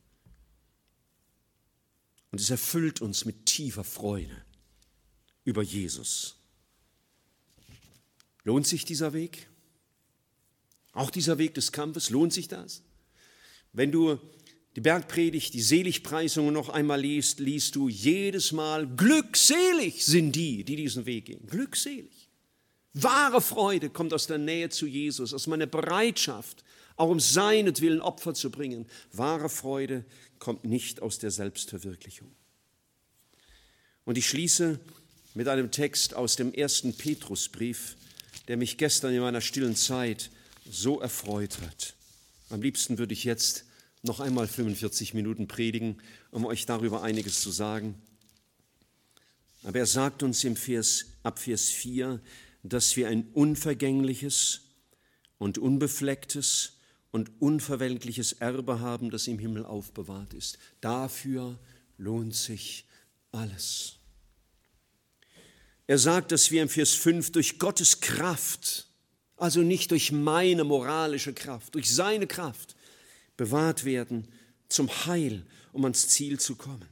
Und 2.32 2.40
es 2.40 2.50
erfüllt 2.50 3.00
uns 3.00 3.24
mit 3.24 3.46
tiefer 3.46 3.84
Freude 3.84 4.44
über 5.44 5.62
Jesus. 5.62 6.36
Lohnt 8.44 8.66
sich 8.66 8.84
dieser 8.84 9.12
Weg? 9.12 9.48
Auch 10.92 11.10
dieser 11.10 11.38
Weg 11.38 11.54
des 11.54 11.72
Kampfes, 11.72 12.10
lohnt 12.10 12.32
sich 12.32 12.48
das? 12.48 12.82
Wenn 13.72 13.92
du 13.92 14.18
die 14.76 14.80
Bergpredigt, 14.80 15.54
die 15.54 15.62
Seligpreisungen 15.62 16.54
noch 16.54 16.68
einmal 16.68 17.00
liest, 17.00 17.40
liest 17.40 17.74
du 17.76 17.88
jedes 17.88 18.52
Mal, 18.52 18.86
glückselig 18.86 20.04
sind 20.04 20.32
die, 20.32 20.64
die 20.64 20.76
diesen 20.76 21.06
Weg 21.06 21.26
gehen. 21.26 21.46
Glückselig. 21.46 22.28
Wahre 22.92 23.40
Freude 23.40 23.90
kommt 23.90 24.12
aus 24.12 24.26
der 24.26 24.38
Nähe 24.38 24.68
zu 24.68 24.86
Jesus, 24.86 25.32
aus 25.32 25.46
meiner 25.46 25.66
Bereitschaft, 25.66 26.64
auch 26.96 27.08
um 27.08 27.20
seinetwillen 27.20 28.00
Opfer 28.00 28.34
zu 28.34 28.50
bringen. 28.50 28.86
Wahre 29.12 29.48
Freude 29.48 30.04
kommt 30.38 30.64
nicht 30.64 31.00
aus 31.02 31.18
der 31.18 31.30
Selbstverwirklichung. 31.30 32.30
Und 34.04 34.18
ich 34.18 34.28
schließe 34.28 34.80
mit 35.34 35.46
einem 35.46 35.70
Text 35.70 36.14
aus 36.14 36.36
dem 36.36 36.52
ersten 36.52 36.94
Petrusbrief, 36.94 37.96
der 38.48 38.56
mich 38.56 38.76
gestern 38.76 39.14
in 39.14 39.20
meiner 39.20 39.40
stillen 39.40 39.76
Zeit 39.76 40.30
so 40.68 41.00
erfreut 41.00 41.60
hat. 41.60 41.94
Am 42.50 42.62
liebsten 42.62 42.98
würde 42.98 43.14
ich 43.14 43.24
jetzt 43.24 43.64
noch 44.02 44.20
einmal 44.20 44.48
45 44.48 45.14
Minuten 45.14 45.46
predigen, 45.46 45.98
um 46.30 46.44
euch 46.44 46.66
darüber 46.66 47.02
einiges 47.02 47.40
zu 47.40 47.50
sagen. 47.50 47.94
Aber 49.62 49.78
er 49.78 49.86
sagt 49.86 50.22
uns 50.22 50.42
im 50.44 50.56
Vers, 50.56 51.06
ab 51.22 51.38
Vers 51.38 51.68
4, 51.68 52.20
dass 52.62 52.96
wir 52.96 53.08
ein 53.08 53.28
unvergängliches 53.32 54.62
und 55.38 55.58
unbeflecktes 55.58 56.78
und 57.12 57.30
unverwelkliches 57.40 58.32
Erbe 58.34 58.80
haben, 58.80 59.10
das 59.10 59.26
im 59.26 59.38
Himmel 59.38 59.64
aufbewahrt 59.64 60.34
ist. 60.34 60.58
Dafür 60.80 61.58
lohnt 61.98 62.34
sich 62.34 62.86
alles. 63.32 63.96
Er 65.86 65.98
sagt, 65.98 66.32
dass 66.32 66.50
wir 66.50 66.62
im 66.62 66.68
Vers 66.68 66.94
5 66.94 67.32
durch 67.32 67.58
Gottes 67.58 68.00
Kraft 68.00 68.89
also 69.40 69.62
nicht 69.62 69.90
durch 69.90 70.12
meine 70.12 70.64
moralische 70.64 71.32
Kraft, 71.32 71.74
durch 71.74 71.92
seine 71.92 72.26
Kraft 72.26 72.76
bewahrt 73.36 73.84
werden 73.84 74.28
zum 74.68 74.88
Heil, 75.06 75.44
um 75.72 75.84
ans 75.84 76.08
Ziel 76.08 76.38
zu 76.38 76.56
kommen. 76.56 76.86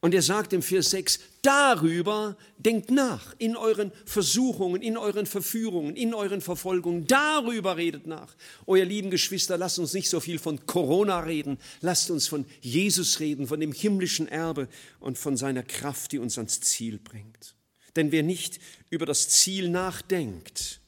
Und 0.00 0.12
er 0.12 0.20
sagt 0.20 0.52
im 0.52 0.60
Vers 0.60 0.90
6, 0.90 1.18
darüber 1.40 2.36
denkt 2.58 2.90
nach, 2.90 3.34
in 3.38 3.56
euren 3.56 3.90
Versuchungen, 4.04 4.82
in 4.82 4.98
euren 4.98 5.24
Verführungen, 5.24 5.96
in 5.96 6.12
euren 6.12 6.42
Verfolgungen, 6.42 7.06
darüber 7.06 7.78
redet 7.78 8.06
nach. 8.06 8.36
Ihr 8.66 8.84
lieben 8.84 9.10
Geschwister, 9.10 9.56
lasst 9.56 9.78
uns 9.78 9.94
nicht 9.94 10.10
so 10.10 10.20
viel 10.20 10.38
von 10.38 10.66
Corona 10.66 11.20
reden, 11.20 11.56
lasst 11.80 12.10
uns 12.10 12.28
von 12.28 12.44
Jesus 12.60 13.18
reden, 13.18 13.46
von 13.46 13.60
dem 13.60 13.72
himmlischen 13.72 14.28
Erbe 14.28 14.68
und 15.00 15.16
von 15.16 15.38
seiner 15.38 15.62
Kraft, 15.62 16.12
die 16.12 16.18
uns 16.18 16.36
ans 16.36 16.60
Ziel 16.60 16.98
bringt. 16.98 17.54
Denn 17.96 18.12
wer 18.12 18.22
nicht 18.22 18.60
über 18.90 19.06
das 19.06 19.30
Ziel 19.30 19.70
nachdenkt, 19.70 20.82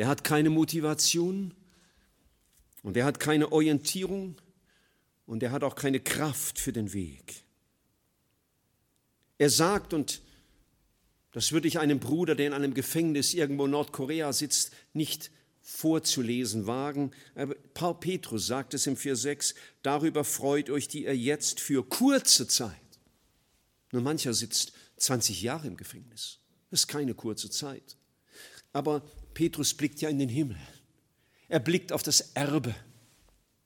der 0.00 0.08
hat 0.08 0.24
keine 0.24 0.48
Motivation 0.48 1.52
und 2.82 2.94
der 2.94 3.04
hat 3.04 3.20
keine 3.20 3.52
Orientierung 3.52 4.40
und 5.26 5.42
er 5.42 5.52
hat 5.52 5.62
auch 5.62 5.74
keine 5.74 6.00
Kraft 6.00 6.58
für 6.58 6.72
den 6.72 6.94
Weg. 6.94 7.44
Er 9.36 9.50
sagt, 9.50 9.92
und 9.92 10.22
das 11.32 11.52
würde 11.52 11.68
ich 11.68 11.80
einem 11.80 12.00
Bruder, 12.00 12.34
der 12.34 12.46
in 12.46 12.54
einem 12.54 12.72
Gefängnis 12.72 13.34
irgendwo 13.34 13.66
in 13.66 13.72
Nordkorea 13.72 14.32
sitzt, 14.32 14.72
nicht 14.94 15.30
vorzulesen 15.60 16.66
wagen. 16.66 17.10
Aber 17.34 17.54
Paul 17.74 18.00
Petrus 18.00 18.46
sagt 18.46 18.72
es 18.72 18.86
im 18.86 18.96
4,6, 18.96 19.54
darüber 19.82 20.24
freut 20.24 20.70
euch, 20.70 20.88
die 20.88 21.04
ihr 21.04 21.14
jetzt 21.14 21.60
für 21.60 21.86
kurze 21.86 22.48
Zeit. 22.48 22.72
Nur 23.92 24.00
mancher 24.00 24.32
sitzt 24.32 24.72
20 24.96 25.42
Jahre 25.42 25.66
im 25.66 25.76
Gefängnis. 25.76 26.38
Das 26.70 26.80
ist 26.80 26.86
keine 26.86 27.12
kurze 27.12 27.50
Zeit. 27.50 27.98
Aber 28.72 29.02
Petrus 29.34 29.74
blickt 29.74 30.00
ja 30.00 30.08
in 30.08 30.18
den 30.18 30.28
Himmel. 30.28 30.58
Er 31.48 31.60
blickt 31.60 31.92
auf 31.92 32.02
das 32.02 32.32
Erbe 32.34 32.74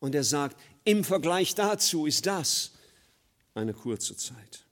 und 0.00 0.14
er 0.14 0.24
sagt, 0.24 0.60
im 0.84 1.04
Vergleich 1.04 1.54
dazu 1.54 2.06
ist 2.06 2.26
das 2.26 2.72
eine 3.54 3.74
kurze 3.74 4.16
Zeit. 4.16 4.64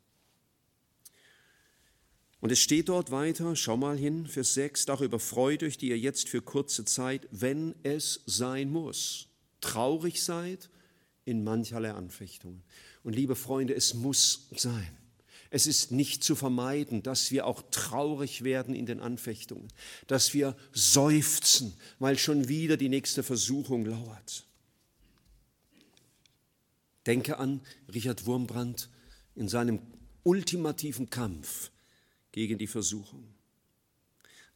Und 2.41 2.51
es 2.51 2.59
steht 2.59 2.89
dort 2.89 3.13
weiter, 3.13 3.55
schau 3.55 3.77
mal 3.77 3.97
hin, 3.97 4.27
Vers 4.27 4.55
6, 4.55 4.87
darüber 4.87 5.21
freut 5.21 5.63
euch, 5.63 5.79
die 5.79 5.91
ihr 5.91 5.99
jetzt 5.99 6.29
für 6.29 6.43
kurze 6.43 6.85
Zeit, 6.85 7.29
wenn 7.31 7.75
es 7.85 8.21
sein 8.27 8.71
muss, 8.71 9.29
traurig 9.61 10.25
seid 10.25 10.69
in 11.25 11.45
mancherlei 11.45 11.93
Anfechtungen. 11.93 12.65
Und 13.05 13.15
liebe 13.15 13.37
Freunde, 13.37 13.75
es 13.75 13.95
muss 13.95 14.49
sein. 14.57 14.99
Es 15.55 15.67
ist 15.67 15.93
nicht 15.93 16.25
zu 16.25 16.35
vermeiden, 16.35 17.03
dass 17.03 17.31
wir 17.31 17.47
auch 17.47 17.63
traurig 17.71 18.43
werden 18.43 18.75
in 18.75 18.87
den 18.87 19.01
Anfechtungen, 19.01 19.69
dass 20.07 20.33
wir 20.33 20.57
seufzen, 20.73 21.75
weil 21.99 22.17
schon 22.17 22.49
wieder 22.49 22.79
die 22.79 22.89
nächste 22.89 23.23
Versuchung 23.23 23.85
lauert. 23.85 24.47
Denke 27.05 27.37
an 27.37 27.61
Richard 27.93 28.25
Wurmbrand 28.25 28.89
in 29.35 29.47
seinem 29.47 29.81
ultimativen 30.23 31.11
Kampf 31.11 31.71
gegen 32.33 32.57
die 32.57 32.67
Versuchung. 32.67 33.35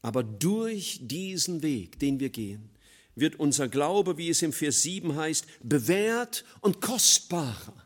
Aber 0.01 0.23
durch 0.23 1.01
diesen 1.03 1.63
Weg, 1.63 1.99
den 1.99 2.21
wir 2.21 2.31
gehen, 2.31 2.71
wird 3.15 3.39
unser 3.39 3.69
Glaube, 3.69 4.17
wie 4.17 4.31
es 4.31 4.41
im 4.41 4.55
Vers 4.55 4.81
7 4.81 5.15
heißt, 5.15 5.47
bewährt 5.63 6.47
und 6.63 6.81
kostbarer. 6.81 7.86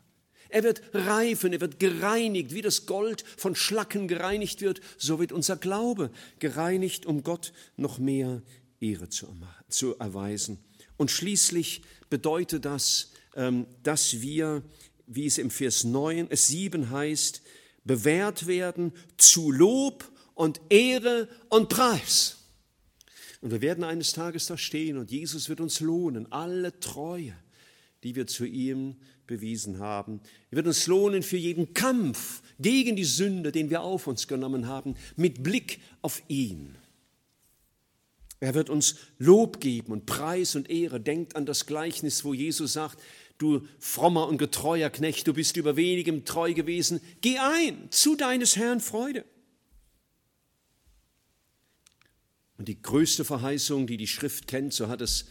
Er 0.50 0.62
wird 0.62 0.82
reifen, 0.92 1.52
er 1.52 1.60
wird 1.60 1.78
gereinigt, 1.78 2.52
wie 2.52 2.62
das 2.62 2.86
Gold 2.86 3.24
von 3.36 3.54
Schlacken 3.54 4.08
gereinigt 4.08 4.60
wird, 4.60 4.80
so 4.98 5.18
wird 5.18 5.32
unser 5.32 5.56
Glaube 5.56 6.10
gereinigt, 6.38 7.06
um 7.06 7.22
Gott 7.22 7.52
noch 7.76 7.98
mehr 7.98 8.42
Ehre 8.80 9.08
zu, 9.08 9.96
erweisen. 9.98 10.58
Und 10.96 11.10
schließlich 11.10 11.82
bedeutet 12.08 12.64
das, 12.64 13.12
ähm, 13.36 13.66
dass 13.82 14.20
wir, 14.20 14.62
wie 15.06 15.26
es 15.26 15.38
im 15.38 15.50
Vers 15.50 15.84
9, 15.84 16.26
es 16.30 16.48
7 16.48 16.90
heißt, 16.90 17.42
bewährt 17.84 18.46
werden 18.46 18.92
zu 19.16 19.50
Lob 19.50 20.10
und 20.34 20.60
Ehre 20.68 21.28
und 21.48 21.68
Preis. 21.68 22.36
Und 23.40 23.50
wir 23.52 23.62
werden 23.62 23.84
eines 23.84 24.12
Tages 24.12 24.46
da 24.46 24.58
stehen 24.58 24.98
und 24.98 25.10
Jesus 25.10 25.48
wird 25.48 25.60
uns 25.60 25.80
lohnen, 25.80 26.30
alle 26.30 26.78
Treue, 26.80 27.34
die 28.02 28.14
wir 28.14 28.26
zu 28.26 28.44
ihm 28.44 28.96
bewiesen 29.30 29.78
haben. 29.78 30.20
Er 30.50 30.56
wird 30.56 30.66
uns 30.66 30.86
lohnen 30.86 31.22
für 31.22 31.36
jeden 31.38 31.72
Kampf 31.72 32.42
gegen 32.58 32.96
die 32.96 33.04
Sünde, 33.04 33.52
den 33.52 33.70
wir 33.70 33.82
auf 33.82 34.06
uns 34.06 34.28
genommen 34.28 34.66
haben, 34.66 34.96
mit 35.16 35.42
Blick 35.42 35.80
auf 36.02 36.22
ihn. 36.28 36.76
Er 38.40 38.54
wird 38.54 38.70
uns 38.70 38.96
Lob 39.18 39.60
geben 39.60 39.92
und 39.92 40.04
Preis 40.04 40.56
und 40.56 40.68
Ehre. 40.68 41.00
Denkt 41.00 41.36
an 41.36 41.46
das 41.46 41.66
Gleichnis, 41.66 42.24
wo 42.24 42.34
Jesus 42.34 42.72
sagt, 42.72 43.00
du 43.38 43.66
frommer 43.78 44.26
und 44.26 44.38
getreuer 44.38 44.90
Knecht, 44.90 45.26
du 45.28 45.32
bist 45.32 45.56
über 45.56 45.76
wenigem 45.76 46.24
treu 46.24 46.52
gewesen, 46.52 47.00
geh 47.20 47.38
ein 47.38 47.88
zu 47.90 48.16
deines 48.16 48.56
Herrn 48.56 48.80
Freude. 48.80 49.24
Und 52.58 52.66
die 52.66 52.82
größte 52.82 53.24
Verheißung, 53.24 53.86
die 53.86 53.96
die 53.96 54.08
Schrift 54.08 54.48
kennt, 54.48 54.74
so 54.74 54.88
hat 54.88 55.00
es 55.00 55.26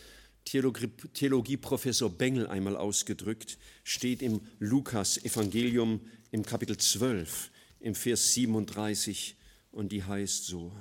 Theologieprofessor 0.46 2.10
Bengel 2.10 2.48
einmal 2.48 2.76
ausgedrückt, 2.76 3.58
steht 3.84 4.22
im 4.22 4.42
Lukas-Evangelium 4.60 6.02
im 6.32 6.46
Kapitel 6.46 6.78
12, 6.78 7.52
im 7.80 7.96
Vers 7.96 8.34
37, 8.34 9.36
und 9.72 9.92
die 9.92 10.04
heißt 10.04 10.46
so: 10.46 10.72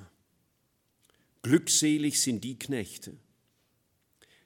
Glückselig 1.42 2.20
sind 2.20 2.42
die 2.44 2.58
Knechte, 2.58 3.16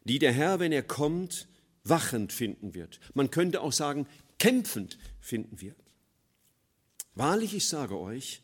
die 0.05 0.19
der 0.19 0.33
Herr, 0.33 0.59
wenn 0.59 0.73
er 0.73 0.83
kommt, 0.83 1.49
wachend 1.85 2.33
finden 2.33 2.75
wird. 2.75 3.01
Man 3.15 3.31
könnte 3.31 3.61
auch 3.61 3.73
sagen, 3.73 4.07
kämpfend 4.39 4.99
finden 5.21 5.61
wird. 5.61 5.77
Wahrlich, 7.15 7.55
ich 7.55 7.69
sage 7.69 7.99
euch, 7.99 8.43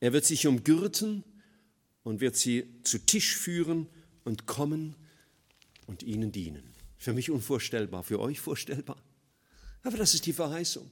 er 0.00 0.12
wird 0.12 0.24
sich 0.24 0.46
umgürten 0.46 1.24
und 2.02 2.20
wird 2.20 2.36
sie 2.36 2.66
zu 2.82 2.98
Tisch 2.98 3.36
führen 3.36 3.86
und 4.24 4.46
kommen 4.46 4.96
und 5.90 6.04
ihnen 6.04 6.30
dienen. 6.30 6.62
Für 6.96 7.12
mich 7.12 7.30
unvorstellbar, 7.30 8.04
für 8.04 8.20
euch 8.20 8.38
vorstellbar. 8.38 9.02
Aber 9.82 9.96
das 9.96 10.14
ist 10.14 10.24
die 10.26 10.32
Verheißung. 10.32 10.90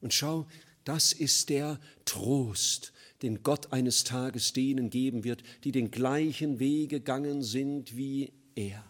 Und 0.00 0.14
schau, 0.14 0.46
das 0.84 1.12
ist 1.12 1.48
der 1.48 1.80
Trost, 2.04 2.92
den 3.22 3.42
Gott 3.42 3.72
eines 3.72 4.04
Tages 4.04 4.52
denen 4.52 4.88
geben 4.88 5.24
wird, 5.24 5.42
die 5.64 5.72
den 5.72 5.90
gleichen 5.90 6.60
Weg 6.60 6.90
gegangen 6.90 7.42
sind 7.42 7.96
wie 7.96 8.32
er. 8.54 8.84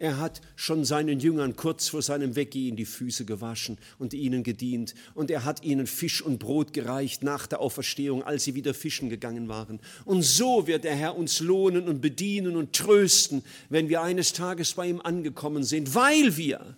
Er 0.00 0.18
hat 0.18 0.40
schon 0.54 0.84
seinen 0.84 1.18
Jüngern 1.18 1.56
kurz 1.56 1.88
vor 1.88 2.02
seinem 2.02 2.36
Weggehen 2.36 2.76
die 2.76 2.84
Füße 2.84 3.24
gewaschen 3.24 3.78
und 3.98 4.14
ihnen 4.14 4.44
gedient. 4.44 4.94
Und 5.14 5.28
er 5.28 5.44
hat 5.44 5.64
ihnen 5.64 5.88
Fisch 5.88 6.22
und 6.22 6.38
Brot 6.38 6.72
gereicht 6.72 7.24
nach 7.24 7.48
der 7.48 7.58
Auferstehung, 7.58 8.22
als 8.22 8.44
sie 8.44 8.54
wieder 8.54 8.74
fischen 8.74 9.10
gegangen 9.10 9.48
waren. 9.48 9.80
Und 10.04 10.22
so 10.22 10.68
wird 10.68 10.84
der 10.84 10.94
Herr 10.94 11.16
uns 11.16 11.40
lohnen 11.40 11.88
und 11.88 12.00
bedienen 12.00 12.54
und 12.54 12.74
trösten, 12.74 13.42
wenn 13.70 13.88
wir 13.88 14.00
eines 14.00 14.32
Tages 14.32 14.74
bei 14.74 14.86
ihm 14.86 15.00
angekommen 15.00 15.64
sind, 15.64 15.96
weil 15.96 16.36
wir 16.36 16.76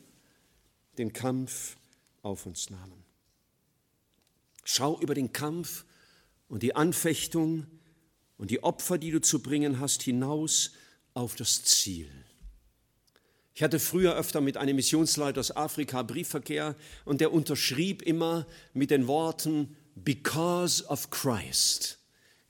den 0.96 1.12
Kampf 1.12 1.76
auf 2.22 2.46
uns 2.46 2.70
nahmen. 2.70 3.04
Schau 4.64 4.98
über 4.98 5.14
den 5.14 5.30
Kampf 5.30 5.84
und 6.48 6.62
die 6.62 6.74
Anfechtung 6.74 7.66
und 8.38 8.50
die 8.50 8.62
Opfer, 8.62 8.96
die 8.96 9.10
du 9.10 9.20
zu 9.20 9.42
bringen 9.42 9.78
hast, 9.78 10.02
hinaus 10.02 10.72
auf 11.12 11.34
das 11.36 11.64
Ziel. 11.64 12.08
Ich 13.60 13.62
hatte 13.62 13.78
früher 13.78 14.16
öfter 14.16 14.40
mit 14.40 14.56
einem 14.56 14.76
Missionsleiter 14.76 15.38
aus 15.38 15.54
Afrika 15.54 16.02
Briefverkehr 16.02 16.74
und 17.04 17.20
der 17.20 17.30
unterschrieb 17.30 18.00
immer 18.00 18.46
mit 18.72 18.90
den 18.90 19.06
Worten 19.06 19.76
Because 19.96 20.82
of 20.86 21.10
Christ, 21.10 21.98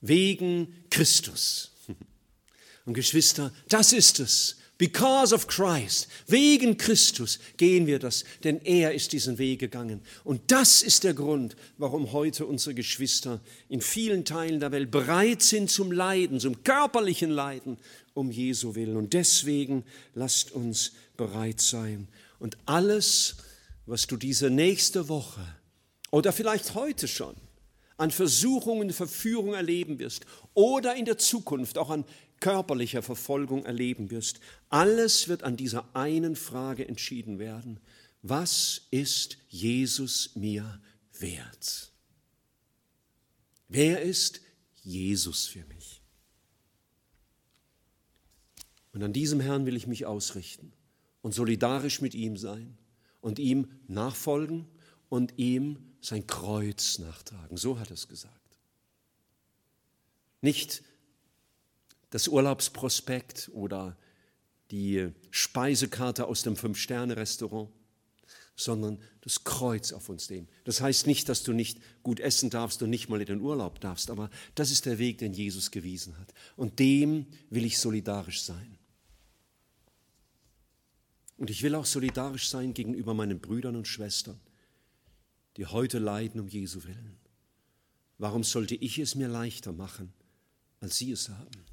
wegen 0.00 0.72
Christus. 0.88 1.72
Und 2.84 2.94
Geschwister, 2.94 3.52
das 3.68 3.92
ist 3.92 4.20
es. 4.20 4.60
Because 4.80 5.34
of 5.34 5.46
Christ, 5.46 6.08
wegen 6.26 6.78
Christus 6.78 7.38
gehen 7.58 7.86
wir 7.86 7.98
das, 7.98 8.24
denn 8.44 8.60
er 8.64 8.94
ist 8.94 9.12
diesen 9.12 9.36
Weg 9.36 9.58
gegangen. 9.58 10.00
Und 10.24 10.40
das 10.50 10.80
ist 10.80 11.04
der 11.04 11.12
Grund, 11.12 11.54
warum 11.76 12.12
heute 12.12 12.46
unsere 12.46 12.74
Geschwister 12.74 13.40
in 13.68 13.82
vielen 13.82 14.24
Teilen 14.24 14.58
der 14.58 14.72
Welt 14.72 14.90
bereit 14.90 15.42
sind 15.42 15.70
zum 15.70 15.92
Leiden, 15.92 16.40
zum 16.40 16.64
körperlichen 16.64 17.28
Leiden, 17.28 17.76
um 18.14 18.30
Jesu 18.30 18.74
willen. 18.74 18.96
Und 18.96 19.12
deswegen 19.12 19.84
lasst 20.14 20.52
uns 20.52 20.92
bereit 21.16 21.60
sein. 21.60 22.08
Und 22.38 22.56
alles, 22.66 23.36
was 23.86 24.06
du 24.06 24.16
diese 24.16 24.50
nächste 24.50 25.08
Woche 25.08 25.44
oder 26.10 26.32
vielleicht 26.32 26.74
heute 26.74 27.08
schon 27.08 27.36
an 27.96 28.10
Versuchungen, 28.10 28.90
Verführung 28.90 29.54
erleben 29.54 29.98
wirst 29.98 30.24
oder 30.54 30.94
in 30.96 31.04
der 31.04 31.18
Zukunft 31.18 31.76
auch 31.76 31.90
an 31.90 32.04
körperlicher 32.40 33.02
Verfolgung 33.02 33.64
erleben 33.66 34.10
wirst. 34.10 34.40
Alles 34.70 35.28
wird 35.28 35.42
an 35.42 35.56
dieser 35.56 35.94
einen 35.94 36.34
Frage 36.34 36.88
entschieden 36.88 37.38
werden. 37.38 37.78
Was 38.22 38.82
ist 38.90 39.36
Jesus 39.48 40.34
mir 40.34 40.80
wert? 41.18 41.92
Wer 43.68 44.02
ist 44.02 44.40
Jesus 44.82 45.46
für 45.46 45.64
mich? 45.66 45.79
Und 48.92 49.02
an 49.02 49.12
diesem 49.12 49.40
Herrn 49.40 49.66
will 49.66 49.76
ich 49.76 49.86
mich 49.86 50.06
ausrichten 50.06 50.72
und 51.22 51.34
solidarisch 51.34 52.00
mit 52.00 52.14
ihm 52.14 52.36
sein 52.36 52.76
und 53.20 53.38
ihm 53.38 53.68
nachfolgen 53.86 54.66
und 55.08 55.38
ihm 55.38 55.78
sein 56.00 56.26
Kreuz 56.26 56.98
nachtragen. 56.98 57.56
So 57.56 57.78
hat 57.78 57.90
er 57.90 57.94
es 57.94 58.08
gesagt. 58.08 58.34
Nicht 60.40 60.82
das 62.10 62.28
Urlaubsprospekt 62.28 63.50
oder 63.52 63.96
die 64.70 65.10
Speisekarte 65.30 66.26
aus 66.26 66.42
dem 66.42 66.56
Fünf-Sterne-Restaurant, 66.56 67.70
sondern 68.56 68.98
das 69.22 69.44
Kreuz 69.44 69.92
auf 69.92 70.08
uns 70.08 70.28
nehmen. 70.30 70.48
Das 70.64 70.80
heißt 70.80 71.06
nicht, 71.06 71.28
dass 71.28 71.42
du 71.42 71.52
nicht 71.52 71.78
gut 72.02 72.20
essen 72.20 72.50
darfst 72.50 72.82
und 72.82 72.90
nicht 72.90 73.08
mal 73.08 73.20
in 73.20 73.26
den 73.26 73.40
Urlaub 73.40 73.80
darfst, 73.80 74.10
aber 74.10 74.30
das 74.54 74.70
ist 74.70 74.86
der 74.86 74.98
Weg, 74.98 75.18
den 75.18 75.32
Jesus 75.32 75.70
gewiesen 75.70 76.18
hat. 76.18 76.32
Und 76.56 76.78
dem 76.78 77.26
will 77.48 77.64
ich 77.64 77.78
solidarisch 77.78 78.42
sein. 78.42 78.78
Und 81.40 81.48
ich 81.48 81.62
will 81.62 81.74
auch 81.74 81.86
solidarisch 81.86 82.50
sein 82.50 82.74
gegenüber 82.74 83.14
meinen 83.14 83.40
Brüdern 83.40 83.74
und 83.74 83.88
Schwestern, 83.88 84.38
die 85.56 85.64
heute 85.64 85.98
leiden 85.98 86.38
um 86.38 86.48
Jesu 86.48 86.84
willen. 86.84 87.16
Warum 88.18 88.44
sollte 88.44 88.74
ich 88.74 88.98
es 88.98 89.14
mir 89.14 89.26
leichter 89.26 89.72
machen, 89.72 90.12
als 90.80 90.98
sie 90.98 91.12
es 91.12 91.30
haben? 91.30 91.64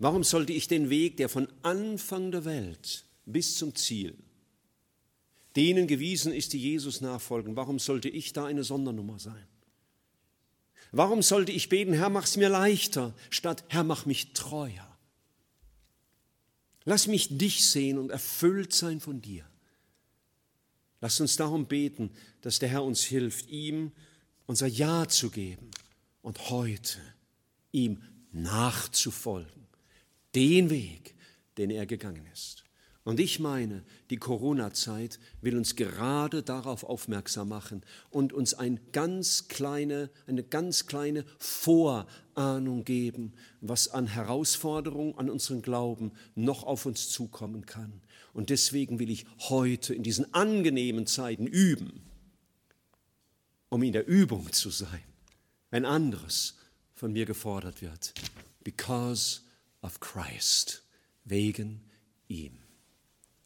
Warum 0.00 0.24
sollte 0.24 0.52
ich 0.52 0.66
den 0.66 0.90
Weg, 0.90 1.18
der 1.18 1.28
von 1.28 1.46
Anfang 1.62 2.32
der 2.32 2.44
Welt 2.44 3.04
bis 3.26 3.56
zum 3.56 3.76
Ziel 3.76 4.18
denen 5.54 5.86
gewiesen 5.86 6.32
ist, 6.32 6.52
die 6.52 6.58
Jesus 6.58 7.00
nachfolgen, 7.00 7.54
warum 7.54 7.78
sollte 7.78 8.08
ich 8.08 8.32
da 8.32 8.46
eine 8.46 8.64
Sondernummer 8.64 9.20
sein? 9.20 9.46
Warum 10.90 11.22
sollte 11.22 11.52
ich 11.52 11.68
beten, 11.68 11.92
Herr, 11.92 12.10
mach's 12.10 12.36
mir 12.36 12.48
leichter, 12.48 13.14
statt 13.30 13.62
Herr, 13.68 13.84
mach 13.84 14.04
mich 14.04 14.32
treuer? 14.32 14.95
Lass 16.86 17.08
mich 17.08 17.36
dich 17.36 17.66
sehen 17.66 17.98
und 17.98 18.10
erfüllt 18.10 18.72
sein 18.72 19.00
von 19.00 19.20
dir. 19.20 19.44
Lass 21.00 21.20
uns 21.20 21.36
darum 21.36 21.66
beten, 21.66 22.10
dass 22.40 22.58
der 22.58 22.70
Herr 22.70 22.84
uns 22.84 23.02
hilft, 23.02 23.50
ihm 23.50 23.92
unser 24.46 24.68
Ja 24.68 25.06
zu 25.06 25.30
geben 25.30 25.70
und 26.22 26.48
heute 26.48 26.98
ihm 27.72 28.02
nachzufolgen 28.32 29.66
den 30.36 30.70
Weg, 30.70 31.14
den 31.56 31.70
er 31.70 31.86
gegangen 31.86 32.26
ist. 32.32 32.62
Und 33.06 33.20
ich 33.20 33.38
meine, 33.38 33.84
die 34.10 34.16
Corona-Zeit 34.16 35.20
will 35.40 35.56
uns 35.56 35.76
gerade 35.76 36.42
darauf 36.42 36.82
aufmerksam 36.82 37.50
machen 37.50 37.82
und 38.10 38.32
uns 38.32 38.52
ein 38.52 38.80
ganz 38.90 39.46
kleine, 39.46 40.10
eine 40.26 40.42
ganz 40.42 40.88
kleine 40.88 41.24
Vorahnung 41.38 42.84
geben, 42.84 43.32
was 43.60 43.86
an 43.86 44.08
Herausforderungen 44.08 45.16
an 45.18 45.30
unseren 45.30 45.62
Glauben 45.62 46.10
noch 46.34 46.64
auf 46.64 46.84
uns 46.84 47.08
zukommen 47.08 47.64
kann. 47.64 48.02
Und 48.32 48.50
deswegen 48.50 48.98
will 48.98 49.10
ich 49.10 49.24
heute 49.38 49.94
in 49.94 50.02
diesen 50.02 50.34
angenehmen 50.34 51.06
Zeiten 51.06 51.46
üben, 51.46 52.02
um 53.68 53.84
in 53.84 53.92
der 53.92 54.08
Übung 54.08 54.50
zu 54.50 54.70
sein, 54.70 55.04
wenn 55.70 55.84
anderes 55.84 56.56
von 56.92 57.12
mir 57.12 57.24
gefordert 57.24 57.82
wird. 57.82 58.14
Because 58.64 59.42
of 59.80 60.00
Christ, 60.00 60.82
wegen 61.22 61.82
ihm. 62.26 62.65